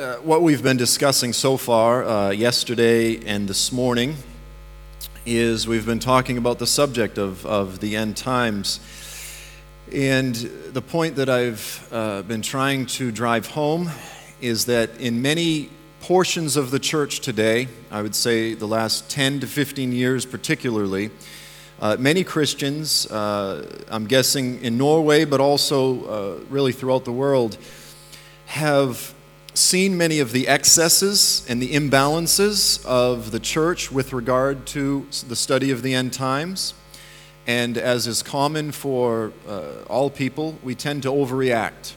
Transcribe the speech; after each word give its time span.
uh, 0.00 0.16
what 0.16 0.40
we've 0.40 0.62
been 0.62 0.78
discussing 0.78 1.30
so 1.30 1.58
far, 1.58 2.04
uh, 2.04 2.30
yesterday 2.30 3.22
and 3.26 3.46
this 3.46 3.70
morning, 3.70 4.16
is 5.26 5.68
we've 5.68 5.84
been 5.84 5.98
talking 5.98 6.38
about 6.38 6.58
the 6.58 6.66
subject 6.66 7.18
of, 7.18 7.44
of 7.44 7.80
the 7.80 7.96
end 7.96 8.16
times. 8.16 8.80
And 9.92 10.34
the 10.34 10.80
point 10.80 11.16
that 11.16 11.28
I've 11.28 11.86
uh, 11.92 12.22
been 12.22 12.40
trying 12.40 12.86
to 12.86 13.12
drive 13.12 13.48
home 13.48 13.90
is 14.40 14.64
that 14.66 14.98
in 14.98 15.20
many 15.20 15.68
portions 16.00 16.56
of 16.56 16.70
the 16.70 16.78
church 16.78 17.20
today, 17.20 17.68
I 17.90 18.00
would 18.00 18.14
say 18.14 18.54
the 18.54 18.68
last 18.68 19.10
10 19.10 19.40
to 19.40 19.46
15 19.46 19.92
years 19.92 20.24
particularly, 20.24 21.10
uh, 21.78 21.96
many 21.98 22.24
Christians, 22.24 23.06
uh, 23.10 23.66
I'm 23.90 24.06
guessing 24.06 24.62
in 24.62 24.78
Norway, 24.78 25.26
but 25.26 25.42
also 25.42 26.04
uh, 26.06 26.40
really 26.48 26.72
throughout 26.72 27.04
the 27.04 27.12
world, 27.12 27.58
have 28.46 29.14
seen 29.60 29.96
many 29.96 30.18
of 30.18 30.32
the 30.32 30.48
excesses 30.48 31.44
and 31.48 31.60
the 31.60 31.72
imbalances 31.72 32.84
of 32.84 33.30
the 33.30 33.38
church 33.38 33.92
with 33.92 34.12
regard 34.12 34.66
to 34.66 35.06
the 35.28 35.36
study 35.36 35.70
of 35.70 35.82
the 35.82 35.94
end 35.94 36.12
times. 36.12 36.74
And 37.46 37.76
as 37.76 38.06
is 38.06 38.22
common 38.22 38.72
for 38.72 39.32
uh, 39.46 39.82
all 39.88 40.10
people, 40.10 40.56
we 40.62 40.74
tend 40.74 41.02
to 41.02 41.08
overreact. 41.10 41.94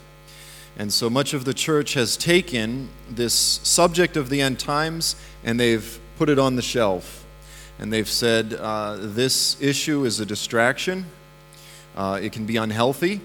And 0.78 0.92
so 0.92 1.10
much 1.10 1.34
of 1.34 1.46
the 1.46 1.54
church 1.54 1.94
has 1.94 2.18
taken 2.18 2.90
this 3.10 3.34
subject 3.34 4.18
of 4.18 4.30
the 4.30 4.42
end 4.42 4.59
times 4.59 5.16
and 5.44 5.59
they've 5.59 6.00
put 6.18 6.30
it 6.30 6.40
on 6.40 6.56
the 6.56 6.62
shelf. 6.62 7.26
And 7.80 7.92
they've 7.92 8.09
said, 8.09 8.54
uh, 8.54 8.98
this 9.00 9.62
issue 9.62 10.06
is 10.06 10.20
a 10.20 10.26
distraction, 10.26 11.06
uh, 11.95 12.20
it 12.22 12.32
can 12.32 12.45
be 12.45 12.58
unhealthy 12.58 13.22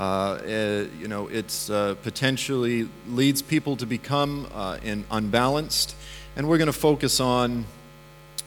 uh, 0.00 0.40
eh, 0.46 0.86
you 0.98 1.08
know, 1.08 1.28
it 1.28 1.68
uh, 1.70 1.94
potentially 1.96 2.88
leads 3.06 3.42
people 3.42 3.76
to 3.76 3.84
become 3.84 4.46
uh, 4.54 4.78
unbalanced. 5.10 5.94
And 6.36 6.48
we're 6.48 6.56
going 6.56 6.72
to 6.72 6.72
focus 6.72 7.20
on 7.20 7.66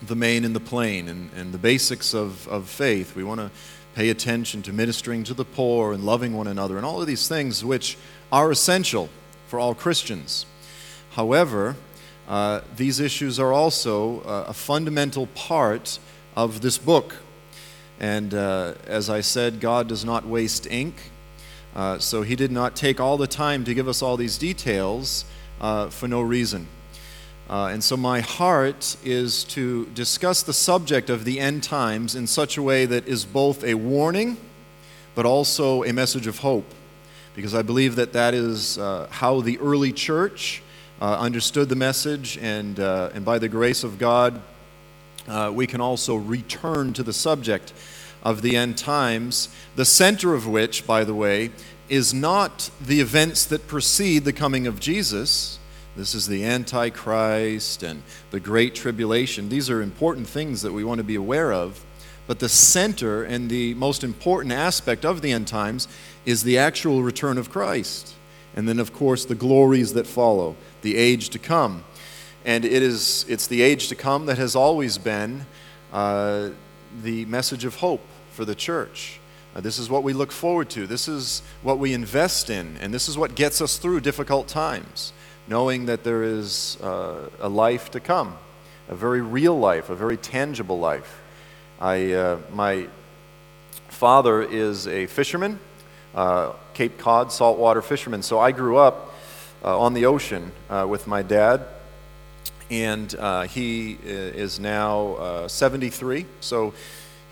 the 0.02 0.16
main 0.16 0.46
and 0.46 0.56
the 0.56 0.60
plain 0.60 1.08
and, 1.08 1.30
and 1.34 1.54
the 1.54 1.60
basics 1.60 2.16
of, 2.16 2.48
of 2.48 2.68
faith. 2.68 3.16
We 3.16 3.24
want 3.24 3.40
to 3.40 3.52
pay 3.94 4.10
attention 4.10 4.64
to 4.64 4.74
ministering 4.74 5.24
to 5.26 5.36
the 5.36 5.46
poor 5.46 5.94
and 5.94 6.04
loving 6.04 6.34
one 6.34 6.48
another 6.48 6.78
and 6.78 6.86
all 6.88 7.00
of 7.00 7.06
these 7.06 7.28
things 7.28 7.64
which 7.64 8.00
are 8.32 8.50
essential 8.50 9.10
for 9.46 9.60
all 9.60 9.76
Christians. 9.76 10.48
However, 11.12 11.76
uh, 12.28 12.62
these 12.76 13.00
issues 13.00 13.40
are 13.40 13.54
also 13.54 14.22
uh, 14.22 14.46
a 14.48 14.54
fundamental 14.54 15.28
part 15.28 16.00
of 16.36 16.62
this 16.62 16.80
book. 16.80 17.18
And 18.00 18.34
uh, 18.34 18.74
as 18.88 19.08
I 19.08 19.22
said, 19.22 19.60
God 19.60 19.88
does 19.88 20.04
not 20.04 20.26
waste 20.26 20.66
ink. 20.66 20.96
Uh, 21.76 21.98
so 21.98 22.22
he 22.22 22.36
did 22.36 22.52
not 22.52 22.76
take 22.76 23.00
all 23.00 23.18
the 23.18 23.28
time 23.28 23.64
to 23.64 23.74
give 23.74 23.88
us 23.88 24.02
all 24.02 24.16
these 24.16 24.38
details 24.38 25.26
uh, 25.60 25.90
for 25.90 26.08
no 26.08 26.22
reason. 26.22 26.68
Uh, 27.50 27.70
and 27.74 27.84
so 27.84 27.98
my 27.98 28.20
heart 28.20 28.96
is 29.04 29.44
to 29.44 29.86
discuss 29.88 30.44
the 30.44 30.54
subject 30.54 31.10
of 31.10 31.26
the 31.26 31.40
end 31.40 31.64
times 31.64 32.16
in 32.16 32.28
such 32.28 32.58
a 32.58 32.62
way 32.62 32.86
that 32.86 33.08
is 33.08 33.26
both 33.26 33.64
a 33.64 33.74
warning 33.74 34.38
but 35.16 35.26
also 35.26 35.84
a 35.84 35.92
message 35.94 36.28
of 36.28 36.40
hope. 36.40 36.66
Because 37.36 37.56
I 37.56 37.64
believe 37.64 37.96
that 37.96 38.14
that 38.14 38.34
is 38.34 38.78
uh, 38.78 39.08
how 39.10 39.42
the 39.42 39.60
early 39.60 39.92
church 39.92 40.62
uh, 41.02 41.18
understood 41.20 41.70
the 41.70 41.76
message, 41.76 42.38
and, 42.38 42.80
and 42.80 43.26
by 43.26 43.40
the 43.40 43.50
grace 43.50 43.84
of 43.84 44.00
God, 44.00 44.42
we 45.52 45.68
can 45.68 45.82
also 45.82 46.16
return 46.16 46.94
to 46.94 47.04
the 47.04 47.14
subject 47.14 47.74
of 48.24 48.42
the 48.42 48.56
end 48.56 48.78
times, 48.78 49.50
the 49.76 49.86
center 49.86 50.34
of 50.34 50.48
which, 50.48 50.88
by 50.88 51.04
the 51.04 51.14
way, 51.14 51.52
is 51.90 52.14
not 52.14 52.70
the 52.82 53.02
events 53.02 53.46
that 53.46 53.68
precede 53.68 54.24
the 54.24 54.34
coming 54.34 54.66
of 54.66 54.80
Jesus. 54.80 55.60
This 55.96 56.16
is 56.16 56.28
the 56.28 56.44
Antichrist 56.44 57.84
and 57.84 58.02
the 58.32 58.40
Great 58.40 58.74
Tribulation. 58.74 59.50
These 59.50 59.70
are 59.70 59.82
important 59.82 60.26
things 60.26 60.62
that 60.62 60.72
we 60.72 60.84
want 60.84 61.00
to 61.00 61.04
be 61.04 61.16
aware 61.16 61.52
of. 61.52 61.84
But 62.26 62.40
the 62.40 62.50
center 62.50 63.24
and 63.24 63.50
the 63.50 63.74
most 63.74 64.04
important 64.04 64.54
aspect 64.54 65.04
of 65.04 65.22
the 65.22 65.32
end 65.34 65.48
times 65.48 65.90
is 66.26 66.44
the 66.44 66.58
actual 66.58 67.04
return 67.04 67.38
of 67.38 67.52
Christ. 67.52 68.16
And 68.56 68.68
then, 68.68 68.80
of 68.80 68.94
course, 68.94 69.26
the 69.26 69.36
glories 69.36 69.94
that 69.94 70.08
follow, 70.08 70.56
the 70.82 70.96
age 70.96 71.30
to 71.30 71.40
come. 71.40 71.84
And 72.46 72.64
it 72.64 72.82
is, 72.82 73.26
it's 73.28 73.48
the 73.48 73.62
age 73.62 73.90
to 73.90 73.96
come 73.96 74.26
that 74.28 74.38
has 74.38 74.56
always 74.56 74.98
been 74.98 75.46
uh, 75.92 76.50
the 77.04 77.26
message 77.26 77.66
of 77.66 77.76
hope 77.76 78.02
for 78.34 78.46
the 78.46 78.56
church. 78.56 79.20
Uh, 79.56 79.62
this 79.62 79.78
is 79.78 79.90
what 79.90 80.04
we 80.04 80.14
look 80.14 80.32
forward 80.32 80.70
to. 80.72 80.88
This 80.88 81.08
is 81.08 81.44
what 81.62 81.78
we 81.78 81.94
invest 81.94 82.50
in. 82.50 82.76
And 82.78 82.92
this 82.92 83.08
is 83.08 83.18
what 83.18 83.36
gets 83.36 83.62
us 83.62 83.78
through 83.78 84.02
difficult 84.02 84.48
times, 84.48 85.14
knowing 85.48 85.86
that 85.86 86.04
there 86.04 86.24
is 86.24 86.78
uh, 86.82 87.30
a 87.40 87.48
life 87.48 87.92
to 87.92 88.00
come, 88.00 88.36
a 88.90 88.96
very 88.96 89.22
real 89.22 89.58
life, 89.58 89.92
a 89.92 89.96
very 89.96 90.18
tangible 90.18 90.80
life. 90.80 91.22
I, 91.80 92.14
uh, 92.14 92.40
my 92.52 92.88
father 93.90 94.42
is 94.42 94.88
a 94.88 95.06
fisherman, 95.06 95.60
uh, 96.16 96.54
Cape 96.74 96.98
Cod 96.98 97.32
saltwater 97.32 97.84
fisherman. 97.84 98.24
So 98.24 98.40
I 98.40 98.52
grew 98.52 98.78
up 98.78 99.14
uh, 99.64 99.80
on 99.80 99.94
the 99.94 100.08
ocean 100.08 100.52
uh, 100.68 100.88
with 100.90 101.06
my 101.06 101.22
dad. 101.22 101.68
And 102.72 103.12
he 103.52 104.00
is 104.04 104.60
now 104.60 105.46
73. 105.46 106.26
So 106.40 106.74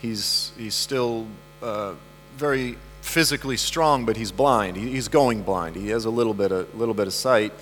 He's, 0.01 0.51
he's 0.57 0.73
still 0.73 1.27
uh, 1.61 1.93
very 2.35 2.77
physically 3.01 3.57
strong, 3.57 4.05
but 4.05 4.17
he's 4.17 4.31
blind. 4.31 4.77
He, 4.77 4.89
he's 4.91 5.07
going 5.07 5.43
blind. 5.43 5.75
He 5.75 5.89
has 5.89 6.05
a 6.05 6.09
little 6.09 6.33
bit 6.33 6.51
of, 6.51 6.73
little 6.75 6.93
bit 6.93 7.07
of 7.07 7.13
sight, 7.13 7.53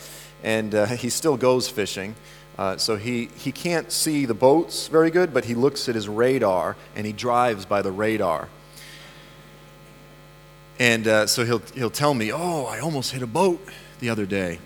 and 0.43 0.73
uh, 0.73 0.85
he 0.85 1.09
still 1.09 1.35
goes 1.37 1.67
fishing. 1.67 2.15
Uh, 2.57 2.77
so 2.77 2.97
he, 2.97 3.29
he 3.37 3.51
can't 3.51 3.91
see 3.91 4.25
the 4.25 4.33
boats 4.33 4.87
very 4.87 5.11
good, 5.11 5.33
but 5.33 5.45
he 5.45 5.55
looks 5.55 5.87
at 5.87 5.95
his 5.95 6.09
radar 6.09 6.75
and 6.93 7.05
he 7.05 7.13
drives 7.13 7.65
by 7.65 7.81
the 7.81 7.91
radar. 7.91 8.49
And 10.77 11.07
uh, 11.07 11.27
so 11.27 11.45
he'll, 11.45 11.61
he'll 11.73 11.89
tell 11.89 12.13
me, 12.13 12.33
Oh, 12.33 12.65
I 12.65 12.79
almost 12.79 13.11
hit 13.11 13.21
a 13.21 13.27
boat 13.27 13.65
the 13.99 14.09
other 14.09 14.25
day. 14.25 14.59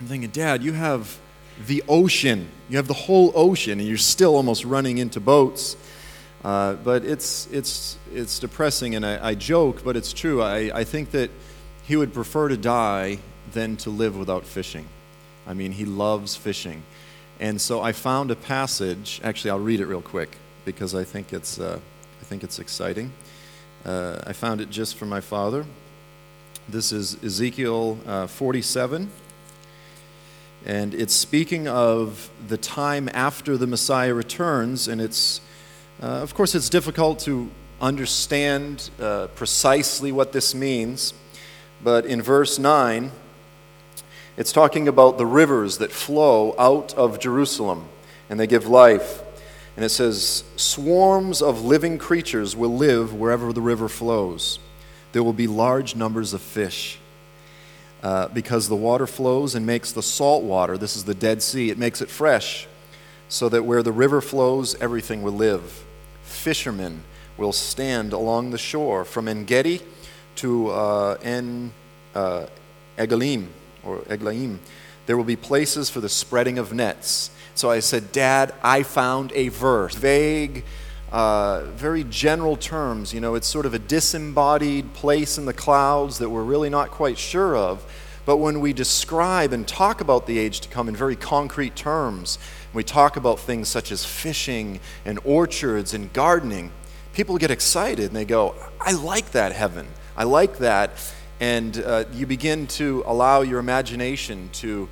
I'm 0.00 0.06
thinking, 0.06 0.30
Dad, 0.30 0.62
you 0.62 0.72
have 0.72 1.18
the 1.66 1.82
ocean. 1.88 2.48
You 2.68 2.76
have 2.76 2.88
the 2.88 2.94
whole 2.94 3.32
ocean, 3.34 3.78
and 3.80 3.88
you're 3.88 3.96
still 3.96 4.36
almost 4.36 4.64
running 4.64 4.98
into 4.98 5.20
boats. 5.20 5.76
Uh, 6.44 6.74
but 6.74 7.04
it's, 7.04 7.48
it's, 7.50 7.96
it's 8.12 8.38
depressing, 8.38 8.94
and 8.94 9.06
I, 9.06 9.28
I 9.28 9.34
joke, 9.34 9.82
but 9.82 9.96
it's 9.96 10.12
true. 10.12 10.42
I, 10.42 10.70
I 10.74 10.84
think 10.84 11.10
that 11.12 11.30
he 11.84 11.96
would 11.96 12.12
prefer 12.12 12.48
to 12.48 12.56
die 12.56 13.18
than 13.52 13.76
to 13.78 13.90
live 13.90 14.16
without 14.16 14.44
fishing. 14.44 14.86
I 15.46 15.54
mean, 15.54 15.72
he 15.72 15.86
loves 15.86 16.36
fishing. 16.36 16.82
And 17.40 17.60
so 17.60 17.80
I 17.80 17.92
found 17.92 18.30
a 18.30 18.36
passage, 18.36 19.20
actually, 19.24 19.52
I'll 19.52 19.58
read 19.58 19.80
it 19.80 19.86
real 19.86 20.02
quick 20.02 20.36
because 20.64 20.94
I 20.94 21.04
think 21.04 21.32
it's, 21.32 21.58
uh, 21.58 21.80
I 22.20 22.24
think 22.24 22.44
it's 22.44 22.58
exciting. 22.58 23.12
Uh, 23.84 24.20
I 24.26 24.32
found 24.34 24.60
it 24.60 24.70
just 24.70 24.96
for 24.96 25.06
my 25.06 25.20
father. 25.20 25.64
This 26.68 26.92
is 26.92 27.22
Ezekiel 27.22 27.98
uh, 28.06 28.26
47. 28.26 29.10
And 30.66 30.94
it's 30.94 31.12
speaking 31.12 31.68
of 31.68 32.30
the 32.48 32.56
time 32.56 33.10
after 33.12 33.58
the 33.58 33.66
Messiah 33.66 34.14
returns, 34.14 34.88
and 34.88 35.00
it's 35.00 35.42
uh, 36.02 36.06
of 36.06 36.34
course, 36.34 36.54
it's 36.54 36.68
difficult 36.68 37.20
to 37.20 37.50
understand 37.80 38.90
uh, 39.00 39.28
precisely 39.34 40.10
what 40.10 40.32
this 40.32 40.54
means, 40.54 41.14
but 41.82 42.04
in 42.04 42.20
verse 42.20 42.58
9, 42.58 43.12
it's 44.36 44.52
talking 44.52 44.88
about 44.88 45.18
the 45.18 45.26
rivers 45.26 45.78
that 45.78 45.92
flow 45.92 46.54
out 46.58 46.94
of 46.94 47.20
Jerusalem 47.20 47.86
and 48.28 48.40
they 48.40 48.46
give 48.46 48.66
life. 48.66 49.22
And 49.76 49.84
it 49.84 49.90
says, 49.90 50.42
Swarms 50.56 51.40
of 51.40 51.64
living 51.64 51.98
creatures 51.98 52.56
will 52.56 52.74
live 52.74 53.14
wherever 53.14 53.52
the 53.52 53.60
river 53.60 53.88
flows. 53.88 54.58
There 55.12 55.22
will 55.22 55.32
be 55.32 55.46
large 55.46 55.94
numbers 55.94 56.32
of 56.34 56.40
fish. 56.40 56.98
Uh, 58.02 58.28
because 58.28 58.68
the 58.68 58.76
water 58.76 59.06
flows 59.06 59.54
and 59.54 59.64
makes 59.64 59.92
the 59.92 60.02
salt 60.02 60.42
water, 60.42 60.76
this 60.76 60.94
is 60.96 61.04
the 61.04 61.14
Dead 61.14 61.42
Sea, 61.42 61.70
it 61.70 61.78
makes 61.78 62.02
it 62.02 62.10
fresh, 62.10 62.66
so 63.30 63.48
that 63.48 63.64
where 63.64 63.82
the 63.82 63.92
river 63.92 64.20
flows, 64.20 64.74
everything 64.74 65.22
will 65.22 65.32
live 65.32 65.83
fishermen 66.44 67.02
will 67.38 67.54
stand 67.54 68.12
along 68.12 68.50
the 68.50 68.58
shore 68.58 69.02
from 69.02 69.28
En 69.28 69.46
Gedi 69.46 69.80
to 70.36 70.68
uh, 70.68 71.16
En 71.22 71.72
uh, 72.14 72.44
Egalim 72.98 73.46
or 73.82 74.00
Eglaim. 74.10 74.58
There 75.06 75.16
will 75.16 75.24
be 75.24 75.36
places 75.36 75.88
for 75.88 76.00
the 76.00 76.08
spreading 76.10 76.58
of 76.58 76.70
nets. 76.70 77.30
So 77.54 77.70
I 77.70 77.80
said, 77.80 78.12
Dad, 78.12 78.52
I 78.62 78.82
found 78.82 79.32
a 79.32 79.48
verse. 79.48 79.94
Vague, 79.94 80.64
uh, 81.10 81.62
very 81.76 82.04
general 82.04 82.58
terms. 82.58 83.14
You 83.14 83.20
know, 83.20 83.36
it's 83.36 83.48
sort 83.48 83.64
of 83.64 83.72
a 83.72 83.78
disembodied 83.78 84.92
place 84.92 85.38
in 85.38 85.46
the 85.46 85.54
clouds 85.54 86.18
that 86.18 86.28
we're 86.28 86.42
really 86.42 86.68
not 86.68 86.90
quite 86.90 87.16
sure 87.16 87.56
of. 87.56 87.82
But 88.26 88.36
when 88.36 88.60
we 88.60 88.74
describe 88.74 89.54
and 89.54 89.66
talk 89.66 90.02
about 90.02 90.26
the 90.26 90.38
age 90.38 90.60
to 90.60 90.68
come 90.68 90.88
in 90.88 90.96
very 90.96 91.16
concrete 91.16 91.74
terms, 91.74 92.38
we 92.74 92.82
talk 92.82 93.16
about 93.16 93.38
things 93.38 93.68
such 93.68 93.92
as 93.92 94.04
fishing 94.04 94.80
and 95.04 95.18
orchards 95.24 95.94
and 95.94 96.12
gardening, 96.12 96.72
people 97.12 97.38
get 97.38 97.50
excited 97.50 98.06
and 98.06 98.16
they 98.16 98.24
go, 98.24 98.54
I 98.80 98.92
like 98.92 99.30
that 99.32 99.52
heaven. 99.52 99.86
I 100.16 100.24
like 100.24 100.58
that. 100.58 100.90
and 101.40 101.76
uh, 101.78 102.04
you 102.12 102.26
begin 102.26 102.66
to 102.66 103.02
allow 103.06 103.42
your 103.42 103.58
imagination 103.58 104.48
to 104.52 104.88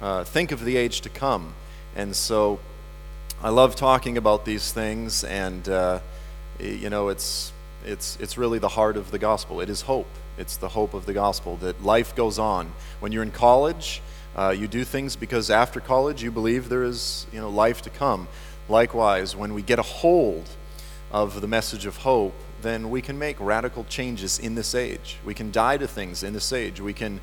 uh, 0.00 0.24
think 0.24 0.52
of 0.52 0.64
the 0.64 0.76
age 0.76 1.00
to 1.02 1.08
come. 1.08 1.54
And 1.96 2.14
so 2.14 2.60
I 3.42 3.50
love 3.50 3.74
talking 3.74 4.16
about 4.16 4.44
these 4.44 4.72
things, 4.72 5.24
and 5.24 5.68
uh, 5.68 5.98
you 6.60 6.88
know, 6.90 7.08
it's, 7.08 7.52
it's, 7.84 8.16
it's 8.20 8.38
really 8.38 8.58
the 8.58 8.68
heart 8.68 8.96
of 8.96 9.10
the 9.10 9.18
gospel. 9.18 9.60
It 9.60 9.68
is 9.68 9.82
hope. 9.82 10.06
It's 10.38 10.56
the 10.56 10.68
hope 10.68 10.94
of 10.94 11.04
the 11.04 11.12
gospel 11.12 11.56
that 11.58 11.82
life 11.82 12.14
goes 12.14 12.38
on. 12.38 12.72
When 13.00 13.12
you're 13.12 13.22
in 13.22 13.32
college, 13.32 14.00
uh, 14.36 14.54
you 14.56 14.66
do 14.66 14.84
things 14.84 15.16
because 15.16 15.50
after 15.50 15.80
college 15.80 16.22
you 16.22 16.30
believe 16.30 16.68
there 16.68 16.84
is 16.84 17.26
you 17.32 17.40
know, 17.40 17.50
life 17.50 17.82
to 17.82 17.90
come. 17.90 18.28
Likewise, 18.68 19.36
when 19.36 19.54
we 19.54 19.62
get 19.62 19.78
a 19.78 19.82
hold 19.82 20.48
of 21.10 21.40
the 21.40 21.48
message 21.48 21.84
of 21.84 21.98
hope, 21.98 22.34
then 22.62 22.90
we 22.90 23.02
can 23.02 23.18
make 23.18 23.36
radical 23.38 23.84
changes 23.84 24.38
in 24.38 24.54
this 24.54 24.74
age. 24.74 25.18
We 25.24 25.34
can 25.34 25.50
die 25.50 25.76
to 25.76 25.86
things 25.86 26.22
in 26.22 26.32
this 26.32 26.52
age. 26.52 26.80
We 26.80 26.92
can 26.94 27.20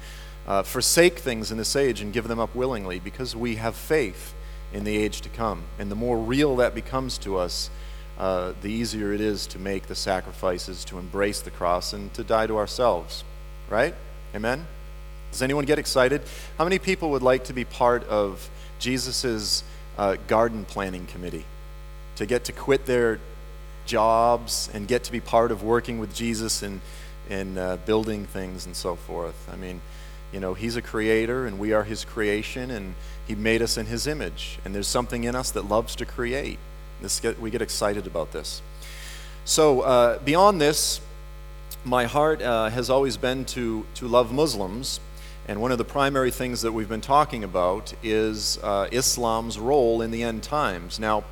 uh, 0.48 0.64
forsake 0.64 1.20
things 1.20 1.52
in 1.52 1.58
this 1.58 1.76
age 1.76 2.02
and 2.02 2.14
give 2.14 2.28
them 2.28 2.40
up 2.40 2.54
willingly 2.54 3.00
because 3.00 3.36
we 3.36 3.56
have 3.56 3.76
faith 3.76 4.34
in 4.74 4.84
the 4.84 4.98
age 4.98 5.22
to 5.22 5.30
come. 5.30 5.64
And 5.80 5.90
the 5.90 5.96
more 5.96 6.18
real 6.18 6.56
that 6.58 6.76
becomes 6.76 7.18
to 7.20 7.38
us, 7.38 7.70
uh, 8.18 8.54
the 8.62 8.70
easier 8.70 9.14
it 9.14 9.22
is 9.22 9.48
to 9.48 9.60
make 9.60 9.88
the 9.88 9.96
sacrifices, 9.96 10.84
to 10.86 11.00
embrace 11.00 11.42
the 11.42 11.52
cross, 11.52 11.94
and 11.94 12.14
to 12.14 12.24
die 12.24 12.48
to 12.48 12.58
ourselves. 12.58 13.24
Right? 13.70 13.96
Amen? 14.36 14.68
Does 15.32 15.42
anyone 15.42 15.66
get 15.66 15.80
excited? 15.80 16.22
How 16.58 16.64
many 16.64 16.80
people 16.80 17.12
would 17.12 17.22
like 17.22 17.46
to 17.46 17.54
be 17.54 17.64
part 17.64 18.04
of 18.06 18.50
Jesus' 18.80 19.64
uh, 19.98 20.18
garden 20.28 20.66
planning 20.66 21.06
committee? 21.06 21.46
To 22.16 22.26
get 22.26 22.46
to 22.46 22.52
quit 22.52 22.86
their 22.86 23.20
jobs 23.86 24.70
and 24.74 24.88
get 24.88 25.04
to 25.06 25.12
be 25.12 25.20
part 25.20 25.52
of 25.52 25.64
working 25.64 26.00
with 26.00 26.14
Jesus 26.14 26.62
and, 26.62 26.82
and 27.30 27.58
uh, 27.58 27.78
building 27.86 28.26
things 28.26 28.66
and 28.66 28.76
so 28.76 28.96
forth. 28.96 29.48
I 29.52 29.56
mean, 29.56 29.82
you 30.32 30.40
know, 30.40 30.54
He's 30.54 30.76
a 30.76 30.82
creator 30.82 31.46
and 31.46 31.60
we 31.60 31.74
are 31.74 31.84
His 31.84 32.06
creation 32.06 32.72
and 32.72 32.96
He 33.28 33.36
made 33.36 33.62
us 33.62 33.78
in 33.78 33.86
His 33.86 34.08
image. 34.08 34.60
And 34.66 34.74
there's 34.76 34.88
something 34.88 35.24
in 35.24 35.36
us 35.36 35.52
that 35.52 35.68
loves 35.68 35.96
to 35.98 36.06
create. 36.06 36.60
This 37.02 37.20
get, 37.20 37.40
we 37.40 37.50
get 37.50 37.62
excited 37.62 38.08
about 38.08 38.32
this. 38.32 38.62
So, 39.46 39.82
uh, 39.82 40.20
beyond 40.20 40.60
this, 40.60 41.02
my 41.86 42.06
heart 42.06 42.42
uh, 42.42 42.70
has 42.70 42.90
always 42.90 43.18
been 43.18 43.46
to, 43.46 43.86
to 43.96 44.08
love 44.08 44.34
Muslims. 44.34 45.00
And 45.50 45.60
one 45.60 45.72
of 45.72 45.80
the 45.80 45.84
primary 45.84 46.30
things 46.30 46.62
that 46.62 46.74
we've 46.74 46.88
been 46.88 47.02
talking 47.02 47.44
about 47.44 47.92
is 48.04 48.60
uh, 48.62 48.88
Islam's 48.92 49.58
role 49.58 50.04
in 50.04 50.12
the 50.12 50.22
end 50.22 50.44
times. 50.44 51.00
Now, 51.00 51.24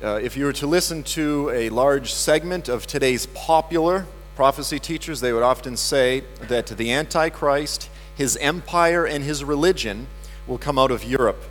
uh, 0.00 0.20
if 0.22 0.36
you 0.36 0.44
were 0.44 0.52
to 0.52 0.68
listen 0.68 1.02
to 1.02 1.50
a 1.50 1.68
large 1.70 2.12
segment 2.12 2.68
of 2.68 2.86
today's 2.86 3.26
popular 3.26 4.06
prophecy 4.36 4.78
teachers, 4.78 5.20
they 5.20 5.32
would 5.32 5.42
often 5.42 5.76
say 5.76 6.22
that 6.42 6.68
the 6.68 6.92
Antichrist, 6.92 7.90
his 8.14 8.36
empire, 8.36 9.04
and 9.04 9.24
his 9.24 9.42
religion 9.42 10.06
will 10.46 10.56
come 10.56 10.78
out 10.78 10.92
of 10.92 11.02
Europe. 11.02 11.42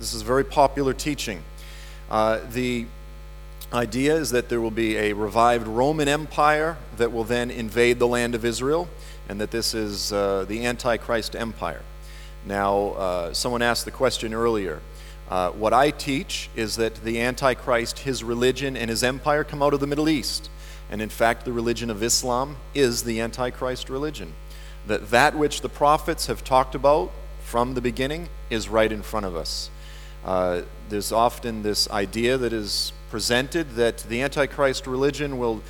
This 0.00 0.14
is 0.14 0.22
very 0.22 0.42
popular 0.42 0.94
teaching. 0.94 1.44
Uh, 2.10 2.40
the 2.50 2.86
idea 3.72 4.14
is 4.14 4.30
that 4.30 4.48
there 4.48 4.60
will 4.60 4.70
be 4.70 4.96
a 4.96 5.12
revived 5.12 5.66
Roman 5.66 6.08
Empire 6.08 6.76
that 6.96 7.12
will 7.12 7.24
then 7.24 7.50
invade 7.50 7.98
the 7.98 8.06
land 8.06 8.34
of 8.34 8.44
Israel, 8.44 8.88
and 9.28 9.40
that 9.40 9.50
this 9.50 9.74
is 9.74 10.12
uh, 10.12 10.44
the 10.48 10.64
Antichrist 10.64 11.34
empire. 11.34 11.82
Now, 12.44 12.90
uh, 12.90 13.32
someone 13.34 13.62
asked 13.62 13.84
the 13.84 13.90
question 13.90 14.32
earlier 14.32 14.80
uh, 15.28 15.50
what 15.50 15.72
I 15.72 15.90
teach 15.90 16.48
is 16.54 16.76
that 16.76 17.02
the 17.02 17.20
Antichrist, 17.20 18.00
his 18.00 18.22
religion, 18.22 18.76
and 18.76 18.88
his 18.88 19.02
empire 19.02 19.42
come 19.42 19.62
out 19.62 19.74
of 19.74 19.80
the 19.80 19.86
Middle 19.86 20.08
East. 20.08 20.48
And 20.88 21.02
in 21.02 21.08
fact, 21.08 21.44
the 21.44 21.52
religion 21.52 21.90
of 21.90 22.02
Islam 22.02 22.56
is 22.74 23.02
the 23.02 23.20
Antichrist 23.20 23.90
religion. 23.90 24.34
That 24.86 25.10
that 25.10 25.36
which 25.36 25.62
the 25.62 25.68
prophets 25.68 26.28
have 26.28 26.44
talked 26.44 26.76
about 26.76 27.10
from 27.40 27.74
the 27.74 27.80
beginning 27.80 28.28
is 28.50 28.68
right 28.68 28.90
in 28.90 29.02
front 29.02 29.26
of 29.26 29.34
us. 29.34 29.68
Uh, 30.24 30.62
there's 30.88 31.10
often 31.10 31.62
this 31.62 31.90
idea 31.90 32.38
that 32.38 32.52
is 32.52 32.92
presented 33.16 33.76
that 33.76 33.96
the 34.10 34.20
Antichrist 34.20 34.86
religion 34.86 35.38
will 35.38 35.62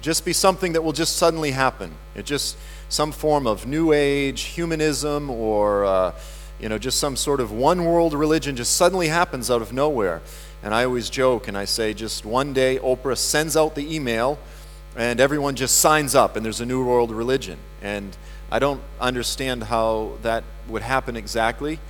just 0.00 0.24
be 0.24 0.32
something 0.32 0.72
that 0.72 0.82
will 0.82 0.94
just 0.94 1.18
suddenly 1.18 1.50
happen. 1.50 1.92
It 2.14 2.24
just 2.24 2.56
some 2.88 3.12
form 3.12 3.46
of 3.46 3.66
New 3.66 3.92
Age 3.92 4.40
humanism 4.40 5.28
or 5.28 5.84
uh, 5.84 6.14
you 6.58 6.70
know, 6.70 6.78
just 6.78 6.98
some 6.98 7.14
sort 7.14 7.42
of 7.42 7.52
one 7.52 7.84
world 7.84 8.14
religion 8.14 8.56
just 8.56 8.78
suddenly 8.78 9.08
happens 9.08 9.50
out 9.50 9.60
of 9.60 9.70
nowhere. 9.70 10.22
And 10.62 10.72
I 10.72 10.86
always 10.86 11.10
joke 11.10 11.46
and 11.46 11.58
I 11.58 11.66
say, 11.66 11.92
just 11.92 12.24
one 12.24 12.54
day 12.54 12.78
Oprah 12.78 13.18
sends 13.18 13.54
out 13.54 13.74
the 13.74 13.94
email 13.94 14.38
and 14.96 15.20
everyone 15.20 15.56
just 15.56 15.80
signs 15.80 16.14
up 16.14 16.36
and 16.36 16.42
there's 16.42 16.62
a 16.62 16.66
new 16.66 16.82
world 16.86 17.10
religion. 17.10 17.58
And 17.82 18.16
I 18.50 18.60
don't 18.60 18.80
understand 18.98 19.64
how 19.64 20.12
that 20.22 20.42
would 20.68 20.80
happen 20.80 21.18
exactly. 21.18 21.80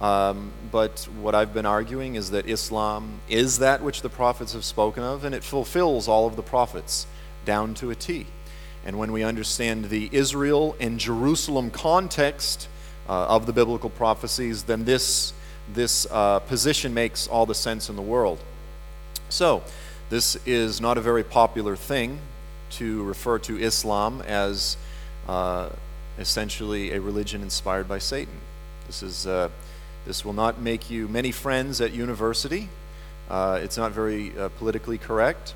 Um, 0.00 0.50
but 0.72 1.06
what 1.20 1.34
I've 1.34 1.54
been 1.54 1.66
arguing 1.66 2.16
is 2.16 2.30
that 2.30 2.48
Islam 2.48 3.20
is 3.28 3.58
that 3.60 3.82
which 3.82 4.02
the 4.02 4.08
prophets 4.08 4.52
have 4.52 4.64
spoken 4.64 5.02
of, 5.02 5.24
and 5.24 5.34
it 5.34 5.44
fulfills 5.44 6.08
all 6.08 6.26
of 6.26 6.36
the 6.36 6.42
prophets 6.42 7.06
down 7.44 7.74
to 7.74 7.90
a 7.90 7.94
T. 7.94 8.26
And 8.84 8.98
when 8.98 9.12
we 9.12 9.22
understand 9.22 9.86
the 9.86 10.08
Israel 10.12 10.76
and 10.80 10.98
Jerusalem 10.98 11.70
context, 11.70 12.68
uh, 13.08 13.26
of 13.26 13.46
the 13.46 13.52
biblical 13.52 13.90
prophecies, 13.90 14.64
then 14.64 14.84
this, 14.84 15.32
this 15.72 16.06
uh, 16.10 16.40
position 16.40 16.94
makes 16.94 17.26
all 17.26 17.46
the 17.46 17.54
sense 17.54 17.88
in 17.88 17.96
the 17.96 18.02
world. 18.02 18.38
So, 19.28 19.62
this 20.10 20.36
is 20.46 20.80
not 20.80 20.98
a 20.98 21.00
very 21.00 21.24
popular 21.24 21.76
thing 21.76 22.18
to 22.70 23.02
refer 23.04 23.38
to 23.40 23.58
Islam 23.58 24.22
as 24.22 24.76
uh, 25.28 25.70
essentially 26.18 26.92
a 26.92 27.00
religion 27.00 27.42
inspired 27.42 27.88
by 27.88 27.98
Satan. 27.98 28.34
This, 28.86 29.02
is, 29.02 29.26
uh, 29.26 29.48
this 30.06 30.24
will 30.24 30.32
not 30.32 30.60
make 30.60 30.90
you 30.90 31.08
many 31.08 31.32
friends 31.32 31.80
at 31.80 31.92
university. 31.92 32.68
Uh, 33.28 33.60
it's 33.62 33.76
not 33.76 33.92
very 33.92 34.38
uh, 34.38 34.48
politically 34.50 34.98
correct. 34.98 35.54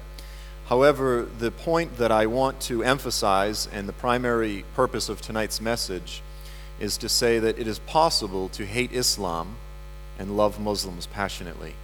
However, 0.67 1.27
the 1.39 1.51
point 1.51 1.97
that 1.97 2.13
I 2.13 2.27
want 2.27 2.61
to 2.63 2.83
emphasize 2.83 3.67
and 3.73 3.89
the 3.89 3.93
primary 3.93 4.65
purpose 4.75 5.09
of 5.09 5.21
tonight's 5.21 5.61
message 5.61 6.23
is 6.79 6.97
to 6.99 7.09
say 7.09 7.39
that 7.39 7.59
it 7.59 7.67
is 7.67 7.79
possible 7.81 8.49
to 8.51 8.67
hate 8.67 8.93
Islam 8.93 9.57
and 10.19 10.37
love 10.37 10.61
Muslims 10.61 11.07
passionately. 11.07 11.75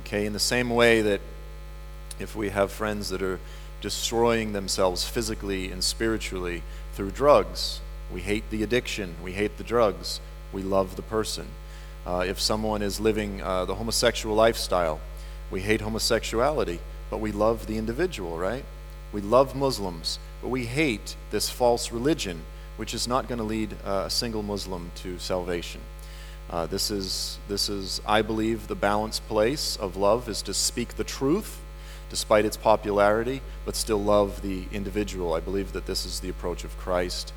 Okay, 0.00 0.26
in 0.26 0.32
the 0.32 0.38
same 0.38 0.70
way 0.70 1.02
that 1.02 1.20
if 2.18 2.36
we 2.36 2.50
have 2.50 2.70
friends 2.70 3.08
that 3.10 3.22
are 3.22 3.40
destroying 3.80 4.52
themselves 4.52 5.04
physically 5.04 5.70
and 5.70 5.82
spiritually 5.82 6.62
through 6.94 7.10
drugs, 7.10 7.80
we 8.12 8.20
hate 8.20 8.48
the 8.50 8.62
addiction, 8.62 9.16
we 9.22 9.32
hate 9.32 9.56
the 9.56 9.64
drugs, 9.64 10.20
we 10.52 10.62
love 10.62 10.96
the 10.96 11.02
person. 11.02 11.46
Uh, 12.06 12.24
if 12.26 12.40
someone 12.40 12.82
is 12.82 12.98
living 12.98 13.42
uh, 13.42 13.64
the 13.64 13.74
homosexual 13.74 14.34
lifestyle, 14.34 15.00
we 15.50 15.60
hate 15.60 15.80
homosexuality, 15.80 16.80
but 17.10 17.18
we 17.18 17.30
love 17.32 17.66
the 17.66 17.78
individual, 17.78 18.38
right? 18.38 18.64
We 19.12 19.20
love 19.20 19.54
Muslims, 19.54 20.18
but 20.40 20.48
we 20.48 20.64
hate 20.64 21.16
this 21.30 21.50
false 21.50 21.92
religion 21.92 22.42
which 22.76 22.94
is 22.94 23.06
not 23.06 23.28
going 23.28 23.38
to 23.38 23.44
lead 23.44 23.76
uh, 23.84 24.04
a 24.06 24.10
single 24.10 24.42
Muslim 24.42 24.90
to 24.96 25.18
salvation. 25.18 25.80
Uh, 26.50 26.66
this, 26.66 26.90
is, 26.90 27.38
this 27.48 27.68
is, 27.68 28.00
I 28.06 28.22
believe, 28.22 28.66
the 28.66 28.74
balanced 28.74 29.26
place 29.28 29.76
of 29.76 29.96
love 29.96 30.28
is 30.28 30.42
to 30.42 30.54
speak 30.54 30.96
the 30.96 31.04
truth 31.04 31.60
despite 32.10 32.44
its 32.44 32.58
popularity, 32.58 33.40
but 33.64 33.74
still 33.74 34.02
love 34.02 34.42
the 34.42 34.64
individual. 34.70 35.32
I 35.32 35.40
believe 35.40 35.72
that 35.72 35.86
this 35.86 36.04
is 36.04 36.20
the 36.20 36.28
approach 36.28 36.62
of 36.62 36.76
Christ. 36.76 37.32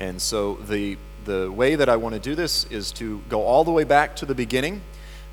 And 0.00 0.22
so 0.22 0.54
the, 0.54 0.96
the 1.28 1.52
way 1.52 1.74
that 1.74 1.90
I 1.90 1.96
want 1.96 2.14
to 2.14 2.18
do 2.18 2.34
this 2.34 2.64
is 2.70 2.90
to 2.92 3.20
go 3.28 3.42
all 3.42 3.62
the 3.62 3.70
way 3.70 3.84
back 3.84 4.16
to 4.16 4.24
the 4.24 4.34
beginning, 4.34 4.80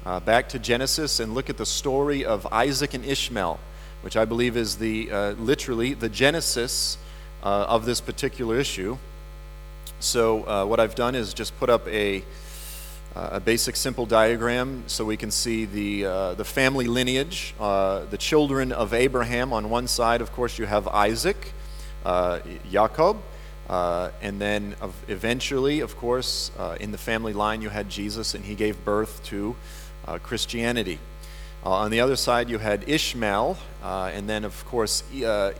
uh, 0.05 0.19
back 0.19 0.49
to 0.49 0.59
Genesis, 0.59 1.21
and 1.21 1.33
look 1.33 1.49
at 1.49 1.55
the 1.55 1.65
story 1.65 2.25
of 2.25 2.45
Isaac 2.51 2.93
and 2.93 3.05
Ishmael, 3.05 3.57
which 4.01 4.17
I 4.17 4.25
believe 4.25 4.57
is 4.57 4.75
the, 4.75 5.09
uh, 5.09 5.31
literally 5.31 5.93
the 5.93 6.09
genesis 6.09 6.97
uh, 7.43 7.65
of 7.69 7.85
this 7.85 8.01
particular 8.01 8.59
issue. 8.59 8.97
So 10.01 10.45
uh, 10.45 10.65
what 10.65 10.81
I've 10.81 10.95
done 10.95 11.15
is 11.15 11.33
just 11.33 11.57
put 11.59 11.69
up 11.69 11.87
a, 11.87 12.25
uh, 13.15 13.29
a 13.31 13.39
basic 13.39 13.77
simple 13.77 14.05
diagram 14.05 14.83
so 14.87 15.05
we 15.05 15.15
can 15.15 15.31
see 15.31 15.63
the, 15.63 16.33
the 16.35 16.43
family 16.43 16.87
lineage, 16.87 17.55
the 17.57 18.17
children 18.19 18.73
of 18.73 18.93
Abraham. 18.93 19.53
On 19.53 19.69
one 19.69 19.87
side, 19.87 20.19
of 20.19 20.33
course, 20.33 20.59
you 20.59 20.65
have 20.65 20.89
Isaac, 20.89 21.53
Jacob, 22.69 23.21
uh, 23.69 24.11
and 24.21 24.39
then 24.39 24.75
eventually, 25.07 25.79
of 25.79 25.97
course, 25.97 26.51
in 26.79 26.91
the 26.91 26.97
family 26.97 27.33
line, 27.33 27.61
you 27.61 27.69
had 27.69 27.89
Jesus, 27.89 28.35
and 28.35 28.45
he 28.45 28.55
gave 28.55 28.83
birth 28.85 29.23
to 29.25 29.55
Christianity. 30.23 30.99
on 31.63 31.91
the 31.91 31.99
other 31.99 32.15
side, 32.15 32.49
you 32.49 32.59
had 32.59 32.87
Ishmael, 32.87 33.57
and 33.83 34.29
then, 34.29 34.45
of 34.45 34.65
course, 34.65 35.03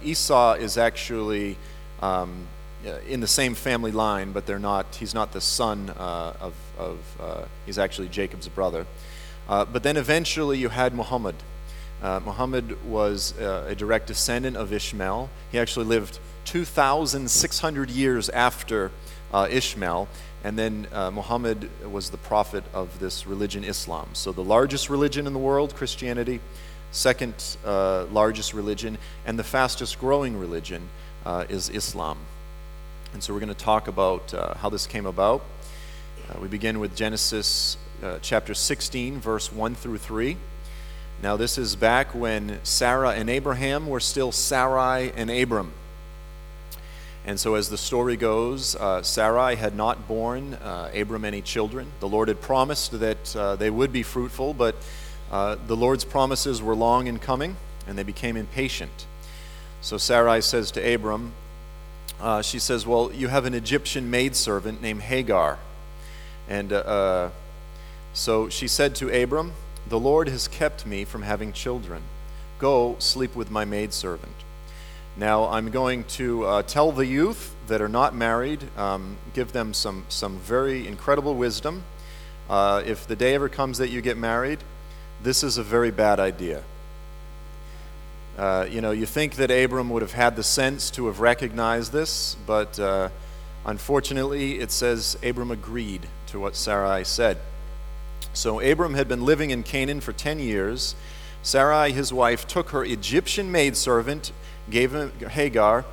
Esau 0.04 0.54
is 0.54 0.78
actually 0.78 1.58
um, 2.02 2.48
uh, 2.86 3.00
in 3.08 3.20
the 3.20 3.28
same 3.28 3.56
family 3.56 3.92
line, 3.92 4.32
but 4.32 4.46
they're 4.46 4.60
not. 4.60 4.96
He's 4.96 5.16
not 5.16 5.32
the 5.32 5.42
son 5.42 5.90
uh, 5.90 6.34
of. 6.40 6.54
of 6.78 7.00
uh, 7.20 7.46
he's 7.66 7.80
actually 7.80 8.10
Jacob's 8.10 8.48
brother. 8.48 8.86
Uh, 9.50 9.66
but 9.66 9.82
then 9.82 9.98
eventually 9.98 10.60
you 10.60 10.70
had 10.70 10.94
Muhammad, 10.94 11.36
Uh, 12.04 12.20
Muhammad 12.26 12.78
was 12.86 13.34
uh, 13.40 13.66
a 13.70 13.76
direct 13.76 14.08
descendant 14.08 14.58
of 14.58 14.72
Ishmael. 14.72 15.30
He 15.52 15.58
actually 15.58 15.86
lived 15.86 16.20
2,600 16.46 17.90
years 17.90 18.30
after 18.30 18.92
uh, 19.34 19.48
Ishmael, 19.50 20.08
and 20.44 20.58
then 20.58 20.88
uh, 20.94 21.12
Muhammad 21.12 21.70
was 21.92 22.12
the 22.12 22.18
prophet 22.18 22.64
of 22.74 23.00
this 23.00 23.28
religion, 23.28 23.64
Islam. 23.64 24.10
So, 24.14 24.32
the 24.32 24.44
largest 24.44 24.90
religion 24.90 25.28
in 25.28 25.34
the 25.34 25.40
world, 25.40 25.76
Christianity, 25.76 26.40
second 26.92 27.58
uh, 27.66 28.06
largest 28.06 28.54
religion, 28.54 28.98
and 29.26 29.38
the 29.38 29.44
fastest 29.44 30.00
growing 30.00 30.38
religion 30.38 30.88
uh, 31.26 31.46
is 31.50 31.70
Islam. 31.70 32.20
And 33.14 33.24
so, 33.24 33.34
we're 33.34 33.40
going 33.40 33.50
to 33.50 33.56
talk 33.56 33.88
about 33.88 34.34
uh, 34.34 34.54
how 34.54 34.70
this 34.70 34.86
came 34.88 35.06
about. 35.06 35.44
Uh, 36.30 36.40
we 36.40 36.48
begin 36.48 36.80
with 36.80 36.96
Genesis 36.96 37.78
chapter 38.22 38.54
16, 38.54 39.20
verse 39.20 39.52
1 39.52 39.74
through 39.74 39.98
3. 39.98 40.38
Now, 41.24 41.38
this 41.38 41.58
is 41.58 41.76
back 41.76 42.14
when 42.14 42.60
Sarah 42.62 43.12
and 43.12 43.32
Abraham 43.32 43.88
were 43.88 44.00
still 44.00 44.32
Sarai 44.32 45.12
and 45.16 45.32
Abram. 45.32 45.72
And 47.28 47.40
so, 47.40 47.56
as 47.56 47.70
the 47.70 47.78
story 47.78 48.18
goes, 48.18 48.76
uh, 48.76 49.02
Sarai 49.02 49.56
had 49.56 49.76
not 49.76 50.08
borne 50.08 50.54
uh, 50.54 50.92
Abram 50.94 51.26
any 51.26 51.42
children. 51.42 51.92
The 52.00 52.08
Lord 52.08 52.28
had 52.28 52.40
promised 52.40 53.00
that 53.00 53.36
uh, 53.36 53.56
they 53.56 53.72
would 53.72 53.92
be 53.92 54.04
fruitful, 54.04 54.54
but 54.54 54.76
uh, 55.32 55.56
the 55.66 55.76
Lord's 55.76 56.06
promises 56.06 56.62
were 56.62 56.76
long 56.76 57.08
in 57.08 57.18
coming, 57.18 57.58
and 57.88 57.98
they 57.98 58.04
became 58.04 58.38
impatient. 58.38 59.08
So, 59.82 59.98
Sarai 59.98 60.42
says 60.42 60.70
to 60.72 60.94
Abram, 60.94 61.34
uh, 62.22 62.44
She 62.44 62.60
says, 62.60 62.86
Well, 62.86 63.12
you 63.12 63.28
have 63.28 63.46
an 63.46 63.56
Egyptian 63.56 64.12
maidservant 64.12 64.84
named 64.84 65.02
Hagar. 65.02 65.58
And 66.48 66.72
uh, 66.72 67.30
so 68.14 68.50
she 68.50 68.68
said 68.68 68.94
to 68.96 69.24
Abram, 69.24 69.54
The 69.88 70.00
Lord 70.00 70.30
has 70.30 70.48
kept 70.48 70.86
me 70.86 71.06
from 71.06 71.24
having 71.24 71.54
children. 71.54 72.04
Go 72.60 72.98
sleep 73.00 73.36
with 73.36 73.50
my 73.50 73.66
maidservant. 73.66 74.45
Now, 75.18 75.46
I'm 75.46 75.72
going 75.72 76.04
to 76.16 76.44
uh, 76.44 76.64
tell 76.64 76.92
the 76.92 77.06
youth 77.06 77.56
that 77.68 77.82
are 77.82 77.88
not 77.88 78.14
married, 78.14 78.62
um, 78.78 79.16
give 79.34 79.54
them 79.54 79.74
some, 79.74 80.06
some 80.10 80.40
very 80.40 80.86
incredible 80.86 81.36
wisdom. 81.36 81.84
Uh, 82.50 82.84
if 82.86 83.08
the 83.08 83.16
day 83.16 83.34
ever 83.34 83.48
comes 83.48 83.78
that 83.78 83.88
you 83.88 84.02
get 84.02 84.18
married, 84.18 84.60
this 85.24 85.42
is 85.42 85.58
a 85.58 85.64
very 85.64 85.90
bad 85.90 86.20
idea. 86.20 86.64
Uh, 88.38 88.68
you 88.70 88.82
know, 88.82 88.92
you 88.92 89.06
think 89.06 89.36
that 89.36 89.50
Abram 89.50 89.90
would 89.90 90.02
have 90.02 90.12
had 90.12 90.36
the 90.36 90.44
sense 90.44 90.92
to 90.92 91.06
have 91.08 91.22
recognized 91.22 91.94
this, 91.94 92.36
but 92.46 92.78
uh, 92.78 93.08
unfortunately, 93.66 94.60
it 94.60 94.70
says 94.70 95.18
Abram 95.24 95.50
agreed 95.50 96.10
to 96.28 96.42
what 96.42 96.58
Sarai 96.58 97.06
said. 97.06 97.38
So, 98.34 98.60
Abram 98.60 98.96
had 98.96 99.08
been 99.08 99.24
living 99.24 99.52
in 99.52 99.64
Canaan 99.64 100.02
for 100.02 100.12
10 100.12 100.40
years. 100.40 100.94
Sarai, 101.42 101.94
his 101.94 102.12
wife, 102.12 102.46
took 102.46 102.72
her 102.72 102.84
Egyptian 102.84 103.50
maidservant 103.50 104.34
gave 104.70 104.94
him, 104.94 105.12
Hagar 105.20 105.86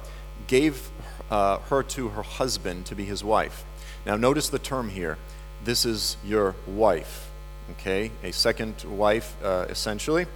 gave 0.47 0.91
uh, 1.31 1.59
her 1.59 1.83
to 1.83 2.11
her 2.11 2.23
husband 2.23 2.87
to 2.87 2.95
be 2.95 3.05
his 3.05 3.25
wife. 3.25 3.65
Now, 4.05 4.17
notice 4.17 4.49
the 4.49 4.59
term 4.59 4.91
here. 4.91 5.19
This 5.65 5.85
is 5.85 6.17
your 6.25 6.55
wife, 6.67 7.31
okay? 7.73 8.11
A 8.23 8.33
second 8.33 8.83
wife, 8.85 9.37
uh, 9.43 9.67
essentially. 9.69 10.27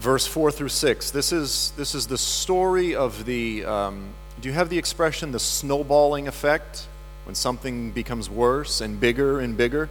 Verse 0.00 0.26
4 0.26 0.50
through 0.50 0.68
6. 0.68 1.10
This 1.10 1.32
is, 1.32 1.72
this 1.76 1.94
is 1.94 2.06
the 2.06 2.18
story 2.18 2.94
of 2.94 3.24
the. 3.24 3.64
Um, 3.64 4.10
do 4.40 4.48
you 4.48 4.54
have 4.54 4.70
the 4.70 4.78
expression 4.78 5.32
the 5.32 5.38
snowballing 5.38 6.28
effect? 6.28 6.86
When 7.24 7.34
something 7.34 7.90
becomes 7.90 8.30
worse 8.30 8.80
and 8.80 8.98
bigger 8.98 9.40
and 9.40 9.56
bigger? 9.56 9.90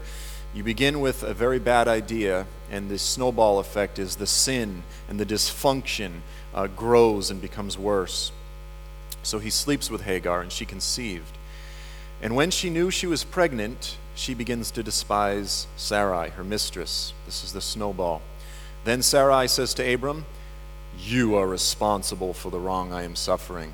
You 0.53 0.63
begin 0.63 0.99
with 0.99 1.21
a 1.21 1.33
very 1.33 1.59
bad 1.59 1.87
idea, 1.87 2.47
and 2.71 2.89
the 2.89 2.97
snowball 2.97 3.59
effect 3.59 3.99
is 3.99 4.15
the 4.15 4.25
sin 4.25 4.83
and 5.07 5.19
the 5.19 5.25
dysfunction 5.25 6.21
uh, 6.55 6.67
grows 6.67 7.29
and 7.29 7.39
becomes 7.39 7.77
worse. 7.77 8.31
So 9.21 9.37
he 9.37 9.51
sleeps 9.51 9.91
with 9.91 10.01
Hagar, 10.01 10.41
and 10.41 10.51
she 10.51 10.65
conceived. 10.65 11.37
And 12.21 12.35
when 12.35 12.49
she 12.49 12.69
knew 12.69 12.89
she 12.89 13.05
was 13.05 13.23
pregnant, 13.23 13.97
she 14.15 14.33
begins 14.33 14.71
to 14.71 14.83
despise 14.83 15.67
Sarai, 15.77 16.29
her 16.31 16.43
mistress. 16.43 17.13
This 17.25 17.43
is 17.43 17.53
the 17.53 17.61
snowball. 17.61 18.21
Then 18.85 19.01
Sarai 19.01 19.47
says 19.47 19.73
to 19.75 19.93
Abram, 19.93 20.25
You 20.97 21.35
are 21.35 21.47
responsible 21.47 22.33
for 22.33 22.49
the 22.49 22.59
wrong 22.59 22.91
I 22.91 23.03
am 23.03 23.15
suffering. 23.15 23.73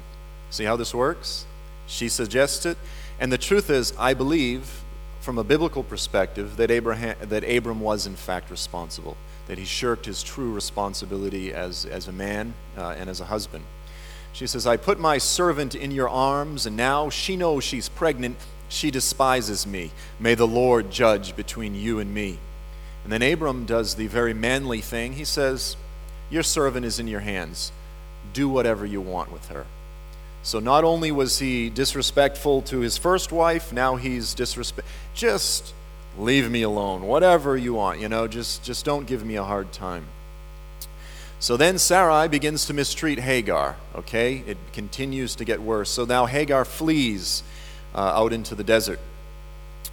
See 0.49 0.65
how 0.65 0.75
this 0.75 0.93
works? 0.93 1.45
She 1.87 2.09
suggests 2.09 2.65
it. 2.65 2.77
And 3.19 3.31
the 3.31 3.37
truth 3.37 3.69
is, 3.69 3.93
I 3.97 4.13
believe, 4.13 4.83
from 5.25 5.39
a 5.39 5.43
biblical 5.43 5.81
perspective, 5.81 6.55
that, 6.57 6.69
Abraham, 6.69 7.15
that 7.19 7.43
Abram 7.43 7.79
was 7.79 8.05
in 8.05 8.15
fact 8.15 8.51
responsible 8.51 9.17
that 9.47 9.57
he 9.57 9.65
shirked 9.65 10.05
his 10.05 10.21
true 10.21 10.53
responsibility 10.53 11.51
as, 11.51 11.83
as 11.83 12.07
a 12.07 12.11
man 12.11 12.53
uh, 12.77 12.93
and 12.95 13.09
as 13.09 13.21
a 13.21 13.25
husband. 13.25 13.63
She 14.33 14.45
says, 14.45 14.67
I 14.67 14.77
put 14.77 14.99
my 14.99 15.17
servant 15.17 15.73
in 15.73 15.89
your 15.89 16.07
arms, 16.07 16.67
and 16.67 16.77
now 16.77 17.09
she 17.09 17.35
knows 17.35 17.63
she's 17.63 17.89
pregnant. 17.89 18.37
She 18.69 18.91
despises 18.91 19.65
me. 19.65 19.89
May 20.19 20.35
the 20.35 20.45
Lord 20.45 20.91
judge 20.91 21.35
between 21.35 21.73
you 21.73 21.97
and 21.99 22.13
me. 22.13 22.37
And 23.03 23.11
then 23.11 23.23
Abram 23.23 23.65
does 23.65 23.95
the 23.95 24.05
very 24.05 24.33
manly 24.35 24.79
thing. 24.79 25.13
He 25.13 25.25
says, 25.25 25.75
Your 26.29 26.43
servant 26.43 26.85
is 26.85 26.99
in 26.99 27.07
your 27.07 27.21
hands. 27.21 27.71
Do 28.31 28.47
whatever 28.47 28.85
you 28.85 29.01
want 29.01 29.31
with 29.31 29.47
her. 29.47 29.65
So 30.45 30.59
not 30.59 30.83
only 30.83 31.11
was 31.11 31.39
he 31.39 31.71
disrespectful 31.71 32.61
to 32.63 32.81
his 32.81 32.99
first 32.99 33.31
wife, 33.31 33.73
now 33.73 33.95
he's 33.95 34.35
disrespect. 34.35 34.87
Just 35.15 35.73
leave 36.19 36.51
me 36.51 36.61
alone 36.61 37.01
whatever 37.01 37.57
you 37.57 37.73
want 37.73 37.99
you 37.99 38.07
know 38.07 38.25
just 38.25 38.63
just 38.63 38.85
don't 38.85 39.05
give 39.05 39.25
me 39.25 39.35
a 39.35 39.43
hard 39.43 39.71
time. 39.71 40.05
So 41.39 41.57
then 41.57 41.79
sarai 41.79 42.27
begins 42.27 42.65
to 42.67 42.75
mistreat 42.75 43.19
hagar 43.19 43.75
okay? 43.95 44.43
It 44.45 44.57
continues 44.71 45.33
to 45.35 45.45
get 45.45 45.63
worse. 45.63 45.89
So 45.89 46.05
now 46.05 46.27
hagar 46.27 46.63
flees 46.63 47.41
uh, 47.95 47.99
out 47.99 48.31
into 48.31 48.53
the 48.53 48.63
desert. 48.63 48.99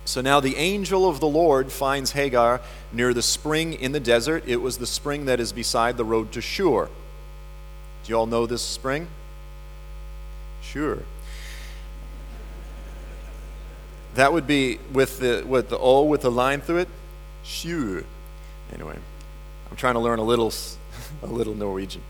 So 0.05 0.21
now 0.21 0.39
the 0.39 0.57
angel 0.57 1.09
of 1.09 1.19
the 1.19 1.29
lord 1.29 1.73
finds 1.73 2.13
hagar 2.13 2.61
near 2.93 3.15
the 3.15 3.23
spring 3.23 3.73
in 3.73 3.93
the 3.93 4.01
desert. 4.01 4.45
It 4.47 4.59
was 4.59 4.77
the 4.77 4.87
spring 4.87 5.25
that 5.25 5.41
is 5.41 5.51
beside 5.51 5.97
the 5.97 6.05
road 6.05 6.31
to 6.33 6.43
shur. 6.43 6.91
Do 8.05 8.11
you 8.11 8.19
all 8.19 8.27
know 8.27 8.47
this 8.47 8.61
spring 8.61 9.09
sure 10.63 11.03
that 14.15 14.33
would 14.33 14.47
be 14.47 14.79
with 14.93 15.19
the 15.19 15.45
with 15.47 15.69
the 15.69 15.79
O 15.79 16.05
with 16.05 16.23
the 16.23 16.31
line 16.31 16.61
through 16.61 16.79
it. 16.79 16.89
Sure. 17.43 18.05
Anyway, 18.73 18.97
I'm 19.71 19.77
trying 19.77 19.95
to 19.95 20.01
learn 20.01 20.19
a 20.19 20.25
little 20.25 20.53
a 21.23 21.27
little 21.27 21.55
Norwegian. 21.55 22.03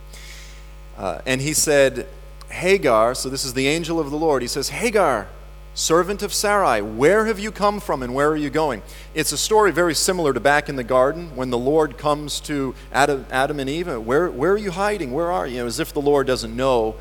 Uh, 0.96 1.20
and 1.24 1.40
he 1.40 1.54
said, 1.54 2.06
Hagar, 2.50 3.14
so 3.14 3.28
this 3.28 3.44
is 3.44 3.54
the 3.54 3.66
angel 3.66 3.98
of 3.98 4.10
the 4.10 4.16
Lord. 4.16 4.42
He 4.42 4.48
says, 4.48 4.68
Hagar, 4.68 5.26
servant 5.72 6.22
of 6.22 6.34
Sarai, 6.34 6.82
where 6.82 7.24
have 7.26 7.38
you 7.38 7.50
come 7.50 7.80
from 7.80 8.02
and 8.02 8.14
where 8.14 8.28
are 8.28 8.36
you 8.36 8.50
going? 8.50 8.82
It's 9.14 9.32
a 9.32 9.38
story 9.38 9.72
very 9.72 9.94
similar 9.94 10.34
to 10.34 10.40
back 10.40 10.68
in 10.68 10.76
the 10.76 10.84
garden 10.84 11.34
when 11.34 11.48
the 11.48 11.56
Lord 11.56 11.96
comes 11.96 12.40
to 12.40 12.74
Adam, 12.92 13.24
Adam 13.30 13.58
and 13.58 13.70
Eve. 13.70 13.88
Where, 14.04 14.30
where 14.30 14.52
are 14.52 14.58
you 14.58 14.70
hiding? 14.70 15.12
Where 15.12 15.32
are 15.32 15.46
you? 15.46 15.54
you 15.54 15.60
know, 15.62 15.66
as 15.66 15.80
if 15.80 15.94
the 15.94 16.02
Lord 16.02 16.26
doesn't 16.26 16.54
know 16.54 16.96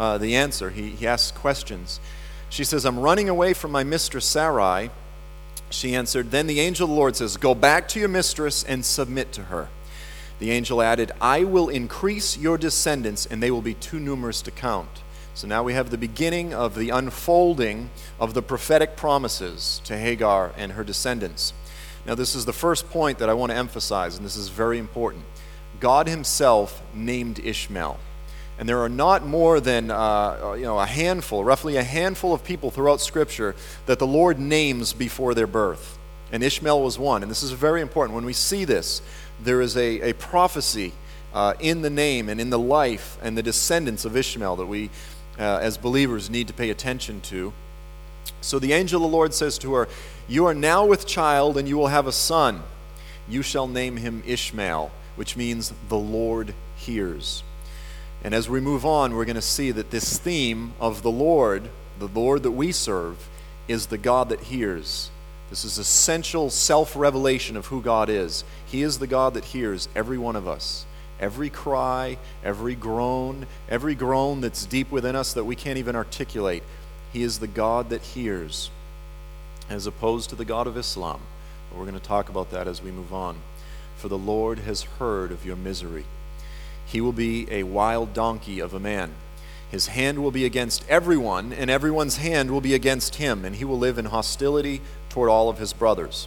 uh, 0.00 0.16
the 0.18 0.34
answer. 0.34 0.70
He, 0.70 0.90
he 0.90 1.06
asks 1.06 1.30
questions. 1.30 2.00
She 2.48 2.64
says, 2.64 2.84
I'm 2.84 2.98
running 2.98 3.28
away 3.28 3.52
from 3.52 3.70
my 3.70 3.84
mistress 3.84 4.24
Sarai. 4.24 4.90
She 5.68 5.94
answered, 5.94 6.30
Then 6.30 6.46
the 6.48 6.58
angel 6.58 6.84
of 6.84 6.90
the 6.90 6.96
Lord 6.96 7.14
says, 7.14 7.36
Go 7.36 7.54
back 7.54 7.86
to 7.88 8.00
your 8.00 8.08
mistress 8.08 8.64
and 8.64 8.84
submit 8.84 9.30
to 9.34 9.44
her. 9.44 9.68
The 10.40 10.50
angel 10.50 10.80
added, 10.80 11.12
I 11.20 11.44
will 11.44 11.68
increase 11.68 12.38
your 12.38 12.56
descendants, 12.56 13.26
and 13.26 13.42
they 13.42 13.50
will 13.50 13.60
be 13.60 13.74
too 13.74 14.00
numerous 14.00 14.40
to 14.42 14.50
count. 14.50 14.88
So 15.34 15.46
now 15.46 15.62
we 15.62 15.74
have 15.74 15.90
the 15.90 15.98
beginning 15.98 16.54
of 16.54 16.74
the 16.74 16.90
unfolding 16.90 17.90
of 18.18 18.32
the 18.32 18.42
prophetic 18.42 18.96
promises 18.96 19.82
to 19.84 19.96
Hagar 19.98 20.52
and 20.56 20.72
her 20.72 20.82
descendants. 20.82 21.52
Now, 22.06 22.14
this 22.14 22.34
is 22.34 22.46
the 22.46 22.54
first 22.54 22.88
point 22.88 23.18
that 23.18 23.28
I 23.28 23.34
want 23.34 23.52
to 23.52 23.56
emphasize, 23.56 24.16
and 24.16 24.24
this 24.24 24.36
is 24.36 24.48
very 24.48 24.78
important. 24.78 25.24
God 25.78 26.08
Himself 26.08 26.82
named 26.94 27.38
Ishmael. 27.38 28.00
And 28.60 28.68
there 28.68 28.80
are 28.80 28.90
not 28.90 29.24
more 29.24 29.58
than 29.58 29.90
uh, 29.90 30.52
you 30.54 30.64
know, 30.64 30.78
a 30.78 30.84
handful, 30.84 31.42
roughly 31.42 31.76
a 31.76 31.82
handful 31.82 32.34
of 32.34 32.44
people 32.44 32.70
throughout 32.70 33.00
Scripture 33.00 33.56
that 33.86 33.98
the 33.98 34.06
Lord 34.06 34.38
names 34.38 34.92
before 34.92 35.32
their 35.32 35.46
birth. 35.46 35.98
And 36.30 36.42
Ishmael 36.42 36.82
was 36.82 36.98
one. 36.98 37.22
And 37.22 37.30
this 37.30 37.42
is 37.42 37.52
very 37.52 37.80
important. 37.80 38.14
When 38.14 38.26
we 38.26 38.34
see 38.34 38.66
this, 38.66 39.00
there 39.42 39.62
is 39.62 39.78
a, 39.78 40.10
a 40.10 40.12
prophecy 40.12 40.92
uh, 41.32 41.54
in 41.58 41.80
the 41.80 41.88
name 41.88 42.28
and 42.28 42.38
in 42.38 42.50
the 42.50 42.58
life 42.58 43.16
and 43.22 43.34
the 43.34 43.42
descendants 43.42 44.04
of 44.04 44.14
Ishmael 44.14 44.56
that 44.56 44.66
we, 44.66 44.90
uh, 45.38 45.58
as 45.62 45.78
believers, 45.78 46.28
need 46.28 46.46
to 46.48 46.52
pay 46.52 46.68
attention 46.68 47.22
to. 47.22 47.54
So 48.42 48.58
the 48.58 48.74
angel 48.74 49.02
of 49.02 49.10
the 49.10 49.16
Lord 49.16 49.32
says 49.32 49.56
to 49.60 49.72
her, 49.72 49.88
You 50.28 50.44
are 50.44 50.54
now 50.54 50.84
with 50.84 51.06
child, 51.06 51.56
and 51.56 51.66
you 51.66 51.78
will 51.78 51.86
have 51.86 52.06
a 52.06 52.12
son. 52.12 52.62
You 53.26 53.40
shall 53.40 53.66
name 53.66 53.96
him 53.96 54.22
Ishmael, 54.26 54.90
which 55.16 55.34
means 55.34 55.72
the 55.88 55.96
Lord 55.96 56.52
hears. 56.76 57.42
And 58.22 58.34
as 58.34 58.48
we 58.48 58.60
move 58.60 58.84
on, 58.84 59.14
we're 59.14 59.24
going 59.24 59.36
to 59.36 59.42
see 59.42 59.70
that 59.70 59.90
this 59.90 60.18
theme 60.18 60.72
of 60.78 61.02
the 61.02 61.10
Lord, 61.10 61.70
the 61.98 62.08
Lord 62.08 62.42
that 62.42 62.50
we 62.50 62.72
serve, 62.72 63.28
is 63.66 63.86
the 63.86 63.98
God 63.98 64.28
that 64.28 64.40
hears. 64.40 65.10
This 65.48 65.64
is 65.64 65.78
essential 65.78 66.50
self 66.50 66.94
revelation 66.94 67.56
of 67.56 67.66
who 67.66 67.80
God 67.82 68.08
is. 68.08 68.44
He 68.66 68.82
is 68.82 68.98
the 68.98 69.06
God 69.06 69.34
that 69.34 69.46
hears 69.46 69.88
every 69.96 70.18
one 70.18 70.36
of 70.36 70.46
us. 70.46 70.86
every 71.20 71.50
cry, 71.50 72.16
every 72.42 72.74
groan, 72.74 73.46
every 73.68 73.94
groan 73.94 74.40
that's 74.40 74.64
deep 74.64 74.90
within 74.90 75.14
us 75.14 75.34
that 75.34 75.44
we 75.44 75.54
can't 75.54 75.78
even 75.78 75.94
articulate. 75.94 76.62
He 77.12 77.22
is 77.22 77.38
the 77.38 77.46
God 77.46 77.90
that 77.90 78.02
hears, 78.02 78.70
as 79.68 79.86
opposed 79.86 80.30
to 80.30 80.36
the 80.36 80.44
God 80.44 80.66
of 80.66 80.76
Islam. 80.76 81.20
We're 81.72 81.84
going 81.84 81.94
to 81.94 82.00
talk 82.00 82.28
about 82.28 82.50
that 82.50 82.66
as 82.66 82.82
we 82.82 82.90
move 82.90 83.12
on. 83.12 83.36
For 83.96 84.08
the 84.08 84.18
Lord 84.18 84.60
has 84.60 84.82
heard 84.82 85.30
of 85.30 85.44
your 85.44 85.56
misery. 85.56 86.04
He 86.90 87.00
will 87.00 87.12
be 87.12 87.46
a 87.50 87.62
wild 87.62 88.12
donkey 88.12 88.58
of 88.58 88.74
a 88.74 88.80
man. 88.80 89.12
His 89.70 89.86
hand 89.86 90.20
will 90.20 90.32
be 90.32 90.44
against 90.44 90.84
everyone, 90.88 91.52
and 91.52 91.70
everyone's 91.70 92.16
hand 92.16 92.50
will 92.50 92.60
be 92.60 92.74
against 92.74 93.14
him, 93.14 93.44
and 93.44 93.54
he 93.54 93.64
will 93.64 93.78
live 93.78 93.96
in 93.96 94.06
hostility 94.06 94.80
toward 95.08 95.30
all 95.30 95.48
of 95.48 95.58
his 95.58 95.72
brothers. 95.72 96.26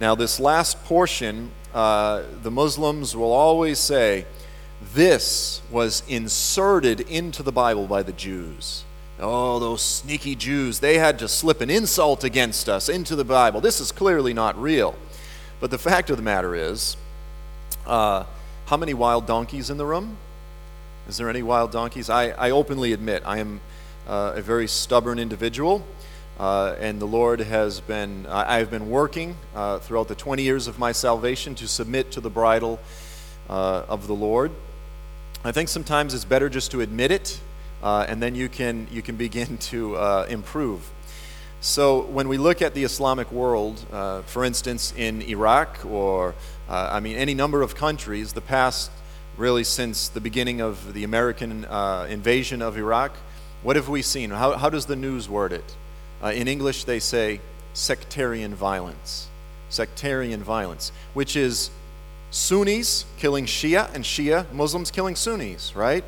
Now, 0.00 0.16
this 0.16 0.40
last 0.40 0.84
portion, 0.84 1.52
uh, 1.72 2.22
the 2.42 2.50
Muslims 2.50 3.14
will 3.14 3.30
always 3.30 3.78
say, 3.78 4.26
this 4.92 5.62
was 5.70 6.02
inserted 6.08 7.02
into 7.02 7.44
the 7.44 7.52
Bible 7.52 7.86
by 7.86 8.02
the 8.02 8.12
Jews. 8.12 8.84
Oh, 9.20 9.60
those 9.60 9.82
sneaky 9.82 10.34
Jews, 10.34 10.80
they 10.80 10.98
had 10.98 11.20
to 11.20 11.28
slip 11.28 11.60
an 11.60 11.70
insult 11.70 12.24
against 12.24 12.68
us 12.68 12.88
into 12.88 13.14
the 13.14 13.24
Bible. 13.24 13.60
This 13.60 13.80
is 13.80 13.92
clearly 13.92 14.34
not 14.34 14.60
real. 14.60 14.96
But 15.60 15.70
the 15.70 15.78
fact 15.78 16.10
of 16.10 16.16
the 16.16 16.22
matter 16.24 16.56
is, 16.56 16.96
uh, 17.86 18.24
how 18.66 18.76
many 18.76 18.94
wild 18.94 19.26
donkeys 19.26 19.70
in 19.70 19.76
the 19.76 19.86
room? 19.86 20.16
Is 21.08 21.16
there 21.16 21.30
any 21.30 21.42
wild 21.42 21.70
donkeys? 21.70 22.10
I, 22.10 22.30
I 22.30 22.50
openly 22.50 22.92
admit 22.92 23.22
I 23.24 23.38
am 23.38 23.60
uh, 24.08 24.32
a 24.34 24.42
very 24.42 24.66
stubborn 24.66 25.20
individual, 25.20 25.86
uh, 26.40 26.74
and 26.80 27.00
the 27.00 27.06
Lord 27.06 27.38
has 27.38 27.80
been, 27.80 28.26
I 28.26 28.58
have 28.58 28.68
been 28.68 28.90
working 28.90 29.36
uh, 29.54 29.78
throughout 29.78 30.08
the 30.08 30.16
20 30.16 30.42
years 30.42 30.66
of 30.66 30.80
my 30.80 30.90
salvation 30.90 31.54
to 31.56 31.68
submit 31.68 32.10
to 32.12 32.20
the 32.20 32.28
bridle 32.28 32.80
uh, 33.48 33.84
of 33.88 34.08
the 34.08 34.14
Lord. 34.14 34.50
I 35.44 35.52
think 35.52 35.68
sometimes 35.68 36.12
it's 36.12 36.24
better 36.24 36.48
just 36.48 36.72
to 36.72 36.80
admit 36.80 37.12
it, 37.12 37.40
uh, 37.84 38.06
and 38.08 38.20
then 38.20 38.34
you 38.34 38.48
can, 38.48 38.88
you 38.90 39.00
can 39.00 39.14
begin 39.14 39.58
to 39.70 39.96
uh, 39.96 40.26
improve. 40.28 40.90
So, 41.60 42.02
when 42.02 42.28
we 42.28 42.36
look 42.36 42.62
at 42.62 42.74
the 42.74 42.82
Islamic 42.82 43.30
world, 43.30 43.78
for 44.26 44.44
instance, 44.44 44.92
in 44.96 45.22
Iraq 45.22 45.84
or, 45.86 46.34
I 46.68 47.00
mean, 47.00 47.16
any 47.16 47.34
number 47.34 47.62
of 47.62 47.74
countries, 47.74 48.32
the 48.32 48.40
past 48.40 48.90
really 49.36 49.64
since 49.64 50.08
the 50.08 50.20
beginning 50.20 50.60
of 50.60 50.94
the 50.94 51.04
American 51.04 51.64
uh, 51.66 52.06
invasion 52.08 52.62
of 52.62 52.76
Iraq. 52.76 53.12
What 53.62 53.76
have 53.76 53.88
we 53.88 54.02
seen? 54.02 54.30
How, 54.30 54.56
how 54.56 54.70
does 54.70 54.86
the 54.86 54.96
news 54.96 55.28
word 55.28 55.52
it? 55.52 55.76
Uh, 56.22 56.28
in 56.28 56.48
English, 56.48 56.84
they 56.84 56.98
say 56.98 57.40
sectarian 57.74 58.54
violence. 58.54 59.28
Sectarian 59.68 60.42
violence, 60.42 60.92
which 61.12 61.36
is 61.36 61.70
Sunnis 62.30 63.04
killing 63.18 63.46
Shia 63.46 63.92
and 63.94 64.04
Shia 64.04 64.50
Muslims 64.52 64.90
killing 64.90 65.16
Sunnis, 65.16 65.74
right? 65.76 66.04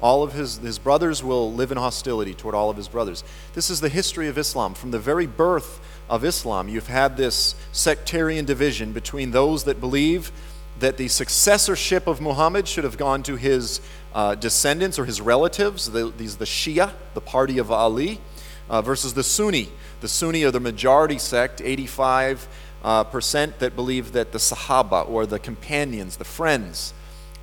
All 0.00 0.22
of 0.22 0.32
his, 0.32 0.58
his 0.58 0.78
brothers 0.78 1.22
will 1.22 1.52
live 1.52 1.72
in 1.72 1.78
hostility 1.78 2.34
toward 2.34 2.54
all 2.54 2.68
of 2.68 2.76
his 2.76 2.88
brothers. 2.88 3.24
This 3.54 3.70
is 3.70 3.80
the 3.80 3.88
history 3.88 4.28
of 4.28 4.36
Islam. 4.36 4.74
From 4.74 4.90
the 4.90 4.98
very 4.98 5.26
birth 5.26 5.80
of 6.08 6.24
Islam, 6.24 6.68
you've 6.68 6.86
had 6.88 7.16
this 7.16 7.54
sectarian 7.72 8.44
division 8.44 8.92
between 8.92 9.32
those 9.32 9.64
that 9.64 9.80
believe 9.80 10.30
that 10.78 10.96
the 10.96 11.08
successorship 11.08 12.06
of 12.06 12.20
Muhammad 12.20 12.68
should 12.68 12.84
have 12.84 12.98
gone 12.98 13.22
to 13.24 13.36
his 13.36 13.80
uh, 14.14 14.34
descendants 14.34 14.98
or 14.98 15.04
his 15.04 15.20
relatives. 15.20 15.90
The, 15.90 16.12
these 16.16 16.36
the 16.36 16.44
Shia, 16.44 16.92
the 17.14 17.20
party 17.20 17.58
of 17.58 17.70
Ali, 17.70 18.20
uh, 18.68 18.82
versus 18.82 19.14
the 19.14 19.22
Sunni. 19.22 19.68
The 20.00 20.08
Sunni 20.08 20.44
are 20.44 20.50
the 20.50 20.60
majority 20.60 21.18
sect, 21.18 21.60
85 21.62 22.48
uh, 22.84 23.04
percent 23.04 23.58
that 23.58 23.74
believe 23.74 24.12
that 24.12 24.32
the 24.32 24.38
Sahaba 24.38 25.08
or 25.08 25.26
the 25.26 25.38
companions, 25.38 26.16
the 26.16 26.24
friends 26.24 26.92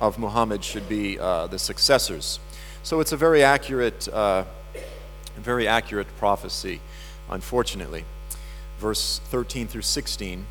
of 0.00 0.18
Muhammad, 0.18 0.62
should 0.62 0.88
be 0.88 1.18
uh, 1.18 1.46
the 1.48 1.58
successors. 1.58 2.38
So 2.82 3.00
it's 3.00 3.12
a 3.12 3.16
very 3.16 3.42
accurate, 3.42 4.08
uh, 4.08 4.44
very 5.36 5.66
accurate 5.66 6.06
prophecy, 6.18 6.80
unfortunately. 7.28 8.04
Verse 8.78 9.20
13 9.26 9.68
through 9.68 9.82
16. 9.82 10.46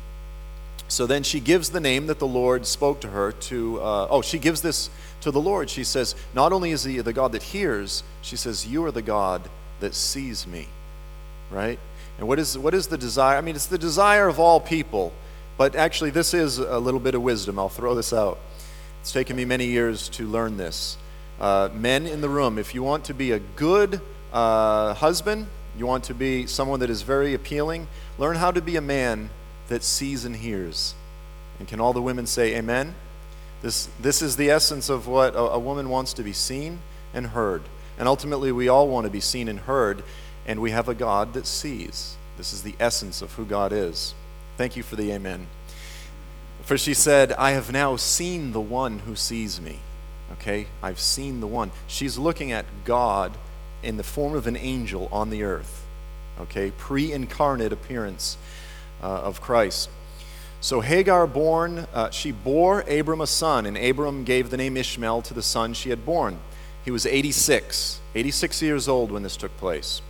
So 0.88 1.06
then 1.06 1.22
she 1.22 1.40
gives 1.40 1.70
the 1.70 1.80
name 1.80 2.06
that 2.06 2.18
the 2.18 2.26
Lord 2.26 2.66
spoke 2.66 3.00
to 3.00 3.08
her 3.08 3.32
to, 3.32 3.80
uh, 3.80 4.06
oh, 4.10 4.22
she 4.22 4.38
gives 4.38 4.60
this 4.62 4.90
to 5.22 5.30
the 5.30 5.40
Lord. 5.40 5.70
She 5.70 5.84
says, 5.84 6.14
Not 6.34 6.52
only 6.52 6.70
is 6.70 6.84
he 6.84 7.00
the 7.00 7.12
God 7.12 7.32
that 7.32 7.42
hears, 7.42 8.02
she 8.22 8.36
says, 8.36 8.66
You 8.66 8.84
are 8.84 8.92
the 8.92 9.02
God 9.02 9.48
that 9.80 9.94
sees 9.94 10.46
me. 10.46 10.68
Right? 11.50 11.78
And 12.18 12.28
what 12.28 12.38
is, 12.38 12.56
what 12.56 12.74
is 12.74 12.88
the 12.88 12.98
desire? 12.98 13.36
I 13.36 13.40
mean, 13.40 13.56
it's 13.56 13.66
the 13.66 13.78
desire 13.78 14.28
of 14.28 14.38
all 14.38 14.60
people, 14.60 15.12
but 15.56 15.74
actually, 15.74 16.10
this 16.10 16.34
is 16.34 16.58
a 16.58 16.78
little 16.78 17.00
bit 17.00 17.14
of 17.14 17.22
wisdom. 17.22 17.58
I'll 17.58 17.68
throw 17.68 17.94
this 17.94 18.12
out. 18.12 18.38
It's 19.00 19.12
taken 19.12 19.36
me 19.36 19.44
many 19.44 19.66
years 19.66 20.08
to 20.10 20.26
learn 20.26 20.56
this. 20.56 20.96
Uh, 21.40 21.68
men 21.74 22.06
in 22.06 22.20
the 22.20 22.28
room, 22.28 22.58
if 22.58 22.74
you 22.74 22.82
want 22.82 23.04
to 23.06 23.14
be 23.14 23.32
a 23.32 23.38
good 23.38 24.00
uh, 24.32 24.94
husband, 24.94 25.46
you 25.76 25.86
want 25.86 26.04
to 26.04 26.14
be 26.14 26.46
someone 26.46 26.80
that 26.80 26.90
is 26.90 27.02
very 27.02 27.34
appealing, 27.34 27.88
learn 28.18 28.36
how 28.36 28.50
to 28.50 28.60
be 28.60 28.76
a 28.76 28.80
man 28.80 29.30
that 29.68 29.82
sees 29.82 30.24
and 30.24 30.36
hears. 30.36 30.94
And 31.58 31.68
can 31.68 31.80
all 31.80 31.92
the 31.92 32.02
women 32.02 32.26
say 32.26 32.56
amen? 32.56 32.94
This, 33.62 33.88
this 33.98 34.20
is 34.20 34.36
the 34.36 34.50
essence 34.50 34.88
of 34.88 35.06
what 35.06 35.34
a, 35.34 35.38
a 35.38 35.58
woman 35.58 35.88
wants 35.88 36.12
to 36.14 36.22
be 36.22 36.32
seen 36.32 36.80
and 37.14 37.28
heard. 37.28 37.62
And 37.98 38.08
ultimately, 38.08 38.52
we 38.52 38.68
all 38.68 38.88
want 38.88 39.04
to 39.04 39.10
be 39.10 39.20
seen 39.20 39.48
and 39.48 39.60
heard, 39.60 40.02
and 40.46 40.60
we 40.60 40.72
have 40.72 40.88
a 40.88 40.94
God 40.94 41.32
that 41.34 41.46
sees. 41.46 42.16
This 42.36 42.52
is 42.52 42.62
the 42.62 42.74
essence 42.80 43.22
of 43.22 43.32
who 43.34 43.44
God 43.44 43.72
is. 43.72 44.14
Thank 44.56 44.76
you 44.76 44.82
for 44.82 44.96
the 44.96 45.12
amen. 45.12 45.46
For 46.62 46.76
she 46.76 46.94
said, 46.94 47.32
I 47.34 47.52
have 47.52 47.72
now 47.72 47.96
seen 47.96 48.52
the 48.52 48.60
one 48.60 49.00
who 49.00 49.14
sees 49.14 49.60
me. 49.60 49.78
Okay? 50.32 50.66
I've 50.82 51.00
seen 51.00 51.40
the 51.40 51.46
one. 51.46 51.70
She's 51.86 52.18
looking 52.18 52.52
at 52.52 52.64
God 52.84 53.36
in 53.82 53.96
the 53.96 54.02
form 54.02 54.34
of 54.34 54.46
an 54.46 54.56
angel 54.56 55.08
on 55.12 55.30
the 55.30 55.42
earth. 55.42 55.83
Okay? 56.40 56.72
Pre 56.76 57.12
incarnate 57.12 57.72
appearance 57.72 58.36
uh, 59.02 59.06
of 59.06 59.40
Christ. 59.40 59.88
So 60.60 60.80
Hagar 60.80 61.26
born, 61.26 61.86
uh, 61.92 62.08
she 62.08 62.32
bore 62.32 62.80
Abram 62.88 63.20
a 63.20 63.26
son, 63.26 63.66
and 63.66 63.76
Abram 63.76 64.24
gave 64.24 64.48
the 64.48 64.56
name 64.56 64.78
Ishmael 64.78 65.20
to 65.22 65.34
the 65.34 65.42
son 65.42 65.74
she 65.74 65.90
had 65.90 66.06
born. 66.06 66.38
He 66.84 66.90
was 66.90 67.04
86, 67.04 68.00
86 68.14 68.62
years 68.62 68.88
old 68.88 69.10
when 69.10 69.22
this 69.22 69.36
took 69.36 69.54
place. 69.58 70.00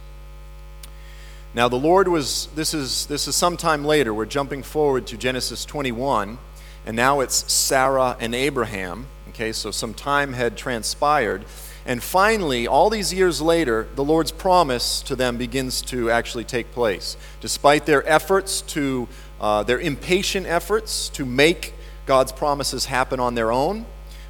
Now 1.54 1.68
the 1.68 1.76
Lord 1.76 2.08
was, 2.08 2.46
this 2.54 2.74
is, 2.74 3.06
this 3.06 3.28
is 3.28 3.36
sometime 3.36 3.84
later, 3.84 4.14
we're 4.14 4.26
jumping 4.26 4.62
forward 4.62 5.06
to 5.08 5.16
Genesis 5.16 5.64
21, 5.64 6.38
and 6.86 6.96
now 6.96 7.20
it's 7.20 7.52
Sarah 7.52 8.16
and 8.20 8.34
Abraham. 8.34 9.06
Okay, 9.30 9.52
so 9.52 9.70
some 9.72 9.94
time 9.94 10.32
had 10.32 10.56
transpired. 10.56 11.44
And 11.86 12.02
finally, 12.02 12.66
all 12.66 12.88
these 12.88 13.12
years 13.12 13.42
later, 13.42 13.86
the 13.94 14.04
Lord's 14.04 14.32
promise 14.32 15.02
to 15.02 15.14
them 15.14 15.36
begins 15.36 15.82
to 15.82 16.10
actually 16.10 16.44
take 16.44 16.72
place. 16.72 17.16
Despite 17.40 17.84
their 17.84 18.06
efforts 18.08 18.62
to, 18.62 19.06
uh, 19.40 19.64
their 19.64 19.78
impatient 19.78 20.46
efforts 20.46 21.10
to 21.10 21.26
make 21.26 21.74
God's 22.06 22.32
promises 22.32 22.86
happen 22.86 23.20
on 23.20 23.34
their 23.34 23.52
own, 23.52 23.84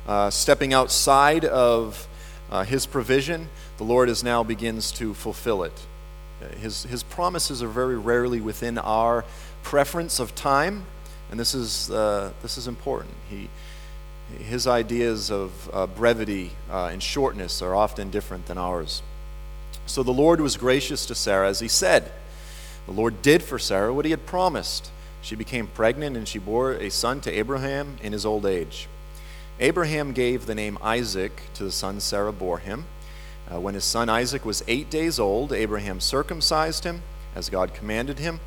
uh, 0.07 0.31
stepping 0.31 0.75
outside 0.75 1.45
of 1.45 2.09
uh, 2.51 2.65
His 2.65 2.87
provision, 2.87 3.49
the 3.79 3.85
Lord 3.85 4.09
is 4.09 4.25
now 4.25 4.43
begins 4.43 4.91
to 4.93 5.15
fulfill 5.15 5.63
it. 5.63 5.87
His, 6.61 6.83
his 6.83 7.03
promises 7.03 7.63
are 7.63 7.69
very 7.69 7.97
rarely 7.97 8.41
within 8.41 8.79
our 8.79 9.25
preference 9.63 10.19
of 10.19 10.35
time, 10.35 10.85
and 11.31 11.41
this 11.41 11.55
is, 11.55 11.91
uh, 11.91 12.33
this 12.43 12.59
is 12.59 12.67
important. 12.69 13.15
He, 13.31 13.49
his 14.39 14.67
ideas 14.67 15.31
of 15.31 15.71
uh, 15.73 15.87
brevity 15.87 16.53
uh, 16.71 16.87
and 16.87 17.03
shortness 17.03 17.63
are 17.63 17.75
often 17.75 18.11
different 18.11 18.47
than 18.47 18.59
ours. 18.59 19.03
So 19.87 20.03
the 20.03 20.13
Lord 20.13 20.41
was 20.41 20.57
gracious 20.57 21.07
to 21.07 21.15
Sarah 21.15 21.49
as 21.49 21.61
he 21.61 21.69
said. 21.69 22.11
The 22.87 22.93
Lord 22.93 23.23
did 23.23 23.43
for 23.43 23.59
Sarah 23.59 23.93
what 23.93 24.05
he 24.05 24.11
had 24.11 24.27
promised. 24.27 24.91
She 25.21 25.35
became 25.35 25.67
pregnant 25.67 26.17
and 26.17 26.29
she 26.29 26.39
bore 26.39 26.73
a 26.73 26.91
son 26.91 27.21
to 27.23 27.33
Abraham 27.33 27.97
in 28.03 28.13
his 28.13 28.27
old 28.27 28.47
age. 28.47 28.89
Abraham 29.61 30.13
gave 30.13 30.47
the 30.47 30.55
name 30.55 30.79
Isaac 30.83 31.43
to 31.55 31.65
the 31.65 31.73
son 31.73 32.01
Sarah 32.01 32.33
bore 32.33 32.59
him. 32.59 32.87
Uh, 33.51 33.61
when 33.61 33.75
his 33.75 33.85
son 33.85 34.09
Isaac 34.09 34.45
was 34.45 34.65
eight 34.67 34.91
days 34.91 35.19
old, 35.19 35.53
Abraham 35.53 36.01
circumcised 36.01 36.85
him 36.85 37.03
as 37.35 37.51
God 37.51 37.75
commanded 37.75 38.19
him. 38.19 38.41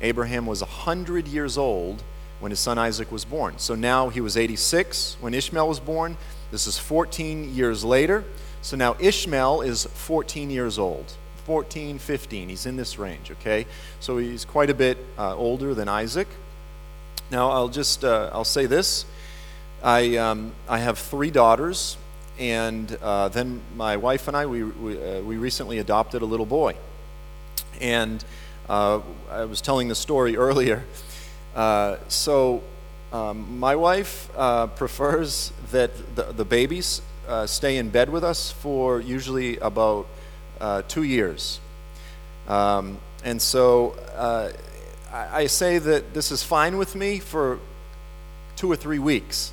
Abraham 0.00 0.46
was 0.46 0.62
a 0.62 0.66
hundred 0.66 1.26
years 1.26 1.56
old 1.56 2.02
when 2.42 2.50
his 2.50 2.58
son 2.58 2.76
Isaac 2.76 3.12
was 3.12 3.24
born. 3.24 3.56
So 3.58 3.76
now 3.76 4.08
he 4.08 4.20
was 4.20 4.36
86 4.36 5.16
when 5.20 5.32
Ishmael 5.32 5.68
was 5.68 5.78
born. 5.78 6.16
This 6.50 6.66
is 6.66 6.76
14 6.76 7.54
years 7.54 7.84
later. 7.84 8.24
So 8.62 8.76
now 8.76 8.96
Ishmael 8.98 9.60
is 9.60 9.84
14 9.84 10.50
years 10.50 10.76
old. 10.76 11.14
14, 11.44 12.00
15. 12.00 12.48
He's 12.48 12.66
in 12.66 12.74
this 12.74 12.98
range, 12.98 13.30
okay? 13.30 13.64
So 14.00 14.18
he's 14.18 14.44
quite 14.44 14.70
a 14.70 14.74
bit 14.74 14.98
uh, 15.16 15.36
older 15.36 15.72
than 15.72 15.88
Isaac. 15.88 16.26
Now 17.30 17.48
I'll 17.52 17.68
just 17.68 18.04
uh, 18.04 18.30
I'll 18.32 18.44
say 18.44 18.66
this. 18.66 19.04
I 19.80 20.16
um, 20.16 20.52
I 20.68 20.78
have 20.78 20.98
three 20.98 21.30
daughters, 21.30 21.96
and 22.40 22.92
uh, 23.00 23.28
then 23.28 23.60
my 23.76 23.96
wife 23.96 24.26
and 24.26 24.36
I 24.36 24.46
we 24.46 24.64
we, 24.64 25.00
uh, 25.00 25.20
we 25.20 25.36
recently 25.36 25.78
adopted 25.78 26.22
a 26.22 26.26
little 26.26 26.46
boy. 26.46 26.74
And 27.80 28.24
uh, 28.68 29.00
I 29.30 29.44
was 29.44 29.60
telling 29.60 29.86
the 29.86 29.94
story 29.94 30.36
earlier. 30.48 30.84
Uh, 31.54 31.96
so 32.08 32.62
Um, 33.12 33.58
my 33.58 33.76
wife 33.76 34.30
uh, 34.38 34.68
prefers 34.68 35.52
that 35.70 35.90
the, 36.16 36.32
the 36.32 36.46
babies 36.46 37.02
uh, 37.28 37.46
stay 37.46 37.76
in 37.76 37.90
bed 37.90 38.08
with 38.08 38.24
us 38.24 38.50
for 38.50 39.02
usually 39.02 39.58
about 39.58 40.06
uh, 40.62 40.80
two 40.88 41.02
years. 41.02 41.60
Um, 42.48 42.96
and 43.22 43.40
so 43.42 43.90
uh, 44.16 44.52
I, 45.12 45.42
I, 45.42 45.46
say 45.46 45.78
that 45.78 46.14
this 46.14 46.32
is 46.32 46.42
fine 46.42 46.78
with 46.78 46.94
me 46.94 47.18
for 47.18 47.58
two 48.56 48.72
or 48.72 48.76
three 48.76 48.98
weeks. 48.98 49.52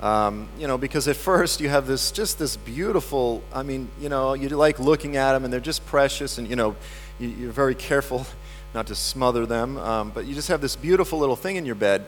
Um, 0.00 0.48
you 0.58 0.66
know, 0.66 0.78
because 0.78 1.08
at 1.08 1.16
first 1.16 1.60
you 1.60 1.68
have 1.68 1.86
this 1.86 2.10
just 2.10 2.38
this 2.38 2.56
beautiful. 2.56 3.42
I 3.52 3.64
mean, 3.64 3.90
you 4.00 4.08
know, 4.08 4.32
you 4.32 4.48
like 4.48 4.78
looking 4.78 5.16
at 5.16 5.32
them, 5.32 5.44
and 5.44 5.52
they're 5.52 5.60
just 5.60 5.84
precious, 5.84 6.38
and 6.38 6.48
you 6.48 6.56
know, 6.56 6.74
you, 7.20 7.50
are 7.50 7.52
very 7.52 7.74
careful 7.74 8.24
not 8.74 8.86
to 8.88 8.94
smother 8.94 9.46
them. 9.46 9.76
Um, 9.78 10.10
but 10.10 10.26
you 10.26 10.34
just 10.34 10.48
have 10.48 10.60
this 10.60 10.76
beautiful 10.76 11.18
little 11.18 11.36
thing 11.36 11.56
in 11.56 11.66
your 11.66 11.74
bed, 11.74 12.06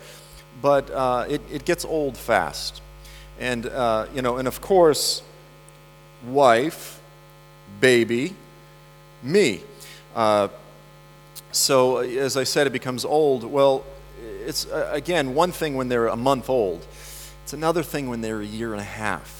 but 0.60 0.90
uh, 0.90 1.26
it, 1.28 1.40
it 1.50 1.64
gets 1.64 1.84
old 1.84 2.16
fast, 2.16 2.82
and 3.38 3.66
uh, 3.66 4.06
you 4.14 4.22
know, 4.22 4.36
and 4.36 4.46
of 4.46 4.60
course, 4.60 5.22
wife, 6.26 7.00
baby, 7.80 8.34
me. 9.22 9.60
Uh, 10.14 10.48
so 11.52 11.98
as 11.98 12.36
I 12.36 12.44
said, 12.44 12.66
it 12.66 12.72
becomes 12.72 13.04
old. 13.04 13.44
Well, 13.44 13.84
it's 14.46 14.66
uh, 14.66 14.90
again 14.92 15.34
one 15.34 15.52
thing 15.52 15.74
when 15.76 15.88
they're 15.88 16.08
a 16.08 16.16
month 16.16 16.48
old 16.48 16.86
it's 17.50 17.54
another 17.54 17.82
thing 17.82 18.08
when 18.08 18.20
they're 18.20 18.40
a 18.40 18.46
year 18.46 18.70
and 18.70 18.80
a 18.80 18.84
half. 18.84 19.39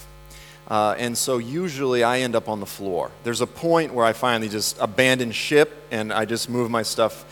Uh, 0.67 0.95
and 0.97 1.17
so 1.17 1.37
usually 1.37 2.03
I 2.03 2.19
end 2.19 2.35
up 2.35 2.47
on 2.47 2.59
the 2.59 2.65
floor. 2.65 3.11
There's 3.23 3.41
a 3.41 3.47
point 3.47 3.93
where 3.93 4.05
I 4.05 4.13
finally 4.13 4.47
just 4.47 4.77
abandon 4.79 5.31
ship 5.31 5.85
and 5.91 6.13
I 6.13 6.25
just 6.25 6.49
move 6.49 6.71
my 6.71 6.83
stuff 6.83 7.25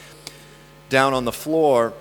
down 0.89 1.13
on 1.13 1.25
the 1.25 1.31
floor. 1.31 1.93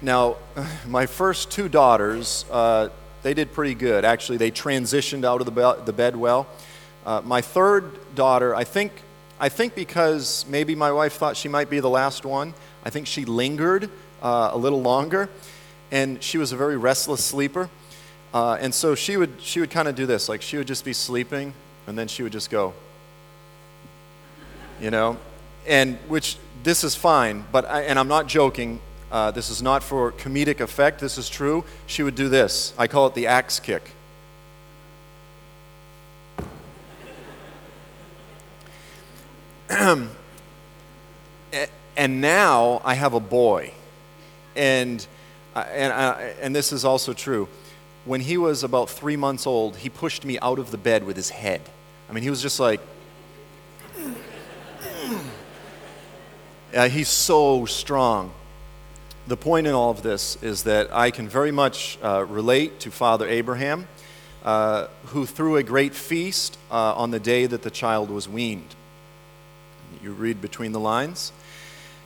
Now, 0.00 0.36
my 0.86 1.06
first 1.06 1.50
two 1.50 1.68
daughters, 1.68 2.44
uh, 2.50 2.90
they 3.22 3.34
did 3.34 3.52
pretty 3.52 3.74
good. 3.74 4.04
Actually, 4.04 4.38
they 4.38 4.50
transitioned 4.50 5.24
out 5.24 5.40
of 5.40 5.46
the, 5.46 5.52
be- 5.52 5.84
the 5.84 5.92
bed 5.92 6.14
well. 6.14 6.46
Uh, 7.04 7.22
my 7.24 7.40
third 7.40 8.14
daughter, 8.14 8.54
I 8.54 8.64
think, 8.64 8.92
I 9.40 9.48
think 9.48 9.74
because 9.74 10.44
maybe 10.48 10.74
my 10.74 10.92
wife 10.92 11.14
thought 11.14 11.36
she 11.36 11.48
might 11.48 11.70
be 11.70 11.80
the 11.80 11.90
last 11.90 12.24
one, 12.24 12.54
I 12.84 12.90
think 12.90 13.06
she 13.06 13.24
lingered 13.24 13.90
uh, 14.22 14.50
a 14.52 14.58
little 14.58 14.82
longer. 14.82 15.28
And 15.90 16.22
she 16.22 16.38
was 16.38 16.52
a 16.52 16.56
very 16.56 16.76
restless 16.76 17.24
sleeper. 17.24 17.70
Uh, 18.32 18.58
and 18.60 18.74
so 18.74 18.94
she 18.94 19.16
would, 19.16 19.40
she 19.40 19.60
would 19.60 19.70
kind 19.70 19.88
of 19.88 19.94
do 19.94 20.04
this. 20.06 20.28
Like 20.28 20.42
she 20.42 20.58
would 20.58 20.66
just 20.66 20.84
be 20.84 20.92
sleeping, 20.92 21.54
and 21.86 21.96
then 21.98 22.08
she 22.08 22.22
would 22.22 22.32
just 22.32 22.50
go, 22.50 22.74
you 24.80 24.90
know? 24.90 25.16
And 25.66 25.96
which, 26.08 26.36
this 26.62 26.84
is 26.84 26.94
fine, 26.94 27.44
but, 27.52 27.64
I, 27.66 27.82
and 27.82 27.98
I'm 27.98 28.08
not 28.08 28.26
joking. 28.26 28.80
Uh, 29.10 29.30
this 29.30 29.48
is 29.48 29.62
not 29.62 29.82
for 29.82 30.12
comedic 30.12 30.60
effect. 30.60 31.00
This 31.00 31.16
is 31.16 31.30
true. 31.30 31.64
She 31.86 32.02
would 32.02 32.14
do 32.14 32.28
this. 32.28 32.74
I 32.76 32.86
call 32.86 33.06
it 33.06 33.14
the 33.14 33.26
axe 33.26 33.58
kick. 33.60 33.90
and 41.96 42.20
now 42.20 42.82
I 42.84 42.94
have 42.94 43.14
a 43.14 43.20
boy. 43.20 43.72
And, 44.54 45.06
uh, 45.54 45.60
and, 45.70 45.92
uh, 45.92 46.16
and 46.42 46.54
this 46.54 46.72
is 46.72 46.84
also 46.84 47.14
true 47.14 47.48
when 48.08 48.22
he 48.22 48.38
was 48.38 48.64
about 48.64 48.88
three 48.88 49.16
months 49.16 49.46
old, 49.46 49.76
he 49.76 49.90
pushed 49.90 50.24
me 50.24 50.38
out 50.40 50.58
of 50.58 50.70
the 50.70 50.78
bed 50.78 51.04
with 51.04 51.14
his 51.14 51.28
head. 51.28 51.60
I 52.08 52.14
mean, 52.14 52.22
he 52.22 52.30
was 52.30 52.40
just 52.40 52.58
like, 52.58 52.80
uh, 56.74 56.88
he's 56.88 57.10
so 57.10 57.66
strong. 57.66 58.32
The 59.26 59.36
point 59.36 59.66
in 59.66 59.74
all 59.74 59.90
of 59.90 60.02
this 60.02 60.42
is 60.42 60.62
that 60.62 60.90
I 60.90 61.10
can 61.10 61.28
very 61.28 61.52
much 61.52 61.98
uh, 62.02 62.24
relate 62.26 62.80
to 62.80 62.90
Father 62.90 63.28
Abraham, 63.28 63.86
uh, 64.42 64.86
who 65.08 65.26
threw 65.26 65.56
a 65.56 65.62
great 65.62 65.94
feast 65.94 66.56
uh, 66.70 66.94
on 66.94 67.10
the 67.10 67.20
day 67.20 67.44
that 67.44 67.60
the 67.60 67.70
child 67.70 68.08
was 68.08 68.26
weaned. 68.26 68.74
You 70.02 70.12
read 70.12 70.40
between 70.40 70.72
the 70.72 70.80
lines. 70.80 71.30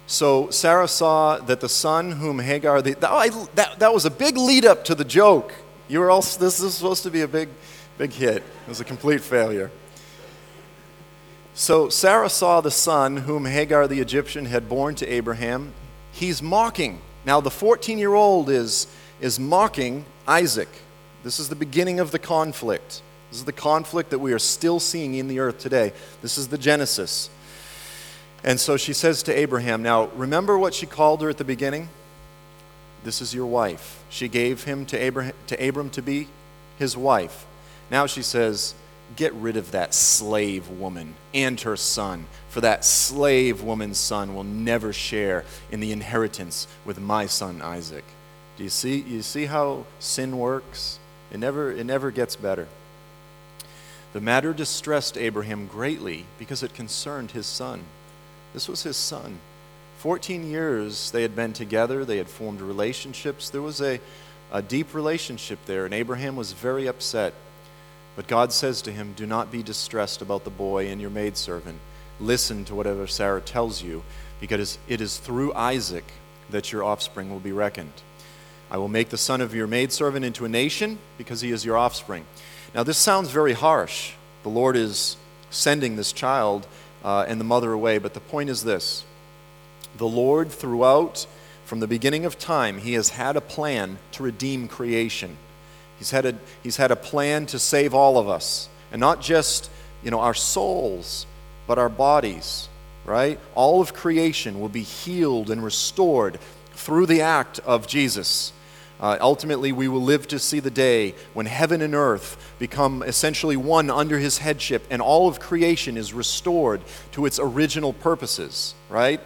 So 0.09 0.51
Sarah 0.51 0.89
saw 0.89 1.39
that 1.39 1.61
the 1.61 1.69
son 1.69 2.11
whom 2.11 2.41
Hagar, 2.41 2.83
the, 2.83 2.97
oh, 3.09 3.17
I, 3.17 3.29
that, 3.55 3.79
that 3.79 3.95
was 3.95 4.05
a 4.05 4.11
big 4.11 4.37
lead 4.37 4.65
up 4.65 4.85
to 4.87 4.97
the 4.97 5.05
joke. 5.05 5.55
You 5.89 6.01
were 6.01 6.11
all, 6.11 6.23
this 6.23 6.61
is 6.61 6.75
supposed 6.75 7.03
to 7.03 7.11
be 7.11 7.23
a 7.23 7.29
big, 7.29 7.49
big 7.99 8.13
hit. 8.13 8.37
It 8.37 8.69
was 8.69 8.81
a 8.81 8.85
complete 8.85 9.21
failure. 9.21 9.71
So 11.55 11.89
Sarah 11.89 12.31
saw 12.31 12.61
the 12.61 12.71
son 12.71 13.19
whom 13.19 13.45
Hagar 13.45 13.87
the 13.87 14.01
Egyptian 14.01 14.47
had 14.47 14.69
borne 14.69 14.95
to 14.97 15.07
Abraham. 15.07 15.73
He's 16.13 16.43
mocking. 16.43 17.01
Now, 17.25 17.41
the 17.41 17.51
14 17.51 17.99
year 17.99 18.15
old 18.15 18.49
is, 18.49 18.87
is 19.21 19.39
mocking 19.39 20.05
Isaac. 20.27 20.69
This 21.25 21.39
is 21.39 21.49
the 21.49 21.57
beginning 21.57 22.01
of 22.01 22.11
the 22.11 22.19
conflict. 22.19 23.03
This 23.31 23.39
is 23.39 23.45
the 23.45 23.53
conflict 23.53 24.11
that 24.11 24.19
we 24.19 24.33
are 24.33 24.39
still 24.39 24.81
seeing 24.81 25.15
in 25.15 25.29
the 25.29 25.39
earth 25.41 25.59
today. 25.59 25.93
This 26.21 26.37
is 26.39 26.49
the 26.49 26.59
Genesis. 26.59 27.31
And 28.45 28.59
so 28.59 28.77
she 28.77 28.93
says 28.93 29.23
to 29.25 29.39
Abraham, 29.39 29.83
Now, 29.83 30.07
remember 30.15 30.59
what 30.59 30.75
she 30.75 30.87
called 30.87 31.23
her 31.23 31.31
at 31.31 31.39
the 31.39 31.45
beginning? 31.45 31.89
This 33.05 33.21
is 33.21 33.35
your 33.35 33.47
wife. 33.47 34.03
She 34.09 34.29
gave 34.29 34.65
him 34.65 34.87
to 34.87 34.97
Abraham, 34.99 35.35
to 35.49 35.69
Abram 35.69 35.91
to 35.91 36.03
be 36.03 36.29
his 36.79 36.97
wife. 36.97 37.47
Now 37.91 38.07
she 38.07 38.23
says, 38.23 38.75
Get 39.17 39.35
rid 39.35 39.57
of 39.57 39.73
that 39.73 39.93
slave 39.93 40.69
woman 40.69 41.15
and 41.35 41.61
her 41.61 41.77
son, 41.77 42.27
for 42.49 42.63
that 42.63 42.85
slave 42.85 43.63
woman's 43.63 43.99
son 43.99 44.35
will 44.35 44.45
never 44.45 44.93
share 44.93 45.45
in 45.71 45.81
the 45.81 45.93
inheritance 45.93 46.67
with 46.85 46.99
my 46.99 47.27
son 47.27 47.61
Isaac. 47.61 48.05
Do 48.57 48.65
you 48.65 48.71
see, 48.71 49.01
you 49.01 49.23
see 49.23 49.47
how 49.47 49.85
sin 49.99 50.39
works? 50.39 50.99
It 51.31 51.39
never, 51.39 51.73
it 51.73 51.85
never 51.85 52.11
gets 52.11 52.37
better. 52.37 52.69
The 54.13 54.21
matter 54.21 54.53
distressed 54.53 55.17
Abraham 55.17 55.67
greatly 55.67 56.27
because 56.39 56.63
it 56.63 56.75
concerned 56.75 57.31
his 57.33 57.47
son. 57.47 57.85
This 58.53 58.69
was 58.69 58.83
his 58.83 58.97
son. 58.97 59.39
14 60.03 60.51
years 60.51 61.13
they 61.13 61.23
had 61.23 61.37
been 61.37 61.53
together, 61.53 62.05
they 62.05 62.17
had 62.17 62.29
formed 62.29 62.61
relationships. 62.61 63.51
There 63.51 63.63
was 63.63 63.81
a, 63.81 64.01
a 64.51 64.61
deep 64.61 64.95
relationship 64.95 65.61
there, 65.65 65.85
and 65.85 65.95
Abraham 65.95 66.35
was 66.35 66.51
very 66.51 66.89
upset. 66.89 67.33
But 68.17 68.27
God 68.27 68.53
says 68.53 68.83
to 68.83 68.91
him, 68.91 69.13
Do 69.13 69.27
not 69.27 69.53
be 69.53 69.63
distressed 69.63 70.21
about 70.21 70.43
the 70.43 70.51
boy 70.51 70.89
and 70.89 71.01
your 71.01 71.11
maidservant. 71.11 71.79
Listen 72.19 72.65
to 72.65 72.75
whatever 72.75 73.07
Sarah 73.07 73.41
tells 73.41 73.81
you, 73.81 74.03
because 74.41 74.77
it 74.89 75.01
is 75.01 75.19
through 75.19 75.55
Isaac 75.55 76.11
that 76.51 76.73
your 76.73 76.83
offspring 76.83 77.31
will 77.31 77.39
be 77.39 77.53
reckoned. 77.53 78.03
I 78.73 78.79
will 78.79 78.89
make 78.89 79.11
the 79.11 79.17
son 79.17 79.41
of 79.41 79.55
your 79.55 79.69
maidservant 79.69 80.25
into 80.25 80.45
a 80.45 80.49
nation, 80.49 80.99
because 81.17 81.43
he 81.43 81.53
is 81.53 81.65
your 81.65 81.77
offspring. 81.79 82.25
Now, 82.75 82.83
this 82.83 82.99
sounds 82.99 83.31
very 83.31 83.53
harsh. 83.53 84.15
The 84.43 84.49
Lord 84.49 84.75
is 84.75 85.17
sending 85.51 85.95
this 85.95 86.13
child 86.13 86.67
uh, 87.05 87.25
and 87.29 87.39
the 87.39 87.45
mother 87.45 87.71
away, 87.71 87.99
but 87.99 88.15
the 88.15 88.21
point 88.21 88.51
is 88.51 88.65
this 88.65 89.05
the 89.97 90.07
Lord, 90.09 90.51
throughout, 90.51 91.27
from 91.65 91.81
the 91.81 91.87
beginning 91.87 92.25
of 92.25 92.39
time, 92.39 92.79
He 92.79 92.95
has 92.95 93.11
had 93.11 93.37
a 93.37 93.41
plan 93.41 93.99
to 94.13 94.23
redeem 94.23 94.69
creation. 94.69 95.37
He's 95.99 96.11
had 96.11 96.27
a, 96.27 96.35
he's 96.63 96.77
had 96.77 96.91
a 96.91 96.97
plan 96.97 97.47
to 97.47 97.59
save 97.59 97.95
all 97.95 98.19
of 98.19 98.29
us, 98.29 98.69
and 98.91 99.01
not 99.01 99.21
just 99.21 99.71
you 100.03 100.11
know, 100.11 100.21
our 100.21 100.35
souls, 100.35 101.27
but 101.67 101.79
our 101.79 101.89
bodies, 101.89 102.69
right? 103.05 103.39
All 103.55 103.81
of 103.81 103.95
creation 103.95 104.61
will 104.61 104.69
be 104.69 104.83
healed 104.83 105.51
and 105.51 105.63
restored 105.63 106.39
through 106.75 107.07
the 107.07 107.21
act 107.21 107.61
of 107.61 107.87
Jesus. 107.87 108.53
Uh, 109.01 109.17
ultimately, 109.21 109.73
we 109.73 109.89
will 109.89 110.03
live 110.03 110.29
to 110.29 110.39
see 110.39 110.61
the 110.61 110.71
day 110.71 111.15
when 111.35 111.47
heaven 111.47 111.83
and 111.83 111.95
earth 111.95 112.55
become 112.59 113.03
essentially 113.03 113.57
one 113.57 113.91
under 113.91 114.19
his 114.19 114.39
headship, 114.39 114.85
and 114.91 115.03
all 115.03 115.29
of 115.29 115.41
creation 115.41 115.97
is 115.97 116.13
restored 116.13 116.81
to 117.13 117.27
its 117.27 117.39
original 117.41 117.93
purposes, 117.93 118.75
right? 118.89 119.21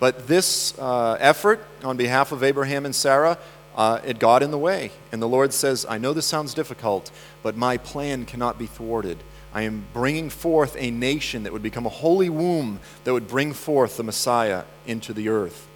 But 0.00 0.26
this 0.26 0.78
uh, 0.78 1.16
effort 1.20 1.64
on 1.82 1.96
behalf 1.96 2.32
of 2.32 2.42
Abraham 2.42 2.84
and 2.84 2.94
Sarah, 2.94 3.38
uh, 3.76 4.00
it 4.04 4.18
got 4.18 4.42
in 4.42 4.50
the 4.50 4.58
way. 4.58 4.90
And 5.12 5.20
the 5.22 5.28
Lord 5.28 5.52
says, 5.52 5.86
I 5.88 5.98
know 5.98 6.12
this 6.12 6.26
sounds 6.26 6.54
difficult, 6.54 7.10
but 7.42 7.56
my 7.56 7.76
plan 7.76 8.24
cannot 8.26 8.58
be 8.58 8.66
thwarted. 8.66 9.18
I 9.52 9.62
am 9.62 9.86
bringing 9.92 10.30
forth 10.30 10.76
a 10.78 10.90
nation 10.90 11.44
that 11.44 11.52
would 11.52 11.62
become 11.62 11.86
a 11.86 11.90
holy 11.90 12.28
womb 12.28 12.80
that 13.04 13.12
would 13.12 13.28
bring 13.28 13.52
forth 13.52 13.96
the 13.96 14.02
Messiah 14.02 14.64
into 14.86 15.12
the 15.12 15.28
earth. 15.28 15.68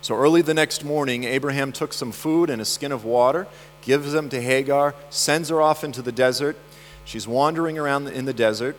So 0.00 0.16
early 0.16 0.42
the 0.42 0.54
next 0.54 0.84
morning, 0.84 1.24
Abraham 1.24 1.72
took 1.72 1.92
some 1.92 2.12
food 2.12 2.48
and 2.48 2.62
a 2.62 2.64
skin 2.64 2.92
of 2.92 3.04
water, 3.04 3.46
gives 3.82 4.12
them 4.12 4.28
to 4.30 4.40
Hagar, 4.40 4.94
sends 5.10 5.50
her 5.50 5.60
off 5.60 5.84
into 5.84 6.00
the 6.00 6.12
desert. 6.12 6.56
She's 7.04 7.28
wandering 7.28 7.78
around 7.78 8.08
in 8.08 8.24
the 8.24 8.32
desert. 8.32 8.76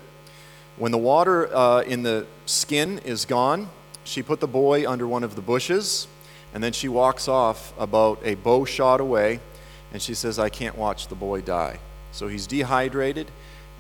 When 0.77 0.91
the 0.91 0.97
water 0.97 1.53
uh, 1.53 1.81
in 1.81 2.03
the 2.03 2.25
skin 2.45 2.99
is 2.99 3.25
gone, 3.25 3.69
she 4.09 4.23
put 4.23 4.39
the 4.39 4.47
boy 4.47 4.89
under 4.89 5.07
one 5.07 5.23
of 5.23 5.35
the 5.35 5.41
bushes, 5.41 6.07
and 6.53 6.63
then 6.63 6.73
she 6.73 6.89
walks 6.89 7.27
off 7.27 7.73
about 7.77 8.19
a 8.23 8.33
bow 8.33 8.65
shot 8.65 8.99
away, 8.99 9.39
and 9.93 10.01
she 10.01 10.15
says, 10.15 10.39
I 10.39 10.49
can't 10.49 10.77
watch 10.77 11.07
the 11.07 11.15
boy 11.15 11.41
die. 11.41 11.79
So 12.11 12.27
he's 12.27 12.47
dehydrated, 12.47 13.27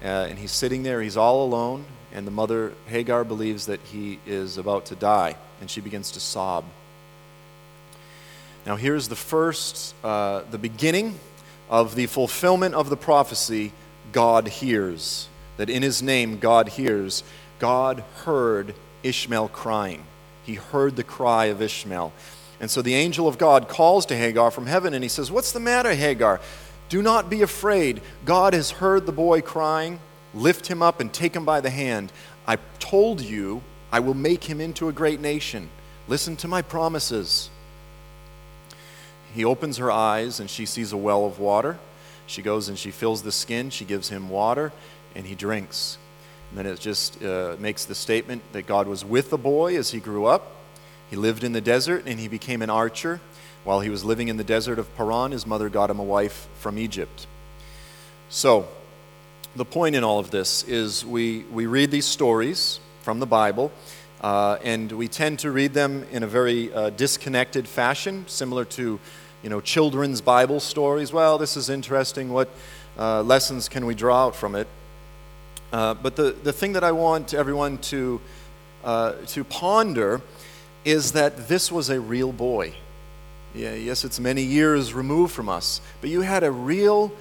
uh, 0.03 0.27
and 0.29 0.37
he's 0.37 0.51
sitting 0.51 0.83
there, 0.83 1.01
he's 1.01 1.17
all 1.17 1.43
alone, 1.43 1.85
and 2.13 2.27
the 2.27 2.31
mother, 2.31 2.73
Hagar, 2.85 3.23
believes 3.23 3.65
that 3.65 3.79
he 3.81 4.19
is 4.27 4.57
about 4.59 4.85
to 4.87 4.95
die, 4.95 5.35
and 5.61 5.69
she 5.69 5.81
begins 5.81 6.11
to 6.11 6.19
sob. 6.19 6.63
Now, 8.65 8.75
here's 8.75 9.07
the 9.07 9.15
first, 9.15 9.95
uh, 10.03 10.43
the 10.51 10.59
beginning 10.59 11.19
of 11.71 11.95
the 11.95 12.05
fulfillment 12.05 12.75
of 12.75 12.89
the 12.89 12.97
prophecy 12.97 13.71
God 14.11 14.47
hears. 14.47 15.27
That 15.57 15.69
in 15.69 15.81
his 15.81 16.03
name, 16.03 16.37
God 16.37 16.69
hears. 16.69 17.23
God 17.57 18.03
heard 18.25 18.75
Ishmael 19.03 19.49
crying. 19.49 20.03
He 20.49 20.55
heard 20.55 20.95
the 20.95 21.03
cry 21.03 21.45
of 21.45 21.61
Ishmael. 21.61 22.11
And 22.59 22.71
so 22.71 22.81
the 22.81 22.95
angel 22.95 23.27
of 23.27 23.37
God 23.37 23.69
calls 23.69 24.03
to 24.07 24.15
Hagar 24.15 24.49
from 24.49 24.65
heaven 24.65 24.95
and 24.95 25.03
he 25.03 25.07
says, 25.07 25.31
What's 25.31 25.51
the 25.51 25.59
matter, 25.59 25.93
Hagar? 25.93 26.41
Do 26.89 27.03
not 27.03 27.29
be 27.29 27.43
afraid. 27.43 28.01
God 28.25 28.55
has 28.55 28.71
heard 28.71 29.05
the 29.05 29.11
boy 29.11 29.41
crying. 29.41 29.99
Lift 30.33 30.65
him 30.65 30.81
up 30.81 31.01
and 31.01 31.13
take 31.13 31.35
him 31.35 31.45
by 31.45 31.61
the 31.61 31.69
hand. 31.69 32.11
I 32.47 32.57
told 32.79 33.21
you 33.21 33.61
I 33.91 33.99
will 33.99 34.15
make 34.15 34.45
him 34.45 34.59
into 34.59 34.89
a 34.89 34.91
great 34.91 35.21
nation. 35.21 35.69
Listen 36.07 36.35
to 36.37 36.47
my 36.47 36.63
promises. 36.63 37.51
He 39.35 39.45
opens 39.45 39.77
her 39.77 39.91
eyes 39.91 40.39
and 40.39 40.49
she 40.49 40.65
sees 40.65 40.91
a 40.91 40.97
well 40.97 41.27
of 41.27 41.37
water. 41.37 41.77
She 42.25 42.41
goes 42.41 42.69
and 42.69 42.79
she 42.79 42.89
fills 42.89 43.21
the 43.21 43.31
skin. 43.31 43.69
She 43.69 43.85
gives 43.85 44.09
him 44.09 44.29
water 44.29 44.73
and 45.13 45.27
he 45.27 45.35
drinks. 45.35 45.99
And 46.49 46.57
then 46.57 46.65
it 46.65 46.79
just 46.79 47.21
uh, 47.23 47.55
makes 47.59 47.85
the 47.85 47.95
statement 47.95 48.41
that 48.53 48.65
God 48.65 48.87
was 48.87 49.05
with 49.05 49.29
the 49.29 49.37
boy 49.37 49.77
as 49.77 49.91
he 49.91 49.99
grew 49.99 50.25
up. 50.25 50.55
He 51.09 51.15
lived 51.15 51.43
in 51.43 51.53
the 51.53 51.61
desert 51.61 52.03
and 52.05 52.19
he 52.19 52.27
became 52.27 52.61
an 52.61 52.69
archer. 52.69 53.19
While 53.63 53.81
he 53.81 53.89
was 53.89 54.03
living 54.03 54.29
in 54.29 54.37
the 54.37 54.43
desert 54.43 54.79
of 54.79 54.95
Paran, 54.95 55.31
his 55.31 55.45
mother 55.45 55.69
got 55.69 55.89
him 55.89 55.99
a 55.99 56.03
wife 56.03 56.47
from 56.59 56.79
Egypt. 56.79 57.27
So, 58.29 58.67
the 59.55 59.65
point 59.65 59.95
in 59.95 60.03
all 60.03 60.19
of 60.19 60.31
this 60.31 60.63
is 60.63 61.05
we, 61.05 61.43
we 61.51 61.65
read 61.65 61.91
these 61.91 62.05
stories 62.05 62.79
from 63.01 63.19
the 63.19 63.25
Bible, 63.25 63.71
uh, 64.21 64.57
and 64.63 64.91
we 64.91 65.07
tend 65.07 65.39
to 65.39 65.51
read 65.51 65.73
them 65.73 66.05
in 66.11 66.23
a 66.23 66.27
very 66.27 66.71
uh, 66.73 66.91
disconnected 66.91 67.67
fashion, 67.67 68.25
similar 68.27 68.65
to 68.65 68.99
you 69.43 69.49
know, 69.49 69.61
children's 69.61 70.21
Bible 70.21 70.59
stories. 70.59 71.11
Well, 71.11 71.37
this 71.37 71.57
is 71.57 71.69
interesting. 71.69 72.29
What 72.29 72.49
uh, 72.97 73.23
lessons 73.23 73.69
can 73.69 73.85
we 73.85 73.95
draw 73.95 74.27
out 74.27 74.35
from 74.35 74.55
it? 74.55 74.67
Uh, 75.71 75.93
but 75.93 76.15
the, 76.15 76.31
the 76.43 76.53
thing 76.53 76.73
that 76.73 76.83
I 76.83 76.91
want 76.91 77.33
everyone 77.33 77.77
to, 77.77 78.19
uh, 78.83 79.13
to 79.27 79.43
ponder 79.43 80.21
is 80.83 81.11
that 81.11 81.47
this 81.47 81.71
was 81.71 81.89
a 81.89 81.99
real 81.99 82.31
boy. 82.31 82.73
Yeah, 83.53 83.73
yes, 83.73 84.03
it's 84.03 84.19
many 84.19 84.43
years 84.43 84.93
removed 84.93 85.33
from 85.33 85.49
us, 85.49 85.81
but 86.01 86.09
you 86.09 86.21
had 86.21 86.43
a 86.43 86.51
real 86.51 87.11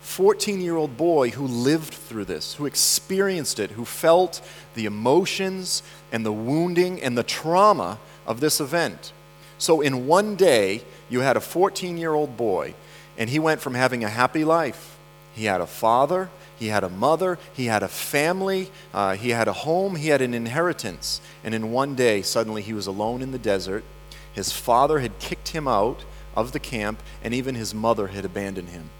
14 0.00 0.60
year 0.60 0.76
old 0.76 0.96
boy 0.96 1.30
who 1.30 1.46
lived 1.46 1.92
through 1.92 2.26
this, 2.26 2.54
who 2.54 2.66
experienced 2.66 3.58
it, 3.58 3.72
who 3.72 3.84
felt 3.84 4.40
the 4.74 4.86
emotions 4.86 5.82
and 6.12 6.24
the 6.24 6.32
wounding 6.32 7.02
and 7.02 7.18
the 7.18 7.24
trauma 7.24 7.98
of 8.24 8.38
this 8.40 8.60
event. 8.60 9.12
So, 9.58 9.80
in 9.80 10.06
one 10.06 10.36
day, 10.36 10.82
you 11.08 11.20
had 11.20 11.36
a 11.36 11.40
14 11.40 11.98
year 11.98 12.14
old 12.14 12.36
boy, 12.36 12.74
and 13.18 13.28
he 13.30 13.38
went 13.38 13.60
from 13.60 13.74
having 13.74 14.04
a 14.04 14.08
happy 14.08 14.44
life. 14.44 14.96
He 15.34 15.46
had 15.46 15.60
a 15.60 15.66
father, 15.66 16.30
he 16.58 16.68
had 16.68 16.84
a 16.84 16.88
mother, 16.88 17.38
he 17.52 17.66
had 17.66 17.82
a 17.82 17.88
family, 17.88 18.70
uh, 18.94 19.14
he 19.14 19.30
had 19.30 19.48
a 19.48 19.52
home, 19.52 19.96
he 19.96 20.08
had 20.08 20.22
an 20.22 20.34
inheritance. 20.34 21.20
And 21.44 21.54
in 21.54 21.70
one 21.70 21.94
day, 21.94 22.22
suddenly 22.22 22.62
he 22.62 22.72
was 22.72 22.86
alone 22.86 23.22
in 23.22 23.32
the 23.32 23.38
desert. 23.38 23.84
His 24.32 24.52
father 24.52 24.98
had 24.98 25.18
kicked 25.18 25.48
him 25.48 25.68
out 25.68 26.04
of 26.34 26.52
the 26.52 26.58
camp, 26.58 27.02
and 27.22 27.32
even 27.34 27.54
his 27.54 27.74
mother 27.74 28.08
had 28.08 28.24
abandoned 28.24 28.70
him. 28.70 28.90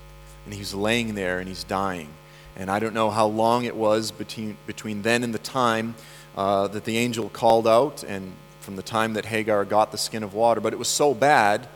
And 0.45 0.55
he's 0.55 0.75
laying 0.75 1.15
there 1.15 1.39
and 1.39 1.49
he's 1.49 1.65
dying. 1.65 2.09
And 2.57 2.71
I 2.71 2.79
don't 2.79 2.95
know 2.95 3.11
how 3.11 3.27
long 3.27 3.65
it 3.65 3.77
was 3.77 4.11
between, 4.11 4.57
between 4.67 5.03
then 5.03 5.23
and 5.23 5.35
the 5.35 5.39
time 5.39 5.95
uh, 6.37 6.69
that 6.69 6.85
the 6.85 6.97
angel 6.97 7.29
called 7.29 7.67
out, 7.67 8.03
and 8.03 8.33
from 8.61 8.77
the 8.77 8.83
time 8.83 9.15
that 9.15 9.27
Hagar 9.27 9.65
got 9.65 9.93
the 9.93 9.99
skin 9.99 10.23
of 10.23 10.35
water, 10.35 10.61
but 10.61 10.73
it 10.73 10.79
was 10.79 10.89
so 10.89 11.15
bad 11.15 11.69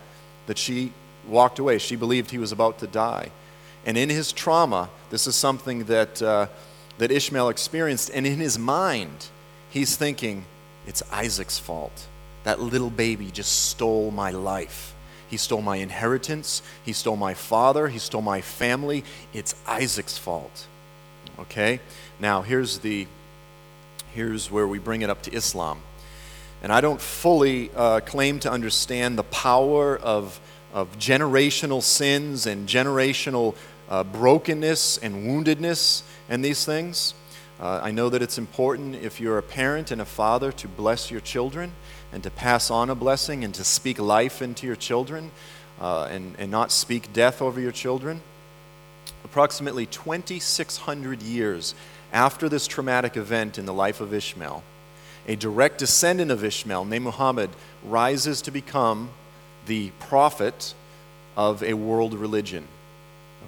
that 0.46 0.58
she 0.58 0.92
walked 1.28 1.58
away. 1.58 1.78
She 1.78 1.96
believed 1.96 2.30
he 2.30 2.38
was 2.38 2.52
about 2.52 2.78
to 2.80 2.86
die. 2.86 3.30
And 3.86 3.96
in 3.96 4.08
his 4.08 4.32
trauma, 4.32 4.90
this 5.10 5.26
is 5.26 5.34
something 5.34 5.84
that, 5.84 6.20
uh, 6.20 6.46
that 6.98 7.10
Ishmael 7.10 7.48
experienced. 7.48 8.10
And 8.12 8.26
in 8.26 8.38
his 8.38 8.58
mind, 8.58 9.28
he's 9.70 9.96
thinking, 9.96 10.44
it's 10.86 11.02
Isaac's 11.10 11.58
fault. 11.58 12.06
That 12.44 12.60
little 12.60 12.90
baby 12.90 13.30
just 13.30 13.68
stole 13.70 14.10
my 14.10 14.30
life. 14.30 14.94
He 15.28 15.36
stole 15.36 15.62
my 15.62 15.76
inheritance. 15.76 16.62
He 16.84 16.92
stole 16.92 17.16
my 17.16 17.34
father. 17.34 17.88
He 17.88 17.98
stole 17.98 18.22
my 18.22 18.40
family. 18.40 19.04
It's 19.32 19.54
Isaac's 19.66 20.18
fault. 20.18 20.66
Okay? 21.38 21.80
Now, 22.18 22.42
here's, 22.42 22.78
the, 22.78 23.06
here's 24.12 24.50
where 24.50 24.66
we 24.66 24.78
bring 24.78 25.02
it 25.02 25.10
up 25.10 25.22
to 25.22 25.32
Islam. 25.32 25.80
And 26.62 26.72
I 26.72 26.80
don't 26.80 27.00
fully 27.00 27.70
uh, 27.74 28.00
claim 28.00 28.40
to 28.40 28.50
understand 28.50 29.16
the 29.16 29.22
power 29.22 29.96
of, 29.96 30.40
of 30.72 30.98
generational 30.98 31.82
sins 31.82 32.46
and 32.46 32.68
generational 32.68 33.54
uh, 33.88 34.04
brokenness 34.04 34.98
and 34.98 35.26
woundedness 35.26 36.02
and 36.28 36.44
these 36.44 36.64
things. 36.64 37.14
Uh, 37.58 37.80
I 37.82 37.90
know 37.90 38.08
that 38.08 38.22
it's 38.22 38.38
important 38.38 38.94
if 38.96 39.20
you're 39.20 39.36
a 39.36 39.42
parent 39.42 39.90
and 39.90 40.00
a 40.00 40.06
father 40.06 40.50
to 40.52 40.68
bless 40.68 41.10
your 41.10 41.20
children 41.20 41.72
and 42.12 42.22
to 42.22 42.30
pass 42.30 42.70
on 42.70 42.88
a 42.88 42.94
blessing 42.94 43.44
and 43.44 43.54
to 43.54 43.64
speak 43.64 43.98
life 43.98 44.40
into 44.40 44.66
your 44.66 44.76
children 44.76 45.30
uh, 45.80 46.04
and, 46.10 46.36
and 46.38 46.50
not 46.50 46.72
speak 46.72 47.12
death 47.12 47.42
over 47.42 47.60
your 47.60 47.72
children. 47.72 48.22
Approximately 49.24 49.86
2,600 49.86 51.20
years 51.20 51.74
after 52.12 52.48
this 52.48 52.66
traumatic 52.66 53.16
event 53.16 53.58
in 53.58 53.66
the 53.66 53.74
life 53.74 54.00
of 54.00 54.14
Ishmael, 54.14 54.62
a 55.28 55.36
direct 55.36 55.78
descendant 55.78 56.30
of 56.30 56.42
Ishmael 56.42 56.84
named 56.86 57.04
Muhammad 57.04 57.50
rises 57.84 58.40
to 58.42 58.50
become 58.50 59.10
the 59.66 59.90
prophet 59.98 60.74
of 61.36 61.62
a 61.62 61.74
world 61.74 62.14
religion. 62.14 62.66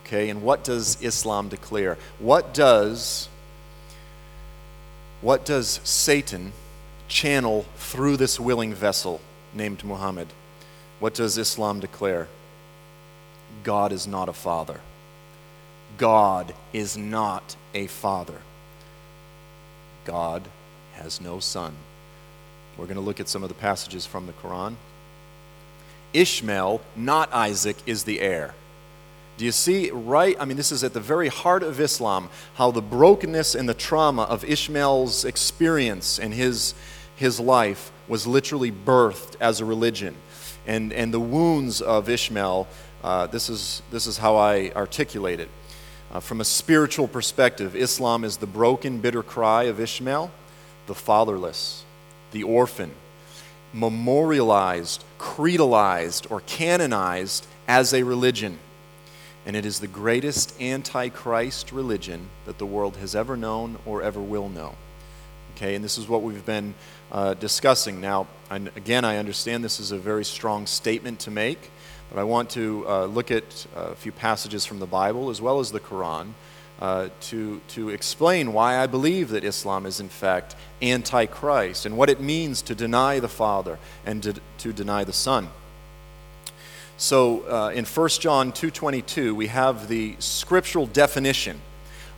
Okay, 0.05 0.31
and 0.31 0.43
what 0.43 0.65
does 0.65 1.01
Islam 1.03 1.49
declare? 1.49 1.99
What 2.19 2.55
does 2.55 3.29
what 5.21 5.45
does 5.45 5.81
Satan 5.85 6.53
channel 7.07 7.65
through 7.77 8.17
this 8.17 8.41
willing 8.41 8.75
vessel 8.75 9.21
named 9.55 9.85
Muhammad? 9.85 10.27
What 10.99 11.15
does 11.15 11.39
Islam 11.39 11.79
declare? 11.79 12.27
God 13.63 13.93
is 13.93 14.07
not 14.07 14.29
a 14.29 14.33
father. 14.33 14.81
God 15.97 16.53
is 16.73 16.97
not 16.97 17.55
a 17.73 17.87
father. 17.87 18.39
God 20.05 20.43
has 20.95 21.21
no 21.21 21.39
son. 21.39 21.75
We're 22.77 22.87
going 22.87 22.97
to 22.97 23.03
look 23.03 23.21
at 23.21 23.29
some 23.29 23.43
of 23.43 23.49
the 23.49 23.55
passages 23.55 24.07
from 24.07 24.27
the 24.27 24.33
Quran. 24.33 24.75
Ishmael, 26.15 26.81
not 26.97 27.33
Isaac, 27.33 27.77
is 27.87 28.05
the 28.05 28.21
heir. 28.21 28.55
Do 29.39 29.45
you 29.45 29.53
see 29.53 29.91
right? 29.91 30.37
I 30.39 30.45
mean, 30.45 30.57
this 30.57 30.73
is 30.73 30.85
at 30.85 30.93
the 30.93 31.01
very 31.01 31.29
heart 31.29 31.63
of 31.63 31.81
Islam 31.81 32.29
how 32.55 32.71
the 32.71 32.83
brokenness 32.83 33.55
and 33.55 33.69
the 33.69 33.75
trauma 33.75 34.23
of 34.23 34.45
Ishmael's 34.45 35.25
experience 35.25 36.19
and 36.19 36.35
his, 36.35 36.75
his 37.17 37.41
life 37.41 37.91
was 38.09 38.27
literally 38.27 38.71
birthed 38.71 39.37
as 39.41 39.61
a 39.61 39.65
religion. 39.65 40.15
And, 40.67 40.93
and 40.93 41.13
the 41.13 41.21
wounds 41.21 41.81
of 41.81 42.09
Ishmael, 42.09 42.69
uh, 43.03 43.27
this, 43.27 43.49
is, 43.49 43.83
this 43.91 44.07
is 44.07 44.19
how 44.19 44.37
I 44.37 44.71
articulate 44.77 45.41
it. 45.41 45.49
Uh, 46.13 46.21
from 46.21 46.41
a 46.41 46.45
spiritual 46.45 47.09
perspective, 47.09 47.75
Islam 47.75 48.23
is 48.23 48.37
the 48.37 48.47
broken, 48.47 49.01
bitter 49.01 49.23
cry 49.23 49.65
of 49.65 49.81
Ishmael, 49.81 50.31
the 50.87 50.95
fatherless, 50.95 51.85
the 52.33 52.43
orphan, 52.43 52.93
memorialized, 53.73 55.05
creedalized, 55.19 56.31
or 56.31 56.41
canonized 56.41 57.47
as 57.67 57.95
a 57.95 58.03
religion 58.03 58.59
and 59.45 59.57
it 59.57 59.67
is 59.67 59.81
the 59.81 59.87
greatest 59.87 60.61
antichrist 60.61 61.73
religion 61.73 62.29
that 62.47 62.59
the 62.59 62.67
world 62.67 62.97
has 62.97 63.17
ever 63.17 63.37
known 63.37 63.79
or 63.85 64.03
ever 64.03 64.21
will 64.21 64.49
know. 64.49 64.75
Okay, 65.57 65.75
and 65.75 65.85
this 65.85 65.99
is 65.99 66.09
what 66.09 66.23
we've 66.23 66.47
been 66.47 66.75
uh, 67.11 67.35
discussing. 67.35 68.01
Now, 68.01 68.27
and 68.51 68.69
again, 68.77 69.05
I 69.05 69.19
understand 69.19 69.65
this 69.65 69.81
is 69.81 69.93
a 69.93 69.99
very 69.99 70.25
strong 70.25 70.67
statement 70.67 71.21
to 71.21 71.31
make, 71.31 71.71
but 72.11 72.19
I 72.19 72.25
want 72.25 72.51
to 72.51 72.85
uh, 72.89 73.05
look 73.07 73.31
at 73.31 73.67
a 73.75 73.95
few 73.95 74.13
passages 74.13 74.65
from 74.65 74.79
the 74.79 74.87
Bible 74.87 75.29
as 75.29 75.41
well 75.41 75.61
as 75.61 75.73
the 75.73 75.81
Quran 75.81 76.33
uh, 76.83 77.09
to, 77.21 77.61
to 77.69 77.91
explain 77.91 78.53
why 78.53 78.77
I 78.77 78.89
believe 78.89 79.29
that 79.29 79.45
Islam 79.45 79.87
is, 79.87 80.01
in 80.01 80.09
fact, 80.09 80.57
antichrist 80.83 81.87
and 81.87 81.97
what 81.97 82.11
it 82.11 82.21
means 82.21 82.61
to 82.63 82.75
deny 82.75 83.21
the 83.21 83.29
Father 83.29 83.79
and 84.05 84.21
to, 84.25 84.35
to 84.59 84.73
deny 84.73 85.05
the 85.05 85.13
Son. 85.13 85.49
So 86.97 87.49
uh, 87.49 87.71
in 87.71 87.85
1 87.85 88.09
John 88.09 88.51
2:22 88.51 89.33
we 89.33 89.47
have 89.47 89.87
the 89.87 90.17
scriptural 90.19 90.87
definition 90.87 91.61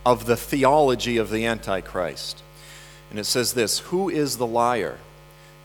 of 0.03 0.25
the 0.25 0.35
theology 0.35 1.17
of 1.17 1.29
the 1.29 1.45
antichrist. 1.45 2.41
And 3.11 3.19
it 3.19 3.25
says 3.25 3.53
this, 3.53 3.79
who 3.79 4.09
is 4.09 4.37
the 4.37 4.47
liar? 4.47 4.97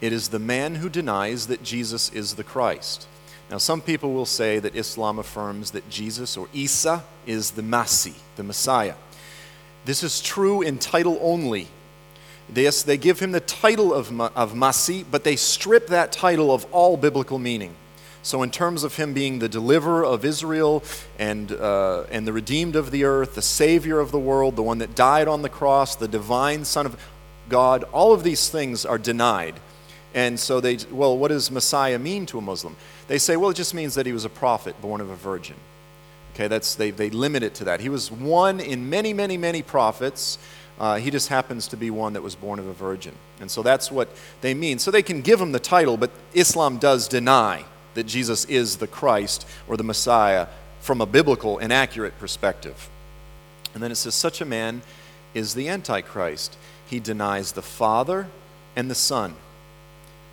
It 0.03 0.13
is 0.13 0.29
the 0.29 0.39
man 0.39 0.75
who 0.75 0.91
denies 0.91 1.47
that 1.47 1.63
Jesus 1.63 2.13
is 2.13 2.35
the 2.35 2.45
Christ. 2.45 3.07
Now 3.51 3.59
some 3.59 3.81
people 3.81 4.13
will 4.13 4.27
say 4.27 4.61
that 4.61 4.77
Islam 4.77 5.19
affirms 5.19 5.73
that 5.73 5.91
Jesus 5.91 6.37
or 6.37 6.49
Isa 6.53 7.03
is 7.27 7.51
the 7.51 7.63
Masih, 7.63 8.15
the 8.37 8.45
Messiah. 8.45 8.95
This 9.85 10.05
is 10.05 10.21
true 10.21 10.63
in 10.63 10.79
title 10.79 11.19
only. 11.21 11.67
Yes, 12.55 12.83
they 12.83 12.97
give 12.97 13.21
him 13.21 13.33
the 13.33 13.41
title 13.41 13.93
of, 13.93 14.09
of 14.21 14.55
Masih, 14.55 15.05
but 15.11 15.25
they 15.25 15.37
strip 15.37 15.89
that 15.89 16.13
title 16.13 16.53
of 16.53 16.65
all 16.73 16.97
biblical 16.97 17.39
meaning. 17.39 17.75
So, 18.23 18.43
in 18.43 18.51
terms 18.51 18.85
of 18.85 18.97
him 18.97 19.15
being 19.15 19.39
the 19.39 19.49
deliverer 19.49 20.05
of 20.05 20.25
Israel 20.25 20.85
and, 21.19 21.51
uh, 21.53 22.05
and 22.11 22.27
the 22.27 22.33
redeemed 22.33 22.77
of 22.77 22.91
the 22.91 23.05
earth, 23.05 23.35
the 23.35 23.43
savior 23.43 23.99
of 23.99 24.11
the 24.11 24.19
world, 24.19 24.57
the 24.57 24.63
one 24.63 24.79
that 24.79 24.95
died 24.95 25.27
on 25.27 25.43
the 25.43 25.49
cross, 25.49 25.97
the 25.97 26.09
divine 26.09 26.65
Son 26.65 26.85
of 26.87 27.01
God, 27.49 27.85
all 27.93 28.13
of 28.13 28.23
these 28.23 28.49
things 28.49 28.85
are 28.85 28.99
denied. 28.99 29.59
And 30.15 30.39
so 30.39 30.61
they, 30.61 30.79
well, 30.91 31.17
what 31.17 31.29
does 31.29 31.51
Messiah 31.51 31.99
mean 31.99 32.27
to 32.27 32.39
a 32.39 32.41
Muslim? 32.41 32.77
They 33.07 33.19
say, 33.19 33.37
well, 33.37 33.51
it 33.51 33.57
just 33.57 33.75
means 33.75 33.95
that 33.95 34.07
he 34.07 34.13
was 34.13 34.25
a 34.25 34.29
prophet 34.31 34.81
born 34.81 35.01
of 35.01 35.11
a 35.11 35.17
virgin. 35.17 35.57
Okay, 36.35 36.49
that's, 36.49 36.75
they, 36.75 36.91
they 36.91 37.11
limit 37.11 37.43
it 37.43 37.55
to 37.55 37.65
that. 37.65 37.81
He 37.81 37.89
was 37.89 38.11
one 38.11 38.61
in 38.61 38.89
many, 38.89 39.13
many, 39.13 39.37
many 39.37 39.63
prophets. 39.63 40.39
Uh, 40.79 40.97
he 40.97 41.11
just 41.11 41.29
happens 41.29 41.69
to 41.69 41.77
be 41.77 41.91
one 41.91 42.15
that 42.15 42.23
was 42.23 42.35
born 42.35 42.59
of 42.59 42.67
a 42.67 42.73
virgin. 42.73 43.15
And 43.41 43.51
so 43.51 43.63
that's 43.63 43.91
what 43.91 44.09
they 44.41 44.55
mean. 44.55 44.79
So 44.79 44.91
they 44.91 45.03
can 45.03 45.21
give 45.21 45.41
him 45.41 45.53
the 45.53 45.61
title, 45.61 45.97
but 45.97 46.11
Islam 46.33 46.79
does 46.79 47.07
deny 47.07 47.65
that 47.95 48.05
Jesus 48.05 48.45
is 48.47 48.77
the 48.77 48.87
Christ 48.87 49.47
or 49.69 49.77
the 49.77 49.85
Messiah 49.85 50.47
from 50.81 51.01
a 51.01 51.07
biblical 51.07 51.59
and 51.59 51.73
accurate 51.73 52.19
perspective. 52.19 52.89
And 53.75 53.83
then 53.83 53.93
it 53.93 53.97
says, 53.97 54.15
such 54.15 54.41
a 54.41 54.47
man 54.47 54.83
is 55.35 55.55
the 55.55 55.69
Antichrist. 55.69 56.57
He 56.87 56.99
denies 56.99 57.53
the 57.53 57.63
Father 57.63 58.29
and 58.75 58.91
the 58.91 58.95
Son. 58.95 59.35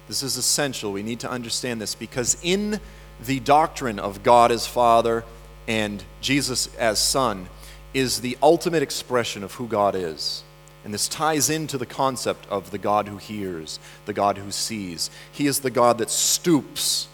This 0.07 0.23
is 0.23 0.37
essential. 0.37 0.91
We 0.91 1.03
need 1.03 1.19
to 1.21 1.29
understand 1.29 1.81
this 1.81 1.95
because 1.95 2.37
in 2.41 2.79
the 3.25 3.39
doctrine 3.41 3.99
of 3.99 4.23
God 4.23 4.51
as 4.51 4.65
Father 4.67 5.23
and 5.67 6.03
Jesus 6.21 6.73
as 6.75 6.99
Son 6.99 7.47
is 7.93 8.21
the 8.21 8.37
ultimate 8.41 8.83
expression 8.83 9.43
of 9.43 9.53
who 9.53 9.67
God 9.67 9.95
is. 9.95 10.43
And 10.85 10.93
this 10.93 11.09
ties 11.09 11.49
into 11.49 11.77
the 11.77 11.85
concept 11.85 12.47
of 12.49 12.71
the 12.71 12.77
God 12.77 13.07
who 13.07 13.17
hears, 13.17 13.79
the 14.05 14.13
God 14.13 14.37
who 14.37 14.51
sees. 14.51 15.09
He 15.31 15.47
is 15.47 15.59
the 15.59 15.69
God 15.69 15.97
that 15.97 16.09
stoops 16.09 17.07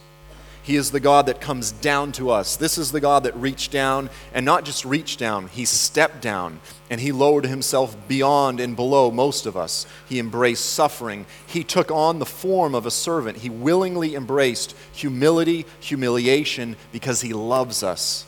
he 0.63 0.77
is 0.77 0.91
the 0.91 0.99
God 1.01 1.25
that 1.25 1.41
comes 1.41 1.71
down 1.71 2.13
to 2.13 2.29
us. 2.29 2.55
This 2.55 2.77
is 2.77 2.91
the 2.91 3.01
God 3.01 3.23
that 3.23 3.35
reached 3.35 3.71
down, 3.71 4.09
and 4.33 4.45
not 4.45 4.63
just 4.63 4.85
reached 4.85 5.19
down, 5.19 5.47
he 5.47 5.65
stepped 5.65 6.21
down 6.21 6.61
and 6.89 7.01
he 7.01 7.11
lowered 7.11 7.45
himself 7.45 7.97
beyond 8.07 8.59
and 8.59 8.75
below 8.75 9.09
most 9.09 9.45
of 9.45 9.57
us. 9.57 9.87
He 10.07 10.19
embraced 10.19 10.65
suffering. 10.65 11.25
He 11.47 11.63
took 11.63 11.89
on 11.89 12.19
the 12.19 12.25
form 12.25 12.75
of 12.75 12.85
a 12.85 12.91
servant. 12.91 13.39
He 13.39 13.49
willingly 13.49 14.15
embraced 14.15 14.75
humility, 14.91 15.65
humiliation, 15.79 16.75
because 16.91 17.21
he 17.21 17.33
loves 17.33 17.81
us. 17.81 18.25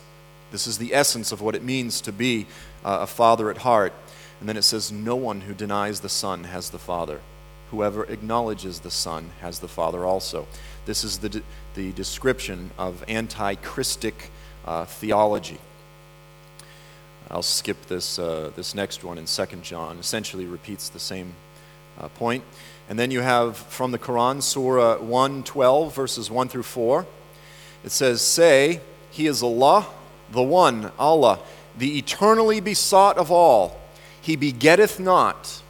This 0.50 0.66
is 0.66 0.78
the 0.78 0.94
essence 0.94 1.32
of 1.32 1.40
what 1.40 1.54
it 1.54 1.62
means 1.62 2.00
to 2.02 2.12
be 2.12 2.46
uh, 2.84 2.98
a 3.02 3.06
father 3.06 3.50
at 3.50 3.58
heart. 3.58 3.92
And 4.40 4.48
then 4.48 4.56
it 4.56 4.62
says, 4.62 4.90
No 4.90 5.16
one 5.16 5.42
who 5.42 5.54
denies 5.54 6.00
the 6.00 6.08
Son 6.08 6.44
has 6.44 6.70
the 6.70 6.78
Father. 6.78 7.20
Whoever 7.70 8.04
acknowledges 8.04 8.80
the 8.80 8.90
Son 8.90 9.30
has 9.40 9.60
the 9.60 9.68
Father 9.68 10.04
also. 10.04 10.46
This 10.86 11.02
is 11.02 11.18
the, 11.18 11.42
the 11.74 11.90
description 11.92 12.70
of 12.78 13.04
anti 13.08 13.56
Christic 13.56 14.30
uh, 14.64 14.84
theology. 14.84 15.58
I'll 17.28 17.42
skip 17.42 17.86
this, 17.86 18.20
uh, 18.20 18.52
this 18.54 18.72
next 18.72 19.02
one 19.02 19.18
in 19.18 19.24
2 19.24 19.46
John. 19.62 19.98
Essentially 19.98 20.46
repeats 20.46 20.88
the 20.88 21.00
same 21.00 21.34
uh, 21.98 22.06
point. 22.08 22.44
And 22.88 22.96
then 22.96 23.10
you 23.10 23.20
have 23.20 23.56
from 23.56 23.90
the 23.90 23.98
Quran, 23.98 24.40
Surah 24.40 24.98
112, 24.98 25.92
verses 25.92 26.30
1 26.30 26.48
through 26.48 26.62
4. 26.62 27.04
It 27.84 27.90
says, 27.90 28.22
Say, 28.22 28.80
He 29.10 29.26
is 29.26 29.42
Allah, 29.42 29.88
the 30.30 30.42
One, 30.42 30.92
Allah, 31.00 31.40
the 31.76 31.98
eternally 31.98 32.60
besought 32.60 33.18
of 33.18 33.32
all. 33.32 33.80
He 34.20 34.36
begetteth 34.36 35.00
not, 35.00 35.62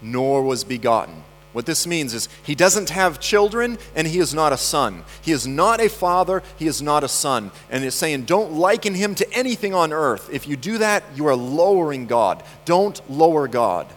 nor 0.00 0.44
was 0.44 0.62
begotten. 0.62 1.24
What 1.52 1.66
this 1.66 1.86
means 1.86 2.14
is 2.14 2.28
he 2.44 2.54
doesn't 2.54 2.90
have 2.90 3.18
children 3.18 3.78
and 3.96 4.06
he 4.06 4.20
is 4.20 4.32
not 4.32 4.52
a 4.52 4.56
son. 4.56 5.02
He 5.20 5.32
is 5.32 5.46
not 5.46 5.80
a 5.80 5.88
father, 5.88 6.42
he 6.56 6.66
is 6.66 6.80
not 6.80 7.02
a 7.02 7.08
son. 7.08 7.50
And 7.70 7.84
it's 7.84 7.96
saying, 7.96 8.24
don't 8.24 8.52
liken 8.52 8.94
him 8.94 9.14
to 9.16 9.32
anything 9.32 9.74
on 9.74 9.92
earth. 9.92 10.28
If 10.32 10.46
you 10.46 10.56
do 10.56 10.78
that, 10.78 11.02
you 11.16 11.26
are 11.26 11.34
lowering 11.34 12.06
God. 12.06 12.42
Don't 12.64 13.00
lower 13.10 13.48
God. 13.48 13.88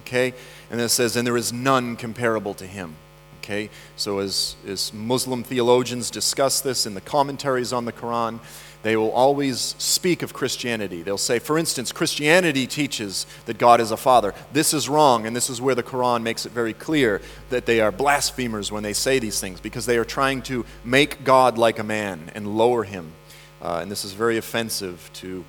Okay? 0.00 0.34
And 0.70 0.80
it 0.80 0.90
says, 0.90 1.16
and 1.16 1.26
there 1.26 1.36
is 1.36 1.52
none 1.52 1.96
comparable 1.96 2.52
to 2.54 2.66
him. 2.66 2.94
Okay? 3.38 3.70
So 3.96 4.18
as, 4.18 4.56
as 4.66 4.92
Muslim 4.92 5.42
theologians 5.42 6.10
discuss 6.10 6.60
this 6.60 6.84
in 6.84 6.92
the 6.92 7.00
commentaries 7.00 7.72
on 7.72 7.86
the 7.86 7.92
Quran, 7.92 8.40
they 8.82 8.96
will 8.96 9.10
always 9.10 9.74
speak 9.78 10.22
of 10.22 10.32
Christianity. 10.32 11.02
They'll 11.02 11.18
say, 11.18 11.38
for 11.38 11.58
instance, 11.58 11.90
Christianity 11.90 12.66
teaches 12.66 13.26
that 13.46 13.58
God 13.58 13.80
is 13.80 13.90
a 13.90 13.96
father. 13.96 14.34
This 14.52 14.72
is 14.72 14.88
wrong, 14.88 15.26
and 15.26 15.34
this 15.34 15.50
is 15.50 15.60
where 15.60 15.74
the 15.74 15.82
Quran 15.82 16.22
makes 16.22 16.46
it 16.46 16.52
very 16.52 16.72
clear 16.72 17.20
that 17.50 17.66
they 17.66 17.80
are 17.80 17.90
blasphemers 17.90 18.70
when 18.70 18.84
they 18.84 18.92
say 18.92 19.18
these 19.18 19.40
things 19.40 19.60
because 19.60 19.86
they 19.86 19.98
are 19.98 20.04
trying 20.04 20.42
to 20.42 20.64
make 20.84 21.24
God 21.24 21.58
like 21.58 21.78
a 21.78 21.84
man 21.84 22.30
and 22.34 22.56
lower 22.56 22.84
him. 22.84 23.12
Uh, 23.60 23.80
and 23.82 23.90
this 23.90 24.04
is 24.04 24.12
very 24.12 24.36
offensive 24.36 25.10
to, 25.14 25.44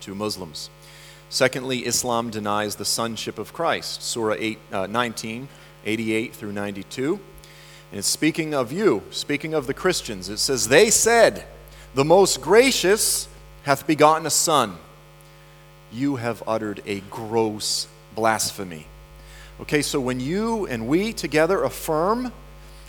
to 0.00 0.14
Muslims. 0.14 0.68
Secondly, 1.28 1.86
Islam 1.86 2.30
denies 2.30 2.76
the 2.76 2.84
sonship 2.84 3.38
of 3.38 3.52
Christ. 3.52 4.02
Surah 4.02 4.36
8, 4.38 4.58
uh, 4.72 4.86
19, 4.88 5.48
88 5.86 6.34
through 6.34 6.52
92. 6.52 7.20
And 7.90 7.98
it's 7.98 8.08
speaking 8.08 8.52
of 8.52 8.72
you, 8.72 9.02
speaking 9.10 9.54
of 9.54 9.66
the 9.66 9.74
Christians. 9.74 10.28
It 10.28 10.38
says, 10.38 10.68
They 10.68 10.90
said, 10.90 11.46
the 11.94 12.04
most 12.04 12.40
gracious 12.40 13.28
hath 13.64 13.86
begotten 13.86 14.26
a 14.26 14.30
son. 14.30 14.76
You 15.92 16.16
have 16.16 16.42
uttered 16.46 16.82
a 16.86 17.00
gross 17.00 17.86
blasphemy. 18.14 18.86
Okay, 19.60 19.82
so 19.82 20.00
when 20.00 20.18
you 20.18 20.66
and 20.66 20.88
we 20.88 21.12
together 21.12 21.62
affirm 21.62 22.32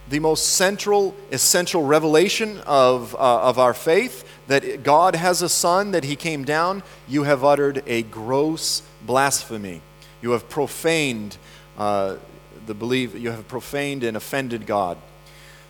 the 0.09 0.19
most 0.19 0.53
central, 0.53 1.15
essential 1.31 1.83
revelation 1.83 2.59
of, 2.65 3.13
uh, 3.15 3.41
of 3.41 3.59
our 3.59 3.73
faith, 3.73 4.27
that 4.47 4.83
God 4.83 5.15
has 5.15 5.41
a 5.41 5.49
son, 5.49 5.91
that 5.91 6.03
he 6.03 6.15
came 6.15 6.43
down, 6.43 6.83
you 7.07 7.23
have 7.23 7.43
uttered 7.43 7.83
a 7.87 8.03
gross 8.03 8.81
blasphemy. 9.05 9.81
You 10.21 10.31
have 10.31 10.49
profaned 10.49 11.37
uh, 11.77 12.15
the 12.65 12.73
belief, 12.73 13.15
you 13.15 13.31
have 13.31 13.47
profaned 13.47 14.03
and 14.03 14.15
offended 14.15 14.65
God. 14.65 14.97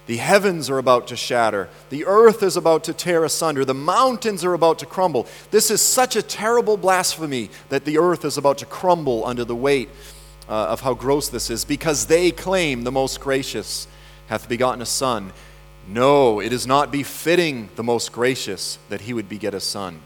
The 0.06 0.18
heavens 0.18 0.70
are 0.70 0.78
about 0.78 1.08
to 1.08 1.16
shatter. 1.16 1.70
The 1.90 2.06
earth 2.06 2.44
is 2.44 2.58
about 2.58 2.84
to 2.86 2.94
tear 2.94 3.24
asunder. 3.24 3.64
The 3.64 3.74
mountains 3.74 4.44
are 4.44 4.54
about 4.54 4.80
to 4.80 4.86
crumble. 4.86 5.28
This 5.52 5.72
is 5.72 5.82
such 5.82 6.16
a 6.16 6.22
terrible 6.22 6.76
blasphemy 6.76 7.50
that 7.70 7.86
the 7.86 7.98
earth 7.98 8.26
is 8.26 8.38
about 8.38 8.58
to 8.58 8.66
crumble 8.66 9.26
under 9.26 9.46
the 9.46 9.56
weight 9.56 9.90
uh, 10.50 10.68
of 10.68 10.82
how 10.82 10.94
gross 10.94 11.30
this 11.30 11.50
is 11.50 11.64
because 11.64 12.08
they 12.08 12.32
claim 12.32 12.84
the 12.84 12.92
most 12.92 13.22
gracious 13.22 13.88
hath 14.28 14.50
begotten 14.50 14.82
a 14.82 14.86
son. 14.86 15.32
No, 15.88 16.42
it 16.42 16.52
is 16.52 16.68
not 16.68 16.92
befitting 16.92 17.70
the 17.76 17.84
most 17.84 18.12
gracious 18.12 18.80
that 18.90 19.02
he 19.02 19.14
would 19.14 19.30
beget 19.30 19.54
a 19.54 19.60
son. 19.62 20.02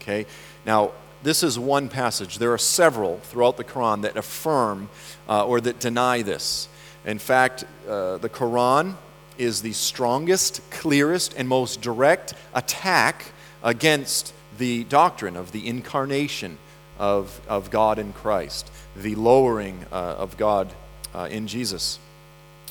Okay? 0.00 0.26
Now, 0.64 0.92
this 1.22 1.42
is 1.42 1.58
one 1.58 1.88
passage. 1.88 2.38
There 2.38 2.52
are 2.52 2.58
several 2.58 3.18
throughout 3.18 3.56
the 3.56 3.64
Quran 3.64 4.02
that 4.02 4.16
affirm 4.16 4.88
uh, 5.28 5.46
or 5.46 5.60
that 5.60 5.78
deny 5.78 6.22
this. 6.22 6.68
In 7.04 7.18
fact, 7.18 7.64
uh, 7.88 8.18
the 8.18 8.28
Quran 8.28 8.96
is 9.38 9.62
the 9.62 9.72
strongest, 9.72 10.60
clearest, 10.70 11.34
and 11.36 11.48
most 11.48 11.80
direct 11.80 12.34
attack 12.54 13.32
against 13.62 14.32
the 14.58 14.84
doctrine 14.84 15.36
of 15.36 15.52
the 15.52 15.66
incarnation 15.66 16.58
of, 16.98 17.40
of 17.48 17.70
God 17.70 17.98
in 17.98 18.12
Christ, 18.12 18.70
the 18.94 19.14
lowering 19.14 19.84
uh, 19.92 19.94
of 19.94 20.36
God 20.36 20.72
uh, 21.14 21.28
in 21.30 21.46
Jesus. 21.46 21.98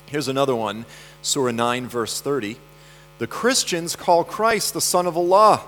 Here's 0.08 0.28
another 0.28 0.56
one 0.56 0.86
Surah 1.21 1.51
9, 1.51 1.88
verse 1.88 2.21
30. 2.21 2.58
The 3.17 3.28
Christians 3.28 3.95
call 3.95 4.23
Christ 4.23 4.73
the 4.73 4.82
Son 4.82 5.08
of 5.08 5.17
Allah. 5.17 5.62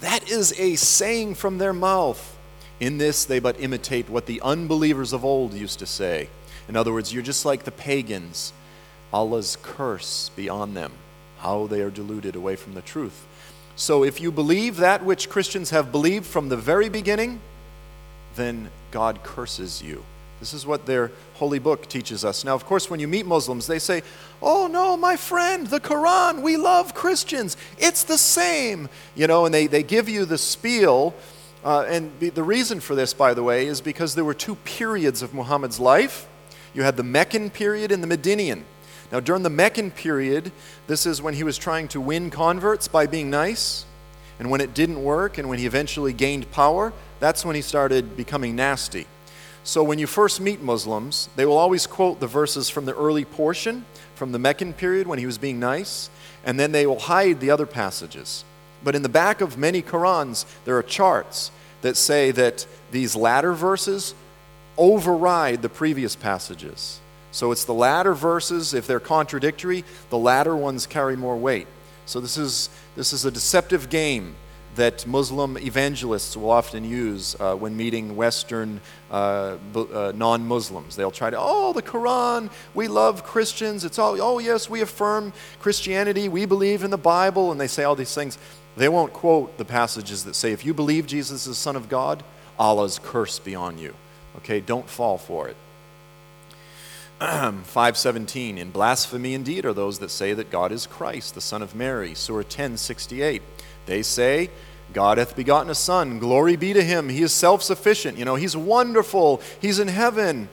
That 0.00 0.30
is 0.30 0.58
a 0.58 0.76
saying 0.76 1.34
from 1.34 1.58
their 1.58 1.72
mouth. 1.72 2.36
In 2.78 2.98
this, 2.98 3.24
they 3.24 3.40
but 3.40 3.60
imitate 3.60 4.08
what 4.08 4.26
the 4.26 4.40
unbelievers 4.42 5.12
of 5.12 5.24
old 5.24 5.54
used 5.54 5.80
to 5.80 5.86
say. 5.86 6.28
In 6.68 6.76
other 6.76 6.92
words, 6.92 7.12
you're 7.12 7.22
just 7.22 7.44
like 7.44 7.64
the 7.64 7.72
pagans 7.72 8.52
Allah's 9.12 9.56
curse 9.62 10.30
be 10.36 10.48
on 10.48 10.74
them, 10.74 10.92
how 11.38 11.66
they 11.66 11.80
are 11.80 11.90
deluded 11.90 12.36
away 12.36 12.56
from 12.56 12.74
the 12.74 12.82
truth. 12.82 13.26
So 13.76 14.02
if 14.02 14.20
you 14.20 14.32
believe 14.32 14.76
that 14.78 15.04
which 15.04 15.30
Christians 15.30 15.70
have 15.70 15.92
believed 15.92 16.26
from 16.26 16.48
the 16.48 16.56
very 16.56 16.88
beginning, 16.88 17.40
then 18.34 18.70
God 18.90 19.22
curses 19.22 19.82
you. 19.82 20.04
This 20.40 20.54
is 20.54 20.66
what 20.66 20.86
their 20.86 21.10
holy 21.34 21.58
book 21.58 21.88
teaches 21.88 22.24
us. 22.24 22.44
Now, 22.44 22.54
of 22.54 22.64
course, 22.64 22.88
when 22.88 23.00
you 23.00 23.08
meet 23.08 23.26
Muslims, 23.26 23.66
they 23.66 23.78
say, 23.78 24.02
Oh, 24.40 24.68
no, 24.68 24.96
my 24.96 25.16
friend, 25.16 25.66
the 25.66 25.80
Quran, 25.80 26.42
we 26.42 26.56
love 26.56 26.94
Christians. 26.94 27.56
It's 27.76 28.04
the 28.04 28.18
same. 28.18 28.88
You 29.16 29.26
know, 29.26 29.46
and 29.46 29.54
they, 29.54 29.66
they 29.66 29.82
give 29.82 30.08
you 30.08 30.24
the 30.24 30.38
spiel. 30.38 31.14
Uh, 31.64 31.84
and 31.88 32.12
the 32.20 32.42
reason 32.42 32.78
for 32.78 32.94
this, 32.94 33.12
by 33.12 33.34
the 33.34 33.42
way, 33.42 33.66
is 33.66 33.80
because 33.80 34.14
there 34.14 34.24
were 34.24 34.34
two 34.34 34.54
periods 34.56 35.22
of 35.22 35.34
Muhammad's 35.34 35.80
life. 35.80 36.28
You 36.72 36.82
had 36.82 36.96
the 36.96 37.02
Meccan 37.02 37.50
period 37.50 37.90
and 37.90 38.02
the 38.02 38.06
Medinian. 38.06 38.64
Now, 39.10 39.20
during 39.20 39.42
the 39.42 39.50
Meccan 39.50 39.90
period, 39.90 40.52
this 40.86 41.06
is 41.06 41.22
when 41.22 41.34
he 41.34 41.42
was 41.42 41.56
trying 41.56 41.88
to 41.88 42.00
win 42.00 42.30
converts 42.30 42.88
by 42.88 43.06
being 43.06 43.30
nice. 43.30 43.86
And 44.38 44.50
when 44.50 44.60
it 44.60 44.74
didn't 44.74 45.02
work 45.02 45.38
and 45.38 45.48
when 45.48 45.58
he 45.58 45.66
eventually 45.66 46.12
gained 46.12 46.50
power, 46.52 46.92
that's 47.18 47.44
when 47.44 47.56
he 47.56 47.62
started 47.62 48.16
becoming 48.16 48.54
nasty. 48.54 49.06
So 49.64 49.82
when 49.82 49.98
you 49.98 50.06
first 50.06 50.40
meet 50.40 50.62
Muslims, 50.62 51.28
they 51.36 51.44
will 51.44 51.58
always 51.58 51.86
quote 51.86 52.20
the 52.20 52.26
verses 52.26 52.70
from 52.70 52.84
the 52.84 52.94
early 52.94 53.24
portion, 53.24 53.84
from 54.14 54.32
the 54.32 54.38
Meccan 54.38 54.72
period 54.72 55.06
when 55.06 55.18
he 55.18 55.26
was 55.26 55.38
being 55.38 55.58
nice, 55.58 56.10
and 56.44 56.58
then 56.58 56.72
they 56.72 56.86
will 56.86 57.00
hide 57.00 57.40
the 57.40 57.50
other 57.50 57.66
passages. 57.66 58.44
But 58.84 58.94
in 58.94 59.02
the 59.02 59.08
back 59.08 59.40
of 59.40 59.58
many 59.58 59.82
Qurans, 59.82 60.46
there 60.64 60.76
are 60.76 60.82
charts 60.82 61.50
that 61.82 61.96
say 61.96 62.30
that 62.32 62.66
these 62.92 63.16
latter 63.16 63.52
verses 63.52 64.14
override 64.76 65.62
the 65.62 65.68
previous 65.68 66.14
passages. 66.14 67.00
So 67.38 67.52
it's 67.52 67.64
the 67.64 67.72
latter 67.72 68.14
verses, 68.14 68.74
if 68.74 68.88
they're 68.88 68.98
contradictory, 68.98 69.84
the 70.10 70.18
latter 70.18 70.56
ones 70.56 70.88
carry 70.88 71.16
more 71.16 71.36
weight. 71.36 71.68
So 72.04 72.18
this 72.18 72.36
is, 72.36 72.68
this 72.96 73.12
is 73.12 73.24
a 73.24 73.30
deceptive 73.30 73.88
game 73.88 74.34
that 74.74 75.06
Muslim 75.06 75.56
evangelists 75.56 76.36
will 76.36 76.50
often 76.50 76.82
use 76.82 77.36
uh, 77.38 77.54
when 77.54 77.76
meeting 77.76 78.16
Western 78.16 78.80
uh, 79.08 79.56
uh, 79.72 80.12
non 80.16 80.48
Muslims. 80.48 80.96
They'll 80.96 81.12
try 81.12 81.30
to, 81.30 81.36
oh, 81.38 81.72
the 81.72 81.80
Quran, 81.80 82.50
we 82.74 82.88
love 82.88 83.22
Christians. 83.22 83.84
It's 83.84 84.00
all, 84.00 84.20
oh, 84.20 84.40
yes, 84.40 84.68
we 84.68 84.80
affirm 84.80 85.32
Christianity, 85.60 86.28
we 86.28 86.44
believe 86.44 86.82
in 86.82 86.90
the 86.90 86.98
Bible, 86.98 87.52
and 87.52 87.60
they 87.60 87.68
say 87.68 87.84
all 87.84 87.94
these 87.94 88.16
things. 88.16 88.36
They 88.76 88.88
won't 88.88 89.12
quote 89.12 89.58
the 89.58 89.64
passages 89.64 90.24
that 90.24 90.34
say, 90.34 90.50
if 90.50 90.64
you 90.64 90.74
believe 90.74 91.06
Jesus 91.06 91.42
is 91.42 91.46
the 91.46 91.54
Son 91.54 91.76
of 91.76 91.88
God, 91.88 92.24
Allah's 92.58 92.98
curse 92.98 93.38
be 93.38 93.54
on 93.54 93.78
you. 93.78 93.94
Okay, 94.38 94.58
don't 94.58 94.90
fall 94.90 95.18
for 95.18 95.46
it. 95.46 95.56
517 97.20 98.58
in 98.58 98.70
blasphemy 98.70 99.34
indeed 99.34 99.64
are 99.64 99.72
those 99.72 99.98
that 99.98 100.10
say 100.10 100.34
that 100.34 100.50
god 100.50 100.70
is 100.70 100.86
christ 100.86 101.34
the 101.34 101.40
son 101.40 101.62
of 101.62 101.74
mary 101.74 102.14
surah 102.14 102.38
1068 102.38 103.42
they 103.86 104.02
say 104.02 104.50
God 104.92 105.18
hath 105.18 105.36
begotten 105.36 105.70
a 105.70 105.74
son. 105.74 106.18
Glory 106.18 106.56
be 106.56 106.72
to 106.72 106.82
him. 106.82 107.08
He 107.08 107.22
is 107.22 107.32
self 107.32 107.62
sufficient. 107.62 108.18
You 108.18 108.24
know, 108.24 108.36
he's 108.36 108.56
wonderful. 108.56 109.42
He's 109.60 109.78
in 109.78 109.88
heaven. 109.88 110.48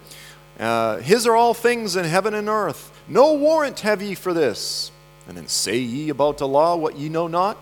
Uh, 0.59 0.97
his 0.97 1.27
are 1.27 1.35
all 1.35 1.53
things 1.53 1.95
in 1.95 2.05
heaven 2.05 2.33
and 2.33 2.49
earth. 2.49 2.91
No 3.07 3.33
warrant 3.33 3.81
have 3.81 4.01
ye 4.01 4.15
for 4.15 4.33
this. 4.33 4.91
And 5.27 5.35
then 5.37 5.47
say 5.47 5.77
ye 5.77 6.09
about 6.09 6.41
Allah 6.41 6.77
what 6.77 6.97
ye 6.97 7.09
know 7.09 7.27
not. 7.27 7.57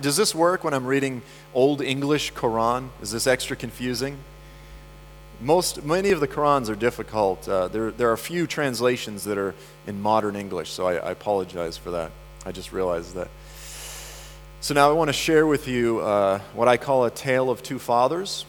Does 0.00 0.16
this 0.16 0.34
work 0.34 0.64
when 0.64 0.74
I'm 0.74 0.86
reading 0.86 1.22
Old 1.54 1.80
English 1.80 2.32
Quran? 2.32 2.88
Is 3.02 3.12
this 3.12 3.26
extra 3.26 3.56
confusing? 3.56 4.18
Most, 5.40 5.84
many 5.84 6.12
of 6.12 6.20
the 6.20 6.28
Qurans 6.28 6.70
are 6.70 6.74
difficult. 6.74 7.46
Uh, 7.46 7.68
there, 7.68 7.90
there 7.90 8.08
are 8.08 8.14
a 8.14 8.18
few 8.18 8.46
translations 8.46 9.24
that 9.24 9.36
are 9.36 9.54
in 9.86 10.00
modern 10.00 10.34
English, 10.34 10.70
so 10.70 10.86
I, 10.86 10.94
I 10.94 11.10
apologize 11.10 11.76
for 11.76 11.90
that. 11.90 12.10
I 12.46 12.52
just 12.52 12.72
realized 12.72 13.14
that. 13.16 13.28
So 14.62 14.72
now 14.72 14.88
I 14.88 14.94
want 14.94 15.08
to 15.08 15.12
share 15.12 15.46
with 15.46 15.68
you 15.68 16.00
uh, 16.00 16.40
what 16.54 16.68
I 16.68 16.78
call 16.78 17.04
a 17.04 17.10
tale 17.10 17.50
of 17.50 17.62
two 17.62 17.78
fathers. 17.78 18.46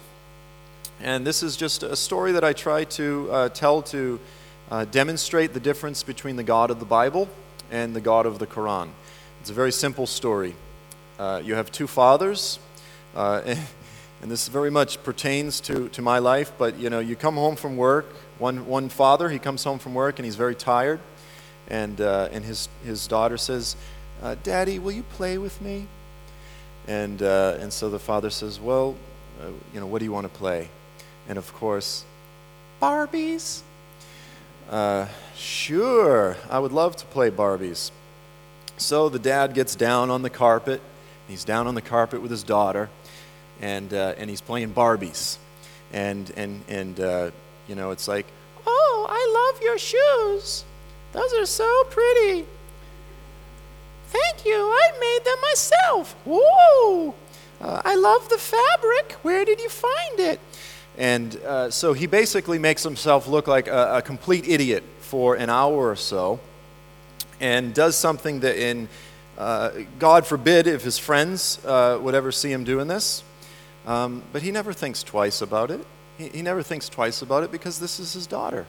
And 1.01 1.27
this 1.27 1.43
is 1.43 1.57
just 1.57 1.83
a 1.83 1.95
story 1.95 2.31
that 2.31 2.45
I 2.45 2.53
try 2.53 2.85
to 2.85 3.27
uh, 3.31 3.49
tell 3.49 3.81
to 3.83 4.19
uh, 4.71 4.85
demonstrate 4.85 5.53
the 5.53 5.59
difference 5.59 6.03
between 6.03 6.37
the 6.37 6.43
God 6.43 6.71
of 6.71 6.79
the 6.79 6.85
Bible 6.85 7.27
and 7.69 7.93
the 7.93 8.01
God 8.01 8.25
of 8.25 8.39
the 8.39 8.47
Quran. 8.47 8.89
It's 9.41 9.49
a 9.49 9.53
very 9.53 9.73
simple 9.73 10.07
story. 10.07 10.55
Uh, 11.19 11.41
you 11.43 11.55
have 11.55 11.69
two 11.71 11.87
fathers, 11.87 12.59
uh, 13.13 13.55
and 14.21 14.31
this 14.31 14.47
very 14.47 14.71
much 14.71 15.03
pertains 15.03 15.59
to, 15.61 15.89
to 15.89 16.01
my 16.01 16.19
life, 16.19 16.51
but 16.57 16.77
you 16.77 16.89
know, 16.89 16.99
you 16.99 17.15
come 17.15 17.35
home 17.35 17.55
from 17.55 17.77
work, 17.77 18.05
one, 18.39 18.65
one 18.65 18.89
father, 18.89 19.29
he 19.29 19.39
comes 19.39 19.63
home 19.63 19.79
from 19.79 19.93
work 19.93 20.19
and 20.19 20.25
he's 20.25 20.35
very 20.35 20.55
tired, 20.55 20.99
and, 21.67 22.01
uh, 22.01 22.29
and 22.31 22.43
his, 22.43 22.69
his 22.83 23.07
daughter 23.07 23.37
says, 23.37 23.75
Daddy, 24.43 24.79
will 24.79 24.91
you 24.91 25.03
play 25.03 25.37
with 25.37 25.61
me? 25.61 25.87
And, 26.87 27.21
uh, 27.21 27.57
and 27.59 27.71
so 27.71 27.89
the 27.89 27.99
father 27.99 28.29
says, 28.29 28.59
Well, 28.59 28.95
uh, 29.41 29.47
you 29.73 29.79
know, 29.79 29.85
what 29.85 29.99
do 29.99 30.05
you 30.05 30.11
want 30.11 30.31
to 30.31 30.37
play? 30.37 30.69
And 31.27 31.37
of 31.37 31.53
course, 31.53 32.05
Barbies. 32.81 33.61
Uh, 34.69 35.07
sure, 35.35 36.37
I 36.49 36.59
would 36.59 36.71
love 36.71 36.95
to 36.97 37.05
play 37.05 37.29
Barbies. 37.29 37.91
So 38.77 39.09
the 39.09 39.19
dad 39.19 39.53
gets 39.53 39.75
down 39.75 40.09
on 40.09 40.21
the 40.21 40.29
carpet. 40.29 40.81
He's 41.27 41.43
down 41.43 41.67
on 41.67 41.75
the 41.75 41.81
carpet 41.81 42.21
with 42.21 42.31
his 42.31 42.43
daughter, 42.43 42.89
and, 43.61 43.93
uh, 43.93 44.15
and 44.17 44.29
he's 44.29 44.41
playing 44.41 44.73
Barbies. 44.73 45.37
And, 45.93 46.31
and, 46.35 46.63
and 46.67 46.99
uh, 46.99 47.31
you 47.67 47.75
know, 47.75 47.91
it's 47.91 48.07
like, 48.07 48.25
Oh, 48.65 49.07
I 49.09 49.53
love 49.53 49.61
your 49.63 49.77
shoes. 49.77 50.65
Those 51.13 51.33
are 51.33 51.45
so 51.45 51.83
pretty. 51.89 52.45
Thank 54.07 54.45
you, 54.45 54.55
I 54.55 54.91
made 54.99 55.25
them 55.25 55.37
myself. 55.41 56.15
Whoa! 56.25 57.15
Uh, 57.59 57.81
I 57.83 57.95
love 57.95 58.29
the 58.29 58.37
fabric. 58.37 59.13
Where 59.21 59.43
did 59.45 59.59
you 59.59 59.69
find 59.69 60.19
it? 60.19 60.39
And 60.97 61.35
uh, 61.37 61.71
so 61.71 61.93
he 61.93 62.07
basically 62.07 62.59
makes 62.59 62.83
himself 62.83 63.27
look 63.27 63.47
like 63.47 63.67
a, 63.67 63.97
a, 63.97 64.01
complete 64.01 64.47
idiot 64.47 64.83
for 64.99 65.35
an 65.35 65.49
hour 65.49 65.89
or 65.89 65.95
so 65.95 66.39
and 67.39 67.73
does 67.73 67.95
something 67.95 68.39
that, 68.39 68.57
in 68.57 68.89
uh, 69.37 69.71
God 69.99 70.25
forbid, 70.25 70.65
if 70.65 70.83
his 70.83 70.97
friends 70.97 71.63
uh, 71.65 71.99
would 72.01 72.15
ever 72.15 72.31
see 72.31 72.51
him 72.51 72.63
doing 72.63 72.87
this. 72.87 73.23
Um, 73.87 74.21
but 74.33 74.43
he 74.43 74.51
never 74.51 74.73
thinks 74.73 75.01
twice 75.01 75.41
about 75.41 75.71
it. 75.71 75.83
He, 76.17 76.27
he 76.27 76.41
never 76.43 76.61
thinks 76.61 76.89
twice 76.89 77.21
about 77.21 77.43
it 77.43 77.51
because 77.51 77.79
this 77.79 77.99
is 77.99 78.13
his 78.13 78.27
daughter. 78.27 78.67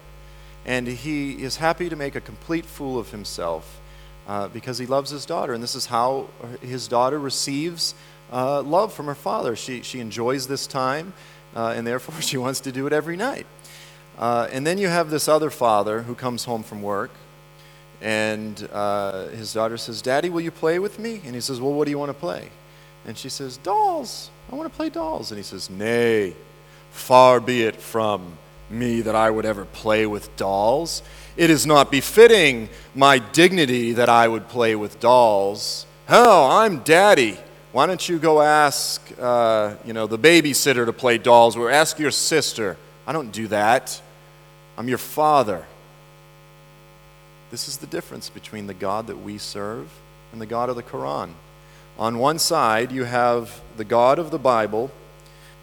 And 0.64 0.86
he 0.86 1.42
is 1.42 1.56
happy 1.56 1.88
to 1.88 1.96
make 1.96 2.14
a 2.14 2.20
complete 2.20 2.64
fool 2.64 2.98
of 2.98 3.10
himself 3.10 3.80
uh, 4.28 4.48
because 4.48 4.78
he 4.78 4.86
loves 4.86 5.10
his 5.10 5.26
daughter. 5.26 5.52
And 5.52 5.62
this 5.62 5.74
is 5.74 5.86
how 5.86 6.28
his 6.62 6.86
daughter 6.86 7.18
receives 7.18 7.94
uh, 8.32 8.62
love 8.62 8.92
from 8.92 9.06
her 9.06 9.14
father. 9.14 9.56
She, 9.56 9.82
she 9.82 10.00
enjoys 10.00 10.46
this 10.46 10.66
time, 10.66 11.14
uh, 11.56 11.74
and 11.74 11.86
therefore 11.86 12.20
she 12.20 12.36
wants 12.36 12.60
to 12.60 12.72
do 12.72 12.86
it 12.86 12.92
every 12.92 13.16
night. 13.16 13.46
Uh, 14.16 14.48
and 14.52 14.66
then 14.66 14.78
you 14.78 14.88
have 14.88 15.10
this 15.10 15.28
other 15.28 15.50
father 15.50 16.02
who 16.02 16.14
comes 16.14 16.44
home 16.44 16.62
from 16.62 16.82
work, 16.82 17.10
and 18.00 18.68
uh, 18.72 19.28
his 19.28 19.52
daughter 19.52 19.76
says, 19.76 20.02
Daddy, 20.02 20.28
will 20.30 20.40
you 20.40 20.50
play 20.50 20.78
with 20.78 20.98
me? 20.98 21.20
And 21.24 21.34
he 21.34 21.40
says, 21.40 21.60
Well, 21.60 21.72
what 21.72 21.84
do 21.84 21.90
you 21.90 21.98
want 21.98 22.10
to 22.10 22.14
play? 22.14 22.50
And 23.06 23.16
she 23.16 23.28
says, 23.28 23.56
Dolls. 23.56 24.30
I 24.50 24.56
want 24.56 24.70
to 24.70 24.76
play 24.76 24.88
dolls. 24.88 25.30
And 25.30 25.38
he 25.38 25.44
says, 25.44 25.68
Nay, 25.70 26.34
far 26.90 27.40
be 27.40 27.62
it 27.62 27.76
from 27.76 28.38
me 28.70 29.00
that 29.02 29.14
I 29.14 29.30
would 29.30 29.44
ever 29.44 29.64
play 29.64 30.06
with 30.06 30.34
dolls. 30.36 31.02
It 31.36 31.50
is 31.50 31.66
not 31.66 31.90
befitting 31.90 32.68
my 32.94 33.18
dignity 33.18 33.92
that 33.92 34.08
I 34.08 34.28
would 34.28 34.48
play 34.48 34.74
with 34.74 35.00
dolls. 35.00 35.86
Hell, 36.06 36.50
I'm 36.50 36.80
daddy. 36.80 37.38
Why 37.72 37.86
don't 37.86 38.08
you 38.08 38.18
go 38.18 38.40
ask, 38.40 39.02
uh, 39.20 39.74
you 39.84 39.92
know, 39.92 40.06
the 40.06 40.18
babysitter 40.18 40.86
to 40.86 40.92
play 40.92 41.18
dolls, 41.18 41.56
or 41.56 41.70
ask 41.70 41.98
your 41.98 42.10
sister? 42.10 42.76
I 43.06 43.12
don't 43.12 43.30
do 43.30 43.46
that. 43.48 44.00
I'm 44.76 44.88
your 44.88 44.98
father. 44.98 45.64
This 47.50 47.68
is 47.68 47.78
the 47.78 47.86
difference 47.86 48.30
between 48.30 48.66
the 48.66 48.74
God 48.74 49.06
that 49.06 49.18
we 49.18 49.38
serve 49.38 49.90
and 50.32 50.40
the 50.40 50.46
God 50.46 50.68
of 50.68 50.76
the 50.76 50.82
Quran. 50.82 51.30
On 51.98 52.18
one 52.18 52.38
side, 52.38 52.92
you 52.92 53.04
have 53.04 53.60
the 53.76 53.84
God 53.84 54.18
of 54.18 54.30
the 54.30 54.38
Bible, 54.38 54.90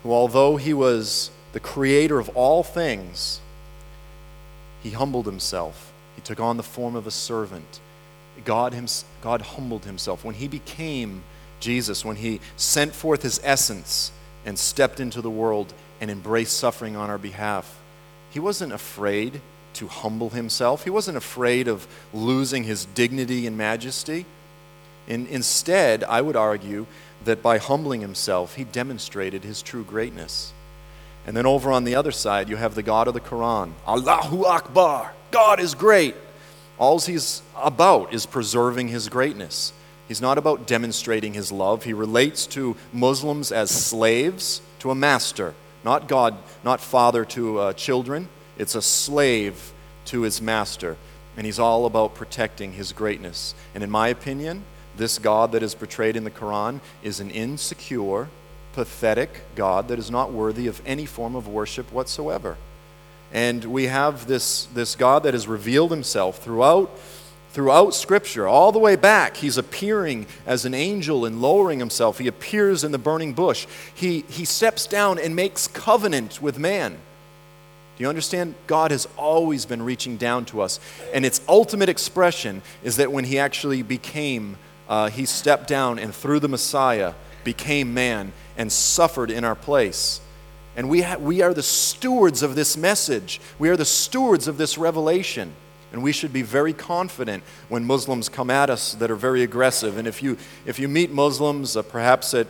who, 0.03 0.11
although 0.11 0.57
he 0.57 0.73
was 0.73 1.31
the 1.53 1.59
creator 1.59 2.19
of 2.19 2.29
all 2.35 2.61
things, 2.61 3.39
he 4.83 4.91
humbled 4.91 5.25
himself. 5.25 5.93
He 6.15 6.21
took 6.21 6.39
on 6.39 6.57
the 6.57 6.63
form 6.63 6.95
of 6.95 7.07
a 7.07 7.11
servant. 7.11 7.79
God, 8.43 8.75
God 9.21 9.41
humbled 9.41 9.85
himself. 9.85 10.25
When 10.25 10.35
he 10.35 10.47
became 10.47 11.23
Jesus, 11.61 12.03
when 12.03 12.17
he 12.17 12.41
sent 12.57 12.93
forth 12.93 13.23
his 13.23 13.39
essence 13.43 14.11
and 14.45 14.59
stepped 14.59 14.99
into 14.99 15.21
the 15.21 15.29
world 15.29 15.73
and 16.01 16.11
embraced 16.11 16.57
suffering 16.57 16.97
on 16.97 17.09
our 17.09 17.17
behalf, 17.17 17.79
he 18.29 18.39
wasn't 18.39 18.73
afraid 18.73 19.39
to 19.75 19.87
humble 19.87 20.31
himself. 20.31 20.83
He 20.83 20.89
wasn't 20.89 21.17
afraid 21.17 21.69
of 21.69 21.87
losing 22.13 22.65
his 22.65 22.85
dignity 22.85 23.47
and 23.47 23.57
majesty. 23.57 24.25
In, 25.07 25.27
instead, 25.27 26.03
I 26.03 26.21
would 26.21 26.35
argue 26.35 26.87
that 27.23 27.41
by 27.41 27.57
humbling 27.57 28.01
himself, 28.01 28.55
he 28.55 28.63
demonstrated 28.63 29.43
his 29.43 29.61
true 29.61 29.83
greatness. 29.83 30.53
And 31.27 31.35
then 31.35 31.45
over 31.45 31.71
on 31.71 31.83
the 31.83 31.95
other 31.95 32.11
side, 32.11 32.49
you 32.49 32.55
have 32.55 32.75
the 32.75 32.83
God 32.83 33.07
of 33.07 33.13
the 33.13 33.19
Quran 33.19 33.73
Allahu 33.87 34.45
Akbar. 34.45 35.13
God 35.31 35.59
is 35.59 35.73
great. 35.73 36.15
All 36.77 36.99
he's 36.99 37.41
about 37.55 38.13
is 38.13 38.25
preserving 38.25 38.89
his 38.89 39.09
greatness. 39.09 39.73
He's 40.07 40.21
not 40.21 40.37
about 40.37 40.67
demonstrating 40.67 41.33
his 41.33 41.51
love. 41.51 41.83
He 41.83 41.93
relates 41.93 42.45
to 42.47 42.75
Muslims 42.93 43.51
as 43.51 43.71
slaves 43.71 44.61
to 44.79 44.91
a 44.91 44.95
master, 44.95 45.55
not 45.83 46.07
God, 46.07 46.37
not 46.63 46.79
father 46.79 47.25
to 47.25 47.59
uh, 47.59 47.73
children. 47.73 48.29
It's 48.57 48.75
a 48.75 48.81
slave 48.81 49.73
to 50.05 50.21
his 50.21 50.41
master. 50.41 50.97
And 51.37 51.45
he's 51.45 51.59
all 51.59 51.85
about 51.85 52.13
protecting 52.13 52.73
his 52.73 52.93
greatness. 52.93 53.55
And 53.73 53.83
in 53.83 53.89
my 53.89 54.09
opinion, 54.09 54.63
this 54.97 55.19
God 55.19 55.51
that 55.51 55.63
is 55.63 55.75
portrayed 55.75 56.15
in 56.15 56.23
the 56.23 56.31
Quran 56.31 56.79
is 57.03 57.19
an 57.19 57.31
insecure, 57.31 58.29
pathetic 58.73 59.43
God 59.55 59.87
that 59.87 59.99
is 59.99 60.11
not 60.11 60.31
worthy 60.31 60.67
of 60.67 60.81
any 60.85 61.05
form 61.05 61.35
of 61.35 61.47
worship 61.47 61.91
whatsoever. 61.91 62.57
And 63.31 63.65
we 63.65 63.85
have 63.85 64.27
this, 64.27 64.65
this 64.65 64.95
God 64.95 65.23
that 65.23 65.33
has 65.33 65.47
revealed 65.47 65.91
himself 65.91 66.41
throughout, 66.41 66.89
throughout 67.51 67.93
Scripture, 67.93 68.47
all 68.47 68.71
the 68.71 68.79
way 68.79 68.95
back. 68.95 69.37
He's 69.37 69.57
appearing 69.57 70.27
as 70.45 70.65
an 70.65 70.73
angel 70.73 71.25
and 71.25 71.41
lowering 71.41 71.79
himself. 71.79 72.19
He 72.19 72.27
appears 72.27 72.83
in 72.83 72.91
the 72.91 72.97
burning 72.97 73.33
bush. 73.33 73.67
He, 73.93 74.21
he 74.29 74.45
steps 74.45 74.87
down 74.87 75.19
and 75.19 75.35
makes 75.35 75.67
covenant 75.67 76.41
with 76.41 76.57
man. 76.57 76.97
Do 77.97 78.03
you 78.03 78.09
understand? 78.09 78.55
God 78.67 78.91
has 78.91 79.07
always 79.17 79.65
been 79.65 79.81
reaching 79.81 80.17
down 80.17 80.45
to 80.45 80.61
us. 80.61 80.79
And 81.13 81.25
its 81.25 81.41
ultimate 81.47 81.87
expression 81.87 82.61
is 82.83 82.97
that 82.97 83.11
when 83.11 83.23
He 83.23 83.39
actually 83.39 83.83
became, 83.83 84.57
uh, 84.87 85.09
He 85.09 85.25
stepped 85.25 85.67
down 85.67 85.99
and 85.99 86.13
through 86.13 86.39
the 86.39 86.49
Messiah 86.49 87.13
became 87.43 87.93
man 87.93 88.33
and 88.57 88.71
suffered 88.71 89.31
in 89.31 89.43
our 89.43 89.55
place. 89.55 90.21
And 90.75 90.89
we, 90.89 91.01
ha- 91.01 91.17
we 91.17 91.41
are 91.41 91.53
the 91.53 91.63
stewards 91.63 92.43
of 92.43 92.55
this 92.55 92.75
message. 92.75 93.39
We 93.57 93.69
are 93.69 93.77
the 93.77 93.85
stewards 93.85 94.47
of 94.47 94.57
this 94.57 94.77
revelation. 94.77 95.53
And 95.93 96.03
we 96.03 96.11
should 96.11 96.33
be 96.33 96.41
very 96.41 96.73
confident 96.73 97.43
when 97.69 97.85
Muslims 97.85 98.27
come 98.27 98.49
at 98.49 98.69
us 98.69 98.95
that 98.95 99.09
are 99.09 99.15
very 99.15 99.43
aggressive. 99.43 99.97
And 99.97 100.07
if 100.07 100.21
you, 100.21 100.37
if 100.65 100.77
you 100.77 100.89
meet 100.89 101.11
Muslims, 101.11 101.77
uh, 101.77 101.83
perhaps 101.83 102.33
at 102.33 102.47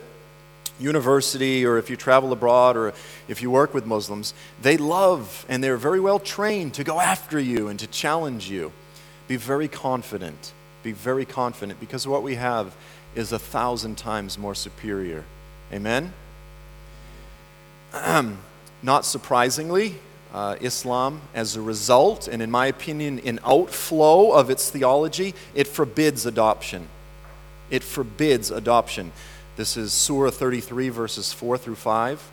university 0.80 1.66
or 1.66 1.78
if 1.78 1.90
you 1.90 1.96
travel 1.96 2.34
abroad 2.34 2.76
or 2.76 2.94
if 3.28 3.42
you 3.42 3.52
work 3.52 3.74
with 3.74 3.86
Muslims, 3.86 4.34
they 4.62 4.78
love 4.78 5.46
and 5.48 5.64
they're 5.64 5.78
very 5.78 6.00
well 6.00 6.20
trained 6.20 6.74
to 6.74 6.84
go 6.84 7.00
after 7.00 7.40
you 7.40 7.68
and 7.68 7.80
to 7.80 7.88
challenge 7.88 8.50
you. 8.50 8.72
Be 9.28 9.36
very 9.36 9.68
confident. 9.68 10.54
Be 10.86 10.92
very 10.92 11.26
confident 11.26 11.80
because 11.80 12.08
what 12.08 12.22
we 12.22 12.36
have 12.36 12.76
is 13.16 13.32
a 13.32 13.40
thousand 13.40 13.98
times 13.98 14.38
more 14.38 14.54
superior. 14.54 15.24
Amen? 15.74 16.14
Not 18.84 19.04
surprisingly, 19.04 19.96
uh, 20.32 20.58
Islam, 20.62 21.22
as 21.34 21.56
a 21.56 21.62
result, 21.62 22.28
and 22.28 22.40
in 22.40 22.52
my 22.52 22.68
opinion, 22.68 23.18
an 23.26 23.40
outflow 23.44 24.30
of 24.34 24.52
its 24.52 24.70
theology, 24.70 25.34
it 25.56 25.66
forbids 25.68 26.28
adoption. 26.28 26.88
It 27.72 27.82
forbids 27.82 28.52
adoption. 28.52 29.12
This 29.56 29.78
is 29.78 29.92
Surah 29.92 30.30
33, 30.30 30.90
verses 30.90 31.34
4 31.34 31.58
through 31.58 31.78
5. 31.78 32.32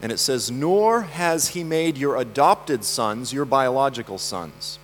And 0.00 0.10
it 0.10 0.18
says, 0.18 0.50
Nor 0.50 1.02
has 1.02 1.48
he 1.48 1.62
made 1.62 1.98
your 1.98 2.16
adopted 2.16 2.84
sons 2.84 3.34
your 3.34 3.44
biological 3.44 4.16
sons. 4.16 4.78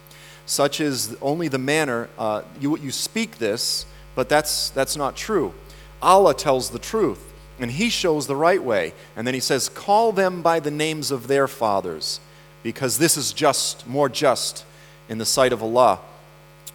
Such 0.49 0.80
is 0.80 1.14
only 1.20 1.49
the 1.49 1.59
manner, 1.59 2.09
uh, 2.18 2.40
you, 2.59 2.78
you 2.78 2.90
speak 2.90 3.36
this, 3.36 3.84
but 4.14 4.30
that's, 4.30 4.70
that's 4.70 4.96
not 4.96 5.14
true. 5.14 5.53
Allah 6.01 6.32
tells 6.32 6.70
the 6.70 6.78
truth, 6.78 7.20
and 7.61 7.70
he 7.70 7.90
shows 7.90 8.26
the 8.26 8.34
right 8.34 8.62
way. 8.62 8.94
And 9.14 9.26
then 9.26 9.34
he 9.34 9.40
says, 9.40 9.68
Call 9.68 10.11
them 10.11 10.40
by 10.40 10.59
the 10.59 10.70
names 10.70 11.11
of 11.11 11.26
their 11.26 11.49
fathers, 11.49 12.18
because 12.62 12.96
this 12.96 13.18
is 13.18 13.34
just, 13.34 13.86
more 13.86 14.09
just 14.09 14.64
in 15.11 15.18
the 15.18 15.26
sight 15.26 15.53
of 15.53 15.62
Allah. 15.62 16.01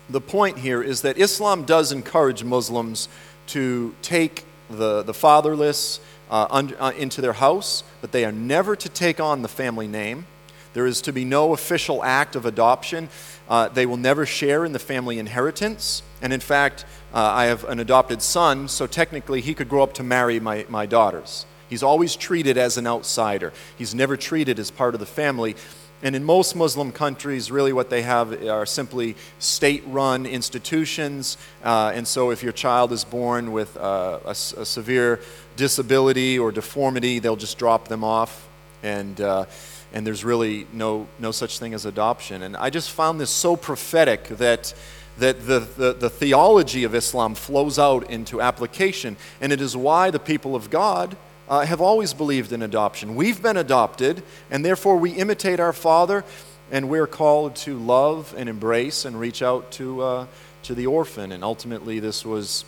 The 0.07 0.21
point 0.21 0.59
here 0.59 0.83
is 0.83 1.01
that 1.01 1.17
Islam 1.17 1.63
does 1.63 1.91
encourage 1.91 2.43
Muslims 2.43 3.09
to 3.47 3.95
take 4.03 4.45
the, 4.69 5.01
the 5.01 5.15
fatherless 5.15 5.99
uh, 6.29 6.45
un, 6.51 6.75
uh, 6.79 6.91
into 6.95 7.21
their 7.21 7.33
house, 7.33 7.83
but 8.01 8.11
they 8.11 8.23
are 8.23 8.31
never 8.31 8.75
to 8.75 8.87
take 8.87 9.19
on 9.19 9.41
the 9.41 9.47
family 9.47 9.87
name. 9.87 10.27
There 10.73 10.87
is 10.87 11.01
to 11.01 11.13
be 11.13 11.23
no 11.23 11.53
official 11.53 12.03
act 12.03 12.35
of 12.35 12.45
adoption. 12.45 13.09
Uh, 13.47 13.67
they 13.67 13.85
will 13.85 13.97
never 13.97 14.25
share 14.25 14.65
in 14.65 14.73
the 14.73 14.79
family 14.79 15.19
inheritance. 15.19 16.01
And 16.21 16.31
in 16.31 16.39
fact, 16.39 16.85
uh, 17.13 17.19
I 17.19 17.45
have 17.45 17.63
an 17.65 17.79
adopted 17.79 18.21
son, 18.21 18.67
so 18.67 18.87
technically 18.87 19.41
he 19.41 19.53
could 19.53 19.69
grow 19.69 19.83
up 19.83 19.93
to 19.95 20.03
marry 20.03 20.39
my, 20.39 20.65
my 20.69 20.85
daughters. 20.85 21.45
He's 21.69 21.83
always 21.83 22.15
treated 22.15 22.57
as 22.57 22.77
an 22.77 22.87
outsider, 22.87 23.53
he's 23.77 23.93
never 23.93 24.17
treated 24.17 24.59
as 24.59 24.71
part 24.71 24.93
of 24.93 24.99
the 24.99 25.05
family. 25.05 25.55
And 26.03 26.17
in 26.17 26.23
most 26.25 26.53
Muslim 26.53 26.91
countries, 26.91 27.49
really 27.49 27.71
what 27.71 27.89
they 27.89 28.01
have 28.01 28.45
are 28.45 28.65
simply 28.65 29.15
state 29.39 29.83
run 29.87 30.25
institutions. 30.25 31.37
Uh, 31.63 31.93
and 31.95 32.05
so 32.05 32.29
if 32.29 32.43
your 32.43 32.51
child 32.51 32.91
is 32.91 33.05
born 33.05 33.53
with 33.53 33.77
uh, 33.77 34.19
a, 34.25 34.31
a, 34.31 34.33
severe 34.33 35.21
disability 35.55 36.37
or 36.37 36.51
deformity, 36.51 37.19
they'll 37.19 37.37
just 37.37 37.57
drop 37.57 37.87
them 37.87 38.03
off. 38.03 38.49
And, 38.83 39.21
uh, 39.21 39.45
and 39.93 40.05
there's 40.05 40.25
really 40.25 40.67
no, 40.73 41.07
no 41.19 41.31
such 41.31 41.59
thing 41.59 41.73
as 41.73 41.85
adoption. 41.85 42.41
And 42.41 42.57
I 42.57 42.69
just 42.69 42.89
found 42.91 43.21
this 43.21 43.29
so 43.29 43.55
prophetic 43.55 44.23
that, 44.29 44.73
that 45.19 45.45
the, 45.45 45.59
the, 45.59 45.93
the 45.93 46.09
theology 46.09 46.83
of 46.83 46.95
Islam 46.95 47.35
flows 47.35 47.77
out 47.77 48.09
into 48.09 48.41
application. 48.41 49.15
And 49.39 49.51
it 49.53 49.61
is 49.61 49.77
why 49.77 50.09
the 50.09 50.19
people 50.19 50.55
of 50.55 50.69
God 50.71 51.15
uh, 51.47 51.65
have 51.65 51.79
always 51.79 52.13
believed 52.13 52.51
in 52.51 52.63
adoption. 52.63 53.15
We've 53.15 53.41
been 53.41 53.57
adopted, 53.57 54.23
and 54.49 54.65
therefore 54.65 54.97
we 54.97 55.11
imitate 55.11 55.59
our 55.59 55.73
Father, 55.73 56.23
and 56.71 56.89
we're 56.89 57.07
called 57.07 57.55
to 57.57 57.77
love 57.77 58.33
and 58.35 58.49
embrace 58.49 59.05
and 59.05 59.19
reach 59.19 59.43
out 59.43 59.71
to, 59.73 60.01
uh, 60.01 60.25
to 60.63 60.73
the 60.73 60.87
orphan. 60.87 61.31
And 61.31 61.43
ultimately, 61.43 61.99
this 61.99 62.25
was 62.25 62.65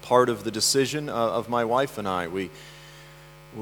part 0.00 0.30
of 0.30 0.44
the 0.44 0.50
decision 0.50 1.08
uh, 1.10 1.12
of 1.12 1.48
my 1.48 1.64
wife 1.64 1.98
and 1.98 2.08
I. 2.08 2.28
We, 2.28 2.50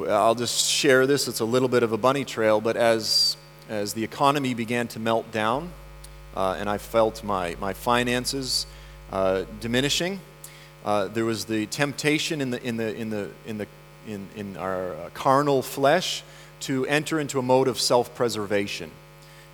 I'll 0.06 0.34
just 0.34 0.68
share 0.70 1.06
this, 1.06 1.28
it's 1.28 1.40
a 1.40 1.44
little 1.44 1.68
bit 1.68 1.82
of 1.82 1.92
a 1.92 1.96
bunny 1.96 2.24
trail, 2.24 2.60
but 2.60 2.76
as, 2.76 3.36
as 3.68 3.94
the 3.94 4.04
economy 4.04 4.54
began 4.54 4.86
to 4.88 4.98
melt 4.98 5.30
down, 5.32 5.72
uh, 6.36 6.56
and 6.58 6.68
I 6.68 6.78
felt 6.78 7.24
my, 7.24 7.56
my 7.60 7.72
finances 7.72 8.66
uh, 9.12 9.44
diminishing, 9.60 10.20
uh, 10.84 11.08
there 11.08 11.24
was 11.24 11.46
the 11.46 11.66
temptation 11.66 12.40
in 12.40 12.50
the, 12.50 12.62
in 12.62 12.76
the, 12.76 12.94
in 12.94 13.10
the, 13.10 13.30
in 13.46 13.58
the 13.58 13.66
in, 14.08 14.26
in 14.36 14.56
our 14.56 14.94
uh, 14.94 15.10
carnal 15.14 15.62
flesh 15.62 16.22
to 16.60 16.86
enter 16.86 17.20
into 17.20 17.38
a 17.38 17.42
mode 17.42 17.68
of 17.68 17.78
self 17.78 18.14
preservation 18.14 18.90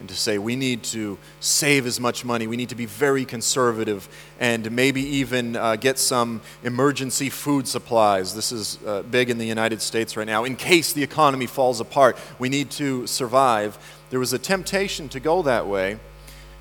and 0.01 0.09
to 0.09 0.15
say 0.15 0.39
we 0.39 0.57
need 0.57 0.83
to 0.83 1.19
save 1.41 1.87
as 1.87 2.01
much 2.01 2.25
money, 2.25 2.47
we 2.47 2.57
need 2.57 2.69
to 2.71 2.75
be 2.75 2.87
very 2.87 3.25
conservative, 3.25 4.09
and 4.41 4.71
maybe 4.73 5.01
even 5.01 5.57
uh, 5.57 5.77
get 5.77 5.99
some 5.99 6.41
emergency 6.63 7.31
food 7.31 7.69
supplies. 7.69 8.35
This 8.35 8.53
is 8.53 8.79
uh, 8.87 9.03
big 9.03 9.31
in 9.31 9.39
the 9.39 9.47
United 9.47 9.81
States 9.81 10.17
right 10.17 10.27
now. 10.27 10.45
In 10.45 10.57
case 10.57 10.93
the 10.93 11.03
economy 11.03 11.47
falls 11.47 11.81
apart, 11.81 12.17
we 12.39 12.49
need 12.49 12.71
to 12.73 13.07
survive. 13.07 13.79
There 14.11 14.21
was 14.21 14.33
a 14.33 14.39
temptation 14.39 15.09
to 15.11 15.21
go 15.21 15.43
that 15.43 15.67
way, 15.67 15.99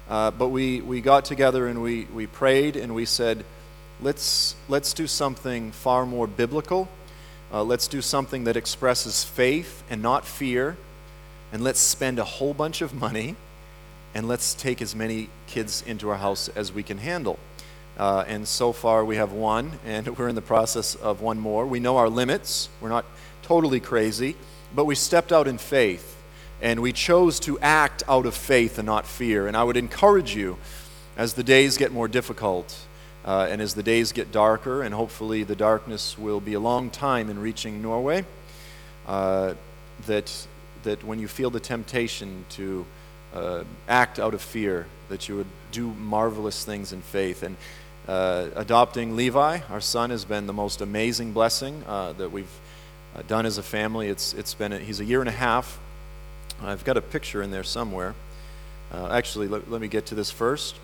uh, 0.09 0.31
but 0.31 0.49
we, 0.49 0.81
we 0.81 1.01
got 1.01 1.25
together 1.25 1.67
and 1.67 1.81
we, 1.81 2.05
we 2.13 2.27
prayed 2.27 2.75
and 2.75 2.93
we 2.93 3.05
said, 3.05 3.45
let's, 4.01 4.55
let's 4.67 4.93
do 4.93 5.07
something 5.07 5.71
far 5.71 6.05
more 6.05 6.27
biblical 6.27 6.87
uh, 7.53 7.63
let's 7.63 7.87
do 7.87 8.01
something 8.01 8.45
that 8.45 8.57
expresses 8.57 9.23
faith 9.23 9.83
and 9.87 10.01
not 10.01 10.25
fear. 10.25 10.75
And 11.53 11.63
let's 11.63 11.79
spend 11.79 12.17
a 12.17 12.23
whole 12.23 12.53
bunch 12.53 12.81
of 12.81 12.93
money. 12.93 13.35
And 14.15 14.27
let's 14.27 14.53
take 14.53 14.81
as 14.81 14.95
many 14.95 15.29
kids 15.47 15.83
into 15.87 16.09
our 16.09 16.17
house 16.17 16.49
as 16.49 16.73
we 16.73 16.83
can 16.83 16.97
handle. 16.97 17.39
Uh, 17.97 18.23
and 18.27 18.47
so 18.47 18.71
far 18.71 19.05
we 19.05 19.17
have 19.17 19.31
one, 19.33 19.73
and 19.85 20.17
we're 20.17 20.27
in 20.27 20.35
the 20.35 20.41
process 20.41 20.95
of 20.95 21.21
one 21.21 21.39
more. 21.39 21.65
We 21.67 21.79
know 21.79 21.97
our 21.97 22.09
limits. 22.09 22.69
We're 22.81 22.89
not 22.89 23.05
totally 23.43 23.79
crazy, 23.79 24.35
but 24.75 24.85
we 24.85 24.95
stepped 24.95 25.31
out 25.31 25.47
in 25.47 25.59
faith. 25.59 26.17
And 26.59 26.79
we 26.79 26.91
chose 26.91 27.39
to 27.41 27.59
act 27.59 28.01
out 28.07 28.25
of 28.25 28.33
faith 28.33 28.79
and 28.79 28.87
not 28.87 29.05
fear. 29.05 29.47
And 29.47 29.55
I 29.55 29.63
would 29.63 29.77
encourage 29.77 30.35
you, 30.35 30.57
as 31.17 31.35
the 31.35 31.43
days 31.43 31.77
get 31.77 31.91
more 31.91 32.07
difficult, 32.07 32.75
uh, 33.25 33.47
and 33.49 33.61
as 33.61 33.75
the 33.75 33.83
days 33.83 34.11
get 34.11 34.31
darker, 34.31 34.81
and 34.81 34.93
hopefully 34.93 35.43
the 35.43 35.55
darkness 35.55 36.17
will 36.17 36.39
be 36.39 36.53
a 36.53 36.59
long 36.59 36.89
time 36.89 37.29
in 37.29 37.39
reaching 37.39 37.81
Norway, 37.81 38.25
uh, 39.05 39.53
that, 40.07 40.47
that 40.83 41.03
when 41.03 41.19
you 41.19 41.27
feel 41.27 41.49
the 41.49 41.59
temptation 41.59 42.45
to 42.49 42.85
uh, 43.33 43.63
act 43.87 44.19
out 44.19 44.33
of 44.33 44.41
fear, 44.41 44.85
that 45.09 45.27
you 45.27 45.37
would 45.37 45.47
do 45.71 45.87
marvelous 45.87 46.63
things 46.63 46.93
in 46.93 47.01
faith. 47.01 47.43
And 47.43 47.57
uh, 48.07 48.49
adopting 48.55 49.15
Levi, 49.15 49.59
our 49.69 49.81
son, 49.81 50.09
has 50.09 50.25
been 50.25 50.47
the 50.47 50.53
most 50.53 50.81
amazing 50.81 51.33
blessing 51.33 51.83
uh, 51.87 52.13
that 52.13 52.31
we've 52.31 52.59
uh, 53.15 53.21
done 53.27 53.45
as 53.45 53.57
a 53.57 53.63
family. 53.63 54.07
It's, 54.09 54.33
it's 54.33 54.53
been 54.53 54.73
a, 54.73 54.79
he's 54.79 54.99
a 54.99 55.05
year 55.05 55.19
and 55.19 55.29
a 55.29 55.33
half. 55.33 55.79
I've 56.61 56.83
got 56.83 56.97
a 56.97 57.01
picture 57.01 57.41
in 57.41 57.51
there 57.51 57.63
somewhere. 57.63 58.13
actually, 58.93 59.47
let, 59.47 59.69
let 59.69 59.81
me 59.81 59.87
get 59.87 60.05
to 60.07 60.15
this 60.15 60.31
first. 60.31 60.75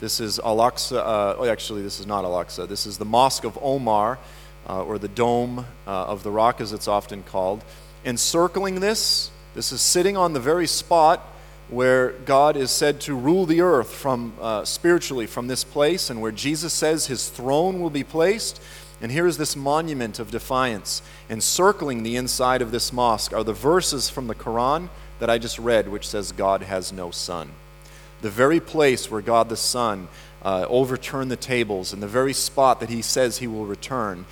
This 0.00 0.20
is 0.20 0.38
Al-Aqsa, 0.38 0.96
uh, 0.96 1.34
oh, 1.38 1.44
actually, 1.50 1.82
this 1.82 1.98
is 1.98 2.06
not 2.06 2.24
Al-Aqsa. 2.24 2.68
This 2.68 2.86
is 2.86 2.98
the 2.98 3.04
Mosque 3.04 3.42
of 3.42 3.58
Omar, 3.60 4.20
uh, 4.68 4.84
or 4.84 4.96
the 4.96 5.08
Dome 5.08 5.66
uh, 5.88 5.90
of 5.90 6.22
the 6.22 6.30
Rock, 6.30 6.60
as 6.60 6.72
it's 6.72 6.86
often 6.86 7.24
called. 7.24 7.64
Encircling 8.04 8.78
this, 8.78 9.32
this 9.58 9.72
is 9.72 9.80
sitting 9.80 10.16
on 10.16 10.34
the 10.34 10.40
very 10.40 10.68
spot 10.68 11.20
where 11.68 12.12
God 12.12 12.56
is 12.56 12.70
said 12.70 13.00
to 13.02 13.14
rule 13.14 13.44
the 13.44 13.60
earth 13.60 13.90
from 13.90 14.32
uh, 14.40 14.64
spiritually 14.64 15.26
from 15.26 15.48
this 15.48 15.64
place, 15.64 16.10
and 16.10 16.20
where 16.20 16.30
Jesus 16.30 16.72
says 16.72 17.08
his 17.08 17.28
throne 17.28 17.80
will 17.80 17.90
be 17.90 18.04
placed. 18.04 18.62
And 19.00 19.10
here 19.10 19.26
is 19.26 19.36
this 19.36 19.56
monument 19.56 20.18
of 20.18 20.30
defiance. 20.30 21.02
Encircling 21.28 22.04
the 22.04 22.14
inside 22.14 22.62
of 22.62 22.70
this 22.70 22.92
mosque 22.92 23.32
are 23.32 23.42
the 23.42 23.52
verses 23.52 24.08
from 24.08 24.28
the 24.28 24.34
Quran 24.34 24.90
that 25.18 25.28
I 25.28 25.38
just 25.38 25.58
read, 25.58 25.88
which 25.88 26.06
says, 26.06 26.30
God 26.30 26.62
has 26.62 26.92
no 26.92 27.10
son 27.10 27.50
the 28.20 28.30
very 28.30 28.60
place 28.60 29.10
where 29.10 29.20
God 29.20 29.48
the 29.48 29.56
Son 29.56 30.08
uh, 30.42 30.66
overturned 30.68 31.30
the 31.30 31.36
tables, 31.36 31.92
and 31.92 32.02
the 32.02 32.08
very 32.08 32.32
spot 32.32 32.80
that 32.80 32.88
he 32.88 33.02
says 33.02 33.38
he 33.38 33.46
will 33.46 33.66
return, 33.66 34.26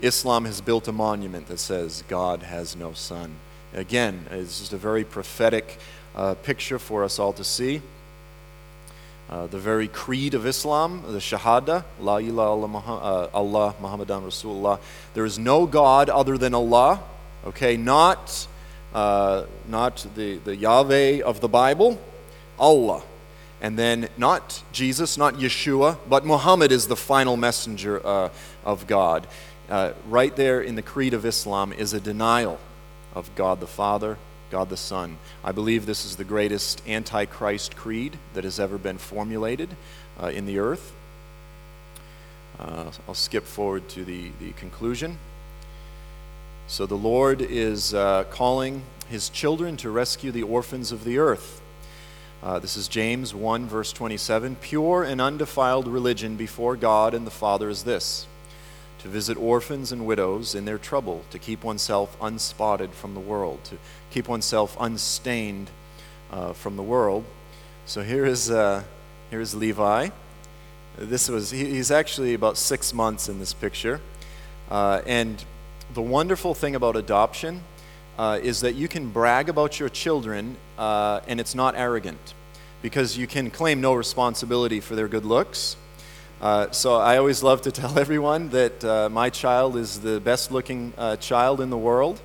Islam 0.00 0.44
has 0.44 0.60
built 0.60 0.86
a 0.88 0.92
monument 0.92 1.46
that 1.48 1.58
says, 1.58 2.04
God 2.08 2.42
has 2.42 2.76
no 2.76 2.92
son. 2.92 3.36
Again, 3.74 4.26
it's 4.30 4.60
just 4.60 4.72
a 4.72 4.78
very 4.78 5.04
prophetic 5.04 5.78
uh, 6.16 6.34
picture 6.34 6.78
for 6.78 7.04
us 7.04 7.18
all 7.18 7.32
to 7.34 7.44
see. 7.44 7.82
Uh, 9.28 9.46
the 9.46 9.58
very 9.58 9.88
creed 9.88 10.32
of 10.32 10.46
Islam, 10.46 11.02
the 11.06 11.18
Shahada, 11.18 11.84
La 12.00 12.16
ilaha 12.16 12.76
uh, 12.78 13.30
Allah 13.34 13.74
Muhammadan 13.78 14.22
Rasulullah. 14.22 14.80
There 15.12 15.26
is 15.26 15.38
no 15.38 15.66
God 15.66 16.08
other 16.08 16.38
than 16.38 16.54
Allah, 16.54 17.02
okay? 17.44 17.76
Not 17.76 18.46
uh, 18.94 19.44
not 19.68 20.06
the, 20.16 20.38
the 20.38 20.56
Yahweh 20.56 21.20
of 21.20 21.40
the 21.40 21.48
Bible, 21.48 22.00
Allah. 22.58 23.02
And 23.60 23.78
then 23.78 24.08
not 24.16 24.62
Jesus, 24.72 25.18
not 25.18 25.34
Yeshua, 25.34 25.98
but 26.08 26.24
Muhammad 26.24 26.72
is 26.72 26.86
the 26.86 26.96
final 26.96 27.36
messenger 27.36 28.04
uh, 28.06 28.30
of 28.64 28.86
God. 28.86 29.26
Uh, 29.68 29.92
right 30.08 30.34
there 30.34 30.62
in 30.62 30.74
the 30.74 30.82
creed 30.82 31.12
of 31.12 31.26
Islam 31.26 31.74
is 31.74 31.92
a 31.92 32.00
denial 32.00 32.58
of 33.14 33.34
God 33.34 33.60
the 33.60 33.66
Father, 33.66 34.18
God 34.50 34.68
the 34.68 34.76
Son. 34.76 35.18
I 35.44 35.52
believe 35.52 35.86
this 35.86 36.04
is 36.04 36.16
the 36.16 36.24
greatest 36.24 36.82
antichrist 36.88 37.76
creed 37.76 38.18
that 38.34 38.44
has 38.44 38.58
ever 38.58 38.78
been 38.78 38.98
formulated 38.98 39.70
uh, 40.22 40.26
in 40.28 40.46
the 40.46 40.58
earth. 40.58 40.92
Uh, 42.58 42.90
I'll 43.06 43.14
skip 43.14 43.44
forward 43.44 43.88
to 43.90 44.04
the, 44.04 44.30
the 44.40 44.52
conclusion. 44.52 45.18
So 46.66 46.86
the 46.86 46.96
Lord 46.96 47.40
is 47.40 47.94
uh, 47.94 48.24
calling 48.30 48.82
his 49.08 49.30
children 49.30 49.76
to 49.78 49.90
rescue 49.90 50.30
the 50.30 50.42
orphans 50.42 50.92
of 50.92 51.04
the 51.04 51.18
earth. 51.18 51.62
Uh, 52.42 52.58
this 52.58 52.76
is 52.76 52.88
James 52.88 53.34
1, 53.34 53.66
verse 53.66 53.92
27. 53.92 54.56
Pure 54.56 55.04
and 55.04 55.20
undefiled 55.20 55.88
religion 55.88 56.36
before 56.36 56.76
God 56.76 57.14
and 57.14 57.26
the 57.26 57.32
Father 57.32 57.68
is 57.68 57.84
this 57.84 58.26
to 58.98 59.08
visit 59.08 59.36
orphans 59.36 59.92
and 59.92 60.06
widows 60.06 60.54
in 60.54 60.64
their 60.64 60.78
trouble, 60.78 61.24
to 61.30 61.38
keep 61.38 61.64
oneself 61.64 62.16
unspotted 62.20 62.92
from 62.92 63.14
the 63.14 63.20
world, 63.20 63.62
to 63.64 63.76
keep 64.10 64.28
oneself 64.28 64.76
unstained 64.80 65.70
uh, 66.30 66.52
from 66.52 66.76
the 66.76 66.82
world. 66.82 67.24
So 67.86 68.02
here 68.02 68.24
is, 68.24 68.50
uh, 68.50 68.82
here 69.30 69.40
is 69.40 69.54
Levi. 69.54 70.10
This 70.96 71.28
was, 71.28 71.50
he, 71.50 71.64
he's 71.64 71.90
actually 71.90 72.34
about 72.34 72.56
six 72.56 72.92
months 72.92 73.28
in 73.28 73.38
this 73.38 73.54
picture. 73.54 74.00
Uh, 74.70 75.00
and 75.06 75.44
the 75.94 76.02
wonderful 76.02 76.54
thing 76.54 76.74
about 76.74 76.96
adoption 76.96 77.62
uh, 78.18 78.38
is 78.42 78.60
that 78.60 78.74
you 78.74 78.88
can 78.88 79.10
brag 79.10 79.48
about 79.48 79.78
your 79.78 79.88
children 79.88 80.56
uh, 80.76 81.20
and 81.28 81.40
it's 81.40 81.54
not 81.54 81.74
arrogant 81.76 82.34
because 82.82 83.16
you 83.16 83.26
can 83.26 83.50
claim 83.50 83.80
no 83.80 83.94
responsibility 83.94 84.80
for 84.80 84.94
their 84.94 85.08
good 85.08 85.24
looks. 85.24 85.76
Uh, 86.40 86.70
so 86.70 86.94
I 86.94 87.16
always 87.16 87.42
love 87.42 87.62
to 87.62 87.72
tell 87.72 87.98
everyone 87.98 88.50
that 88.50 88.84
uh, 88.84 89.08
my 89.08 89.28
child 89.28 89.76
is 89.76 90.00
the 90.00 90.20
best 90.20 90.52
looking 90.52 90.92
uh, 90.96 91.16
child 91.16 91.60
in 91.60 91.68
the 91.68 91.76
world. 91.76 92.20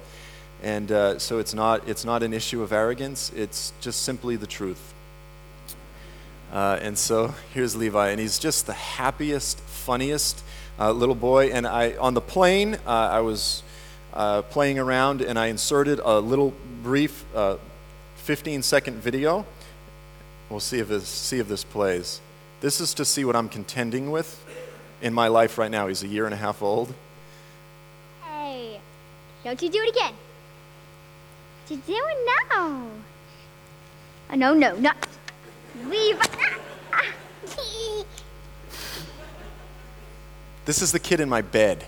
And 0.61 0.91
uh, 0.91 1.17
so 1.17 1.39
it's 1.39 1.55
not, 1.55 1.89
it's 1.89 2.05
not 2.05 2.21
an 2.21 2.31
issue 2.31 2.61
of 2.61 2.71
arrogance, 2.71 3.31
it's 3.35 3.73
just 3.81 4.03
simply 4.03 4.35
the 4.35 4.45
truth. 4.45 4.93
Uh, 6.51 6.77
and 6.79 6.95
so 6.95 7.33
here's 7.53 7.75
Levi, 7.75 8.09
and 8.09 8.19
he's 8.19 8.37
just 8.37 8.67
the 8.67 8.73
happiest, 8.73 9.59
funniest 9.61 10.43
little 10.79 11.15
boy. 11.15 11.47
And 11.47 11.65
I, 11.65 11.97
on 11.97 12.13
the 12.13 12.21
plane, 12.21 12.77
I 12.85 13.21
was 13.21 13.63
playing 14.51 14.77
around, 14.77 15.21
and 15.21 15.39
I 15.39 15.47
inserted 15.47 15.99
a 15.99 16.19
little 16.19 16.53
brief 16.83 17.25
uh, 17.35 17.57
15 18.17 18.61
second 18.61 18.97
video. 18.97 19.43
We'll 20.49 20.59
see 20.59 20.77
if 20.77 20.87
this, 20.87 21.07
see 21.07 21.39
if 21.39 21.47
this 21.47 21.63
plays. 21.63 22.21
This 22.63 22.79
is 22.79 22.93
to 22.93 23.03
see 23.03 23.25
what 23.25 23.35
I'm 23.35 23.49
contending 23.49 24.09
with 24.09 24.41
in 25.01 25.13
my 25.13 25.27
life 25.27 25.57
right 25.57 25.69
now. 25.69 25.87
He's 25.87 26.01
a 26.01 26.07
year 26.07 26.23
and 26.23 26.33
a 26.33 26.37
half 26.37 26.61
old. 26.61 26.93
Hey, 28.23 28.79
don't 29.43 29.61
you 29.61 29.69
do 29.69 29.83
it 29.83 29.89
again. 29.89 30.13
What 31.67 31.71
you 31.71 31.77
doing 31.85 32.25
now? 32.25 32.87
Oh, 34.31 34.35
no, 34.35 34.53
no, 34.53 34.77
no. 34.77 34.91
Leave. 35.87 36.17
This 40.63 40.81
is 40.81 40.93
the 40.93 40.99
kid 40.99 41.19
in 41.19 41.27
my 41.27 41.41
bed. 41.41 41.85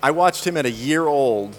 I 0.00 0.12
watched 0.12 0.46
him 0.46 0.56
at 0.56 0.64
a 0.64 0.70
year 0.70 1.08
old. 1.08 1.56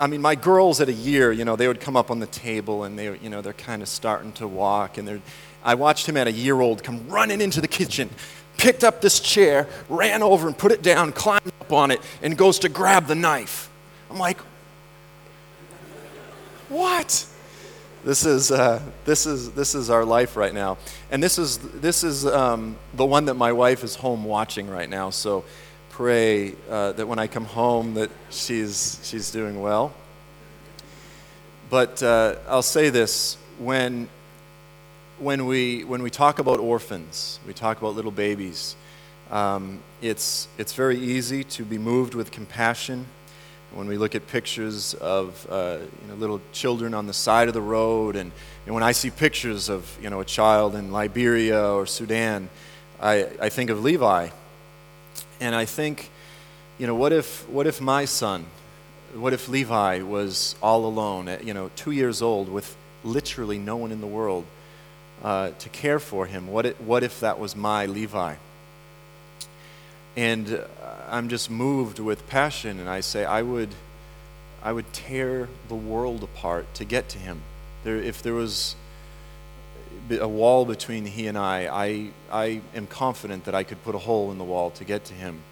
I 0.00 0.06
mean, 0.06 0.22
my 0.22 0.36
girls 0.36 0.80
at 0.80 0.88
a 0.88 0.92
year, 0.92 1.32
you 1.32 1.44
know, 1.44 1.56
they 1.56 1.66
would 1.66 1.80
come 1.80 1.96
up 1.96 2.10
on 2.10 2.20
the 2.20 2.26
table 2.26 2.84
and 2.84 2.98
they, 2.98 3.18
you 3.18 3.28
know, 3.28 3.40
they're 3.42 3.52
kind 3.52 3.82
of 3.82 3.88
starting 3.88 4.32
to 4.34 4.46
walk. 4.46 4.96
And 4.96 5.08
they're, 5.08 5.20
I 5.64 5.74
watched 5.74 6.08
him 6.08 6.16
at 6.16 6.28
a 6.28 6.32
year 6.32 6.60
old 6.60 6.84
come 6.84 7.08
running 7.08 7.40
into 7.40 7.60
the 7.60 7.68
kitchen, 7.68 8.08
picked 8.58 8.84
up 8.84 9.00
this 9.00 9.18
chair, 9.18 9.66
ran 9.88 10.22
over 10.22 10.46
and 10.46 10.56
put 10.56 10.70
it 10.70 10.82
down, 10.82 11.12
climbed 11.12 11.52
up 11.60 11.72
on 11.72 11.90
it, 11.90 12.00
and 12.22 12.38
goes 12.38 12.60
to 12.60 12.68
grab 12.68 13.06
the 13.06 13.16
knife. 13.16 13.70
I'm 14.08 14.18
like, 14.18 14.38
what? 16.68 17.26
This 18.04 18.24
is, 18.24 18.52
uh, 18.52 18.80
this, 19.04 19.26
is, 19.26 19.50
this 19.52 19.74
is 19.74 19.90
our 19.90 20.04
life 20.04 20.36
right 20.36 20.54
now. 20.54 20.78
And 21.10 21.20
this 21.20 21.38
is, 21.38 21.58
this 21.58 22.04
is 22.04 22.24
um, 22.24 22.76
the 22.94 23.04
one 23.04 23.24
that 23.24 23.34
my 23.34 23.52
wife 23.52 23.82
is 23.82 23.96
home 23.96 24.24
watching 24.24 24.68
right 24.68 24.88
now. 24.88 25.10
So 25.10 25.44
pray 25.98 26.54
uh, 26.70 26.92
that 26.92 27.08
when 27.08 27.18
I 27.18 27.26
come 27.26 27.44
home 27.44 27.94
that 27.94 28.08
she's, 28.30 29.00
she's 29.02 29.32
doing 29.32 29.60
well. 29.60 29.92
But 31.70 32.00
uh, 32.04 32.36
I'll 32.46 32.62
say 32.62 32.88
this, 32.88 33.36
when, 33.58 34.08
when, 35.18 35.44
we, 35.46 35.82
when 35.82 36.04
we 36.04 36.10
talk 36.10 36.38
about 36.38 36.60
orphans, 36.60 37.40
we 37.48 37.52
talk 37.52 37.78
about 37.78 37.96
little 37.96 38.12
babies, 38.12 38.76
um, 39.32 39.80
it's, 40.00 40.46
it's 40.56 40.72
very 40.72 40.96
easy 40.96 41.42
to 41.42 41.64
be 41.64 41.78
moved 41.78 42.14
with 42.14 42.30
compassion 42.30 43.04
when 43.72 43.88
we 43.88 43.98
look 43.98 44.14
at 44.14 44.24
pictures 44.28 44.94
of 44.94 45.48
uh, 45.50 45.78
you 46.02 46.08
know, 46.10 46.14
little 46.14 46.40
children 46.52 46.94
on 46.94 47.08
the 47.08 47.12
side 47.12 47.48
of 47.48 47.54
the 47.54 47.60
road, 47.60 48.14
and, 48.14 48.30
and 48.66 48.72
when 48.72 48.84
I 48.84 48.92
see 48.92 49.10
pictures 49.10 49.68
of 49.68 49.98
you 50.00 50.10
know, 50.10 50.20
a 50.20 50.24
child 50.24 50.76
in 50.76 50.92
Liberia 50.92 51.72
or 51.72 51.86
Sudan, 51.86 52.50
I, 53.02 53.26
I 53.40 53.48
think 53.48 53.68
of 53.68 53.82
Levi. 53.82 54.28
And 55.40 55.54
I 55.54 55.64
think, 55.64 56.10
you 56.78 56.86
know, 56.86 56.94
what 56.94 57.12
if, 57.12 57.48
what 57.48 57.66
if 57.66 57.80
my 57.80 58.04
son, 58.04 58.46
what 59.14 59.32
if 59.32 59.48
Levi 59.48 60.02
was 60.02 60.56
all 60.62 60.84
alone, 60.84 61.28
at, 61.28 61.44
you 61.44 61.54
know, 61.54 61.70
two 61.76 61.92
years 61.92 62.22
old, 62.22 62.48
with 62.48 62.76
literally 63.04 63.58
no 63.58 63.76
one 63.76 63.92
in 63.92 64.00
the 64.00 64.06
world 64.06 64.44
uh, 65.22 65.50
to 65.58 65.68
care 65.68 65.98
for 65.98 66.26
him? 66.26 66.48
What, 66.48 66.66
it, 66.66 66.80
what 66.80 67.02
if 67.02 67.20
that 67.20 67.38
was 67.38 67.54
my 67.54 67.86
Levi? 67.86 68.34
And 70.16 70.54
uh, 70.54 70.64
I'm 71.08 71.28
just 71.28 71.50
moved 71.50 72.00
with 72.00 72.26
passion, 72.26 72.80
and 72.80 72.88
I 72.88 73.00
say, 73.00 73.24
I 73.24 73.42
would, 73.42 73.70
I 74.62 74.72
would 74.72 74.92
tear 74.92 75.48
the 75.68 75.76
world 75.76 76.24
apart 76.24 76.74
to 76.74 76.84
get 76.84 77.08
to 77.10 77.18
him. 77.18 77.42
There, 77.84 77.96
if 77.96 78.22
there 78.22 78.34
was 78.34 78.74
a 80.12 80.28
wall 80.28 80.64
between 80.64 81.04
he 81.04 81.26
and 81.26 81.36
I, 81.36 81.66
I, 81.66 82.10
I 82.30 82.60
am 82.74 82.86
confident 82.86 83.44
that 83.44 83.54
I 83.54 83.62
could 83.62 83.82
put 83.84 83.94
a 83.94 83.98
hole 83.98 84.30
in 84.32 84.38
the 84.38 84.44
wall 84.44 84.70
to 84.72 84.84
get 84.84 85.04
to 85.06 85.14
him. 85.14 85.42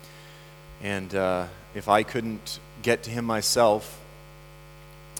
And 0.83 1.15
uh, 1.15 1.47
if 1.75 1.89
I 1.89 2.03
couldn't 2.03 2.61
get 2.83 3.03
to 3.05 3.11
him 3.11 3.25
myself, 3.25 4.01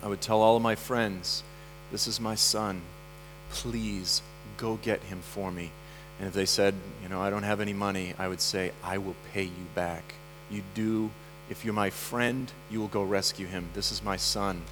I 0.03 0.09
would 0.09 0.21
tell 0.21 0.43
all 0.43 0.57
of 0.57 0.63
my 0.63 0.75
friends, 0.75 1.43
This 1.91 2.07
is 2.07 2.21
my 2.21 2.35
son. 2.35 2.83
Please 3.51 4.23
go 4.57 4.77
get 4.77 5.03
him 5.05 5.21
for 5.21 5.51
me. 5.51 5.71
And 6.19 6.29
if 6.29 6.35
they 6.35 6.47
said, 6.47 6.75
you 7.03 7.09
know, 7.09 7.21
I 7.21 7.31
don't 7.31 7.43
have 7.43 7.61
any 7.61 7.73
money, 7.73 8.15
I 8.19 8.29
would 8.29 8.41
say, 8.41 8.73
I 8.83 8.99
will 8.99 9.17
pay 9.33 9.45
you 9.45 9.67
back. 9.75 10.15
You 10.51 10.63
do. 10.75 11.11
If 11.51 11.65
you're 11.65 11.75
my 11.75 11.91
friend, 11.91 12.51
you 12.71 12.81
will 12.81 12.89
go 12.89 13.03
rescue 13.03 13.47
him. 13.47 13.69
This 13.75 13.93
is 13.93 14.03
my 14.03 14.17
son. 14.17 14.63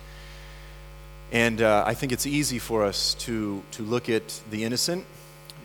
And 1.35 1.63
uh, 1.63 1.83
I 1.85 1.95
think 1.95 2.13
it's 2.13 2.27
easy 2.27 2.61
for 2.61 2.85
us 2.85 3.15
to, 3.15 3.61
to 3.73 3.83
look 3.83 4.09
at 4.09 4.41
the 4.53 4.63
innocent 4.63 5.05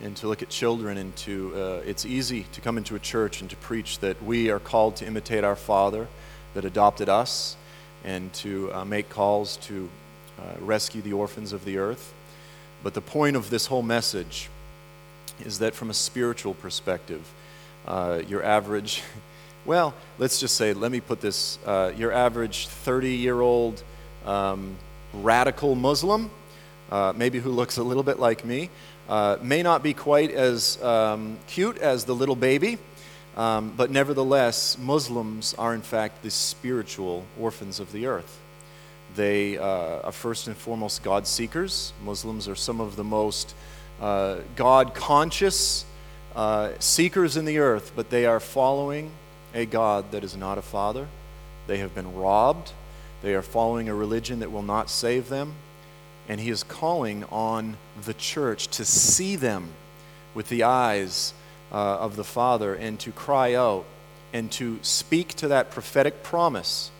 and 0.02 0.16
to 0.16 0.26
look 0.26 0.42
at 0.42 0.48
children, 0.48 0.98
and 0.98 1.14
to, 1.14 1.52
uh, 1.54 1.82
it's 1.86 2.04
easy 2.04 2.44
to 2.54 2.60
come 2.60 2.76
into 2.76 2.96
a 2.96 2.98
church 2.98 3.40
and 3.40 3.48
to 3.50 3.56
preach 3.56 4.00
that 4.00 4.20
we 4.20 4.50
are 4.50 4.58
called 4.58 4.96
to 4.96 5.06
imitate 5.06 5.44
our 5.44 5.54
Father 5.54 6.08
that 6.54 6.64
adopted 6.64 7.08
us 7.08 7.54
and 8.02 8.32
to 8.32 8.72
uh, 8.74 8.84
make 8.84 9.08
calls 9.10 9.58
to 9.58 9.88
uh, 10.40 10.42
rescue 10.58 11.02
the 11.02 11.12
orphans 11.12 11.52
of 11.52 11.64
the 11.64 11.78
earth. 11.78 12.14
But 12.82 12.94
the 12.94 13.00
point 13.00 13.36
of 13.36 13.48
this 13.50 13.66
whole 13.66 13.82
message 13.82 14.48
is 15.38 15.60
that 15.60 15.76
from 15.76 15.88
a 15.88 15.94
spiritual 15.94 16.54
perspective, 16.54 17.32
uh, 17.86 18.22
your 18.26 18.42
average, 18.42 19.04
well, 19.64 19.94
let's 20.18 20.40
just 20.40 20.56
say, 20.56 20.72
let 20.72 20.90
me 20.90 20.98
put 20.98 21.20
this 21.20 21.60
uh, 21.64 21.92
your 21.96 22.10
average 22.10 22.66
30 22.66 23.14
year 23.14 23.40
old 23.40 23.84
um, 24.26 24.76
radical 25.12 25.74
Muslim, 25.74 26.30
uh, 26.90 27.12
maybe 27.16 27.38
who 27.38 27.50
looks 27.50 27.76
a 27.76 27.82
little 27.82 28.02
bit 28.02 28.18
like 28.18 28.44
me, 28.44 28.70
uh, 29.08 29.36
may 29.42 29.62
not 29.62 29.82
be 29.82 29.94
quite 29.94 30.30
as 30.30 30.82
um, 30.82 31.38
cute 31.46 31.78
as 31.78 32.04
the 32.04 32.14
little 32.14 32.36
baby. 32.36 32.78
Um, 33.36 33.72
but 33.76 33.90
nevertheless, 33.90 34.76
Muslims 34.78 35.54
are 35.54 35.74
in 35.74 35.82
fact 35.82 36.22
the 36.22 36.30
spiritual 36.30 37.24
orphans 37.38 37.80
of 37.80 37.92
the 37.92 38.06
earth. 38.06 38.40
They 39.14 39.58
uh, 39.58 40.00
are 40.00 40.12
first 40.12 40.46
and 40.46 40.56
foremost 40.56 41.02
God 41.02 41.26
seekers. 41.26 41.92
Muslims 42.04 42.48
are 42.48 42.54
some 42.54 42.80
of 42.80 42.96
the 42.96 43.04
most 43.04 43.54
uh, 44.00 44.38
God 44.56 44.94
conscious 44.94 45.84
uh, 46.34 46.72
seekers 46.78 47.36
in 47.36 47.44
the 47.44 47.58
earth, 47.58 47.92
but 47.96 48.10
they 48.10 48.26
are 48.26 48.40
following 48.40 49.10
a 49.54 49.66
God 49.66 50.12
that 50.12 50.22
is 50.22 50.36
not 50.36 50.58
a 50.58 50.62
father. 50.62 51.08
They 51.66 51.78
have 51.78 51.94
been 51.94 52.14
robbed. 52.14 52.72
They 53.22 53.34
are 53.34 53.42
following 53.42 53.88
a 53.88 53.94
religion 53.94 54.40
that 54.40 54.52
will 54.52 54.62
not 54.62 54.90
save 54.90 55.28
them. 55.28 55.54
And 56.28 56.40
He 56.40 56.50
is 56.50 56.62
calling 56.62 57.24
on 57.24 57.76
the 58.04 58.14
church 58.14 58.68
to 58.68 58.84
see 58.84 59.36
them 59.36 59.70
with 60.34 60.48
the 60.48 60.62
eyes 60.62 61.34
uh, 61.72 61.98
of 61.98 62.16
the 62.16 62.24
Father 62.24 62.74
and 62.74 62.98
to 63.00 63.10
cry 63.12 63.54
out 63.54 63.84
and 64.32 64.50
to 64.52 64.78
speak 64.82 65.34
to 65.34 65.48
that 65.48 65.70
prophetic 65.70 66.22
promise 66.22 66.90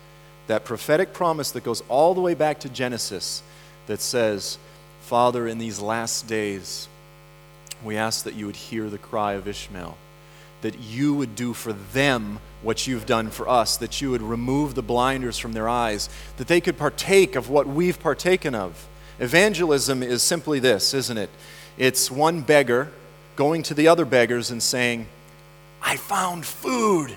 that 0.51 0.65
prophetic 0.65 1.13
promise 1.13 1.51
that 1.51 1.63
goes 1.63 1.81
all 1.87 2.13
the 2.13 2.19
way 2.19 2.33
back 2.33 2.59
to 2.59 2.67
Genesis 2.67 3.41
that 3.87 4.01
says, 4.01 4.57
Father, 5.01 5.47
in 5.47 5.59
these 5.59 5.79
last 5.79 6.27
days, 6.27 6.89
we 7.83 7.95
ask 7.95 8.25
that 8.25 8.33
you 8.33 8.47
would 8.47 8.57
hear 8.57 8.89
the 8.89 8.97
cry 8.97 9.33
of 9.33 9.47
Ishmael, 9.47 9.97
that 10.61 10.79
you 10.79 11.13
would 11.13 11.35
do 11.35 11.53
for 11.53 11.73
them 11.73 12.39
what 12.61 12.85
you've 12.87 13.05
done 13.05 13.29
for 13.29 13.49
us, 13.49 13.77
that 13.77 14.01
you 14.01 14.11
would 14.11 14.21
remove 14.21 14.75
the 14.75 14.83
blinders 14.83 15.37
from 15.37 15.53
their 15.53 15.67
eyes, 15.67 16.09
that 16.37 16.47
they 16.47 16.61
could 16.61 16.77
partake 16.77 17.35
of 17.35 17.49
what 17.49 17.67
we've 17.67 17.99
partaken 17.99 18.53
of. 18.53 18.87
Evangelism 19.19 20.03
is 20.03 20.23
simply 20.23 20.59
this, 20.59 20.93
isn't 20.93 21.17
it? 21.17 21.29
It's 21.77 22.11
one 22.11 22.41
beggar 22.41 22.91
going 23.35 23.63
to 23.63 23.73
the 23.73 23.87
other 23.87 24.05
beggars 24.05 24.51
and 24.51 24.61
saying, 24.61 25.07
I 25.81 25.97
found 25.97 26.45
food. 26.45 27.15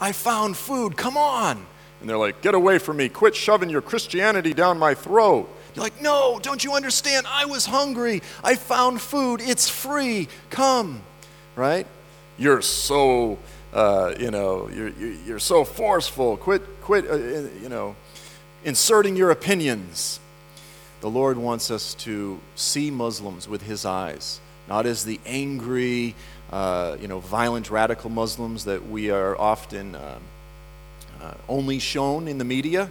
I 0.00 0.12
found 0.12 0.56
food. 0.56 0.96
Come 0.96 1.16
on. 1.16 1.64
And 2.00 2.10
they're 2.10 2.18
like, 2.18 2.42
Get 2.42 2.54
away 2.54 2.78
from 2.78 2.96
me. 2.96 3.08
Quit 3.08 3.34
shoving 3.34 3.70
your 3.70 3.80
Christianity 3.80 4.52
down 4.52 4.78
my 4.78 4.94
throat. 4.94 5.48
You're 5.74 5.84
like, 5.84 6.00
No, 6.02 6.38
don't 6.42 6.62
you 6.62 6.74
understand? 6.74 7.26
I 7.28 7.46
was 7.46 7.66
hungry. 7.66 8.22
I 8.42 8.56
found 8.56 9.00
food. 9.00 9.40
It's 9.40 9.68
free. 9.68 10.28
Come. 10.50 11.02
Right? 11.54 11.86
You're 12.42 12.60
so, 12.60 13.38
uh, 13.72 14.14
you 14.18 14.32
know, 14.32 14.68
you're, 14.68 14.88
you're 14.88 15.38
so 15.38 15.62
forceful. 15.62 16.36
Quit, 16.36 16.60
quit, 16.80 17.08
uh, 17.08 17.16
you 17.16 17.68
know, 17.68 17.94
inserting 18.64 19.14
your 19.14 19.30
opinions. 19.30 20.18
The 21.02 21.08
Lord 21.08 21.38
wants 21.38 21.70
us 21.70 21.94
to 21.94 22.40
see 22.56 22.90
Muslims 22.90 23.46
with 23.46 23.62
His 23.62 23.84
eyes, 23.84 24.40
not 24.68 24.86
as 24.86 25.04
the 25.04 25.20
angry, 25.24 26.16
uh, 26.50 26.96
you 27.00 27.06
know, 27.06 27.20
violent 27.20 27.70
radical 27.70 28.10
Muslims 28.10 28.64
that 28.64 28.88
we 28.88 29.08
are 29.08 29.38
often 29.38 29.94
uh, 29.94 30.18
uh, 31.22 31.34
only 31.48 31.78
shown 31.78 32.26
in 32.26 32.38
the 32.38 32.44
media. 32.44 32.90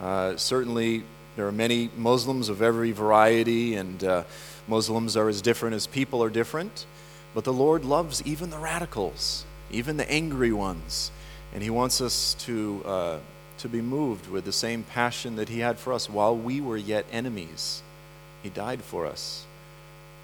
Uh, 0.00 0.38
certainly, 0.38 1.02
there 1.36 1.46
are 1.46 1.52
many 1.52 1.90
Muslims 1.98 2.48
of 2.48 2.62
every 2.62 2.92
variety, 2.92 3.74
and 3.74 4.24
Muslims 4.66 5.18
are 5.18 5.28
as 5.28 5.42
different 5.42 5.74
as 5.74 5.86
people 5.86 6.22
are 6.22 6.30
different. 6.30 6.86
But 7.36 7.44
the 7.44 7.52
Lord 7.52 7.84
loves 7.84 8.22
even 8.24 8.48
the 8.48 8.56
radicals, 8.56 9.44
even 9.70 9.98
the 9.98 10.10
angry 10.10 10.52
ones. 10.52 11.10
And 11.52 11.62
He 11.62 11.68
wants 11.68 12.00
us 12.00 12.32
to, 12.46 12.82
uh, 12.86 13.18
to 13.58 13.68
be 13.68 13.82
moved 13.82 14.30
with 14.30 14.46
the 14.46 14.52
same 14.52 14.84
passion 14.84 15.36
that 15.36 15.50
He 15.50 15.58
had 15.58 15.78
for 15.78 15.92
us 15.92 16.08
while 16.08 16.34
we 16.34 16.62
were 16.62 16.78
yet 16.78 17.04
enemies. 17.12 17.82
He 18.42 18.48
died 18.48 18.80
for 18.80 19.04
us. 19.04 19.44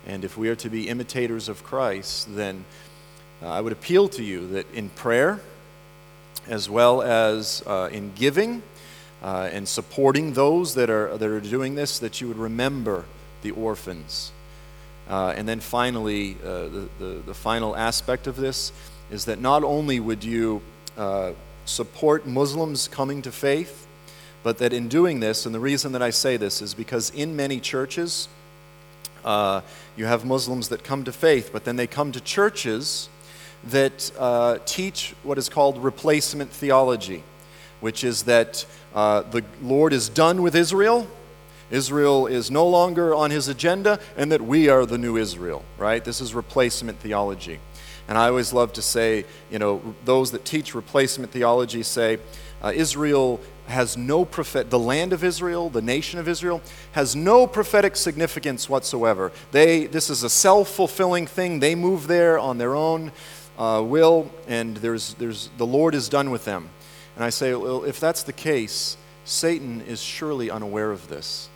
And 0.06 0.24
if 0.24 0.38
we 0.38 0.48
are 0.48 0.56
to 0.56 0.70
be 0.70 0.88
imitators 0.88 1.50
of 1.50 1.62
Christ, 1.62 2.34
then 2.34 2.64
uh, 3.42 3.50
I 3.50 3.60
would 3.60 3.74
appeal 3.74 4.08
to 4.08 4.22
you 4.22 4.48
that 4.48 4.72
in 4.72 4.88
prayer, 4.88 5.40
as 6.48 6.70
well 6.70 7.02
as 7.02 7.62
uh, 7.66 7.90
in 7.92 8.14
giving 8.14 8.62
uh, 9.22 9.50
and 9.52 9.68
supporting 9.68 10.32
those 10.32 10.76
that 10.76 10.88
are, 10.88 11.18
that 11.18 11.28
are 11.28 11.40
doing 11.42 11.74
this, 11.74 11.98
that 11.98 12.22
you 12.22 12.28
would 12.28 12.38
remember 12.38 13.04
the 13.42 13.50
orphans. 13.50 14.32
Uh, 15.08 15.34
and 15.36 15.48
then 15.48 15.60
finally, 15.60 16.36
uh, 16.42 16.46
the, 16.46 16.88
the, 16.98 17.22
the, 17.26 17.34
final 17.34 17.76
aspect 17.76 18.26
of 18.26 18.36
this 18.36 18.72
is 19.10 19.24
that 19.24 19.40
not 19.40 19.64
only 19.64 19.98
would 19.98 20.22
you 20.22 20.62
uh, 20.96 21.32
support 21.64 22.26
Muslims 22.26 22.88
coming 22.88 23.20
to 23.22 23.32
faith, 23.32 23.86
but 24.42 24.58
that 24.58 24.72
in 24.72 24.88
doing 24.88 25.20
this, 25.20 25.44
and 25.46 25.54
the 25.54 25.60
reason 25.60 25.92
that 25.92 26.02
I 26.02 26.10
say 26.10 26.36
this 26.36 26.62
is 26.62 26.74
because 26.74 27.10
in 27.10 27.36
many 27.36 27.60
churches, 27.60 28.28
uh, 29.24 29.60
you 29.96 30.06
have 30.06 30.24
Muslims 30.24 30.68
that 30.68 30.82
come 30.82 31.04
to 31.04 31.12
faith, 31.12 31.50
but 31.52 31.64
then 31.64 31.76
they 31.76 31.86
come 31.86 32.12
to 32.12 32.20
churches 32.20 33.08
that 33.64 34.10
uh, 34.18 34.58
teach 34.66 35.14
what 35.22 35.38
is 35.38 35.48
called 35.48 35.78
replacement 35.78 36.50
theology, 36.50 37.22
which 37.80 38.02
is 38.02 38.24
that 38.24 38.66
uh, 38.94 39.22
the 39.22 39.44
Lord 39.62 39.92
is 39.92 40.08
done 40.08 40.42
with 40.42 40.56
Israel. 40.56 41.06
Israel 41.72 42.26
is 42.26 42.50
no 42.50 42.68
longer 42.68 43.14
on 43.14 43.30
his 43.30 43.48
agenda, 43.48 43.98
and 44.16 44.30
that 44.30 44.42
we 44.42 44.68
are 44.68 44.86
the 44.86 44.98
new 44.98 45.16
Israel, 45.16 45.64
right? 45.78 46.04
This 46.04 46.20
is 46.20 46.34
replacement 46.34 47.00
theology. 47.00 47.58
And 48.08 48.18
I 48.18 48.28
always 48.28 48.52
love 48.52 48.74
to 48.74 48.82
say, 48.82 49.24
you 49.50 49.58
know, 49.58 49.94
those 50.04 50.32
that 50.32 50.44
teach 50.44 50.74
replacement 50.74 51.32
theology 51.32 51.82
say 51.82 52.18
uh, 52.62 52.72
Israel 52.74 53.40
has 53.68 53.96
no 53.96 54.24
prophet, 54.24 54.70
the 54.70 54.78
land 54.78 55.12
of 55.12 55.24
Israel, 55.24 55.70
the 55.70 55.80
nation 55.80 56.18
of 56.18 56.28
Israel, 56.28 56.60
has 56.92 57.16
no 57.16 57.46
prophetic 57.46 57.96
significance 57.96 58.68
whatsoever. 58.68 59.32
They, 59.50 59.86
this 59.86 60.10
is 60.10 60.22
a 60.24 60.30
self 60.30 60.68
fulfilling 60.68 61.26
thing. 61.26 61.60
They 61.60 61.74
move 61.74 62.06
there 62.06 62.38
on 62.38 62.58
their 62.58 62.74
own 62.74 63.12
uh, 63.58 63.82
will, 63.84 64.30
and 64.46 64.76
there's, 64.76 65.14
there's, 65.14 65.48
the 65.56 65.66
Lord 65.66 65.94
is 65.94 66.08
done 66.08 66.30
with 66.30 66.44
them. 66.44 66.68
And 67.14 67.24
I 67.24 67.30
say, 67.30 67.54
well, 67.54 67.84
if 67.84 67.98
that's 67.98 68.24
the 68.24 68.32
case, 68.32 68.96
Satan 69.24 69.80
is 69.82 70.02
surely 70.02 70.50
unaware 70.50 70.90
of 70.90 71.08
this. 71.08 71.48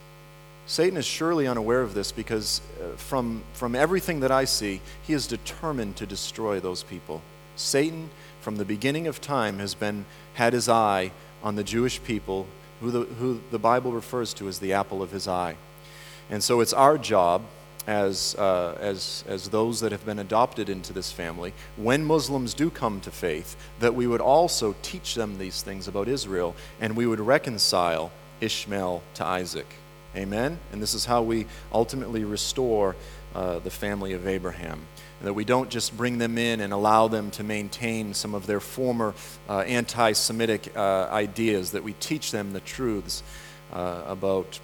Satan 0.67 0.99
is 0.99 1.07
surely 1.07 1.47
unaware 1.47 1.81
of 1.81 1.95
this 1.95 2.11
because 2.11 2.61
uh, 2.81 2.97
from, 2.97 3.45
from 3.53 3.77
everything 3.77 4.21
that 4.21 4.33
I 4.33 4.45
see, 4.45 4.81
he 5.03 5.13
is 5.13 5.29
determined 5.29 5.97
to 5.97 6.07
destroy 6.07 6.59
those 6.59 6.83
people. 6.83 7.23
Satan, 7.55 8.11
from 8.41 8.57
the 8.57 8.65
beginning 8.65 9.07
of 9.07 9.21
time, 9.21 9.61
has 9.61 9.75
been, 9.75 10.05
had 10.35 10.53
his 10.53 10.69
eye 10.69 11.13
on 11.43 11.55
the 11.55 11.63
Jewish 11.63 12.03
people, 12.03 12.49
who 12.81 12.91
the, 12.91 13.01
who 13.03 13.41
the 13.53 13.61
Bible 13.61 13.93
refers 13.93 14.35
to 14.35 14.49
as 14.49 14.59
the 14.59 14.73
apple 14.73 15.03
of 15.03 15.13
his 15.13 15.29
eye. 15.29 15.57
And 16.29 16.43
so 16.43 16.61
it's 16.61 16.73
our 16.73 16.99
job 16.99 17.43
as, 17.87 18.35
uh, 18.35 18.77
as, 18.81 19.23
as 19.29 19.49
those 19.51 19.79
that 19.81 19.93
have 19.93 20.05
been 20.05 20.19
adopted 20.19 20.69
into 20.69 20.93
this 20.93 21.13
family, 21.13 21.53
when 21.77 22.05
Muslims 22.05 22.53
do 22.53 22.71
come 22.71 23.01
to 23.03 23.13
faith, 23.13 23.57
that 23.79 23.95
we 23.95 24.09
would 24.09 24.21
also 24.21 24.75
teach 24.83 25.15
them 25.15 25.39
these 25.39 25.63
things 25.63 25.87
about 25.87 26.09
Israel 26.09 26.57
and 26.81 26.97
we 26.97 27.07
would 27.07 27.21
reconcile 27.21 28.11
Ishmael 28.41 29.03
to 29.15 29.25
Isaac. 29.25 29.67
Amen? 30.17 30.59
And 30.73 30.81
this 30.81 30.95
is 30.95 31.05
how 31.05 31.23
we 31.23 31.47
ultimately 31.73 32.25
restore 32.25 32.97
uh, 33.35 33.59
the 33.59 33.71
family 33.71 34.15
of 34.15 34.27
Abraham. 34.27 34.81
And 35.19 35.29
that 35.29 35.35
we 35.35 35.45
don't 35.45 35.69
just 35.69 35.97
bring 35.97 36.19
them 36.19 36.39
in 36.39 36.61
and 36.61 36.73
allow 36.73 37.09
them 37.09 37.31
to 37.33 37.45
maintain 37.45 38.15
some 38.15 38.35
of 38.35 38.47
their 38.47 38.61
former 38.61 39.15
uh, 39.49 39.61
anti 39.61 40.13
Semitic 40.13 40.75
uh, 40.75 41.09
ideas, 41.11 41.73
that 41.73 41.83
we 41.83 41.93
teach 41.95 42.31
them 42.31 42.53
the 42.53 42.61
truths 42.61 43.23
uh, 43.73 44.03
about 44.07 44.59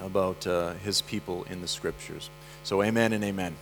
about 0.00 0.46
uh, 0.46 0.72
his 0.74 1.02
people 1.02 1.44
in 1.44 1.60
the 1.60 1.68
scriptures. 1.68 2.30
So, 2.62 2.82
amen 2.82 3.12
and 3.12 3.22
amen. 3.22 3.52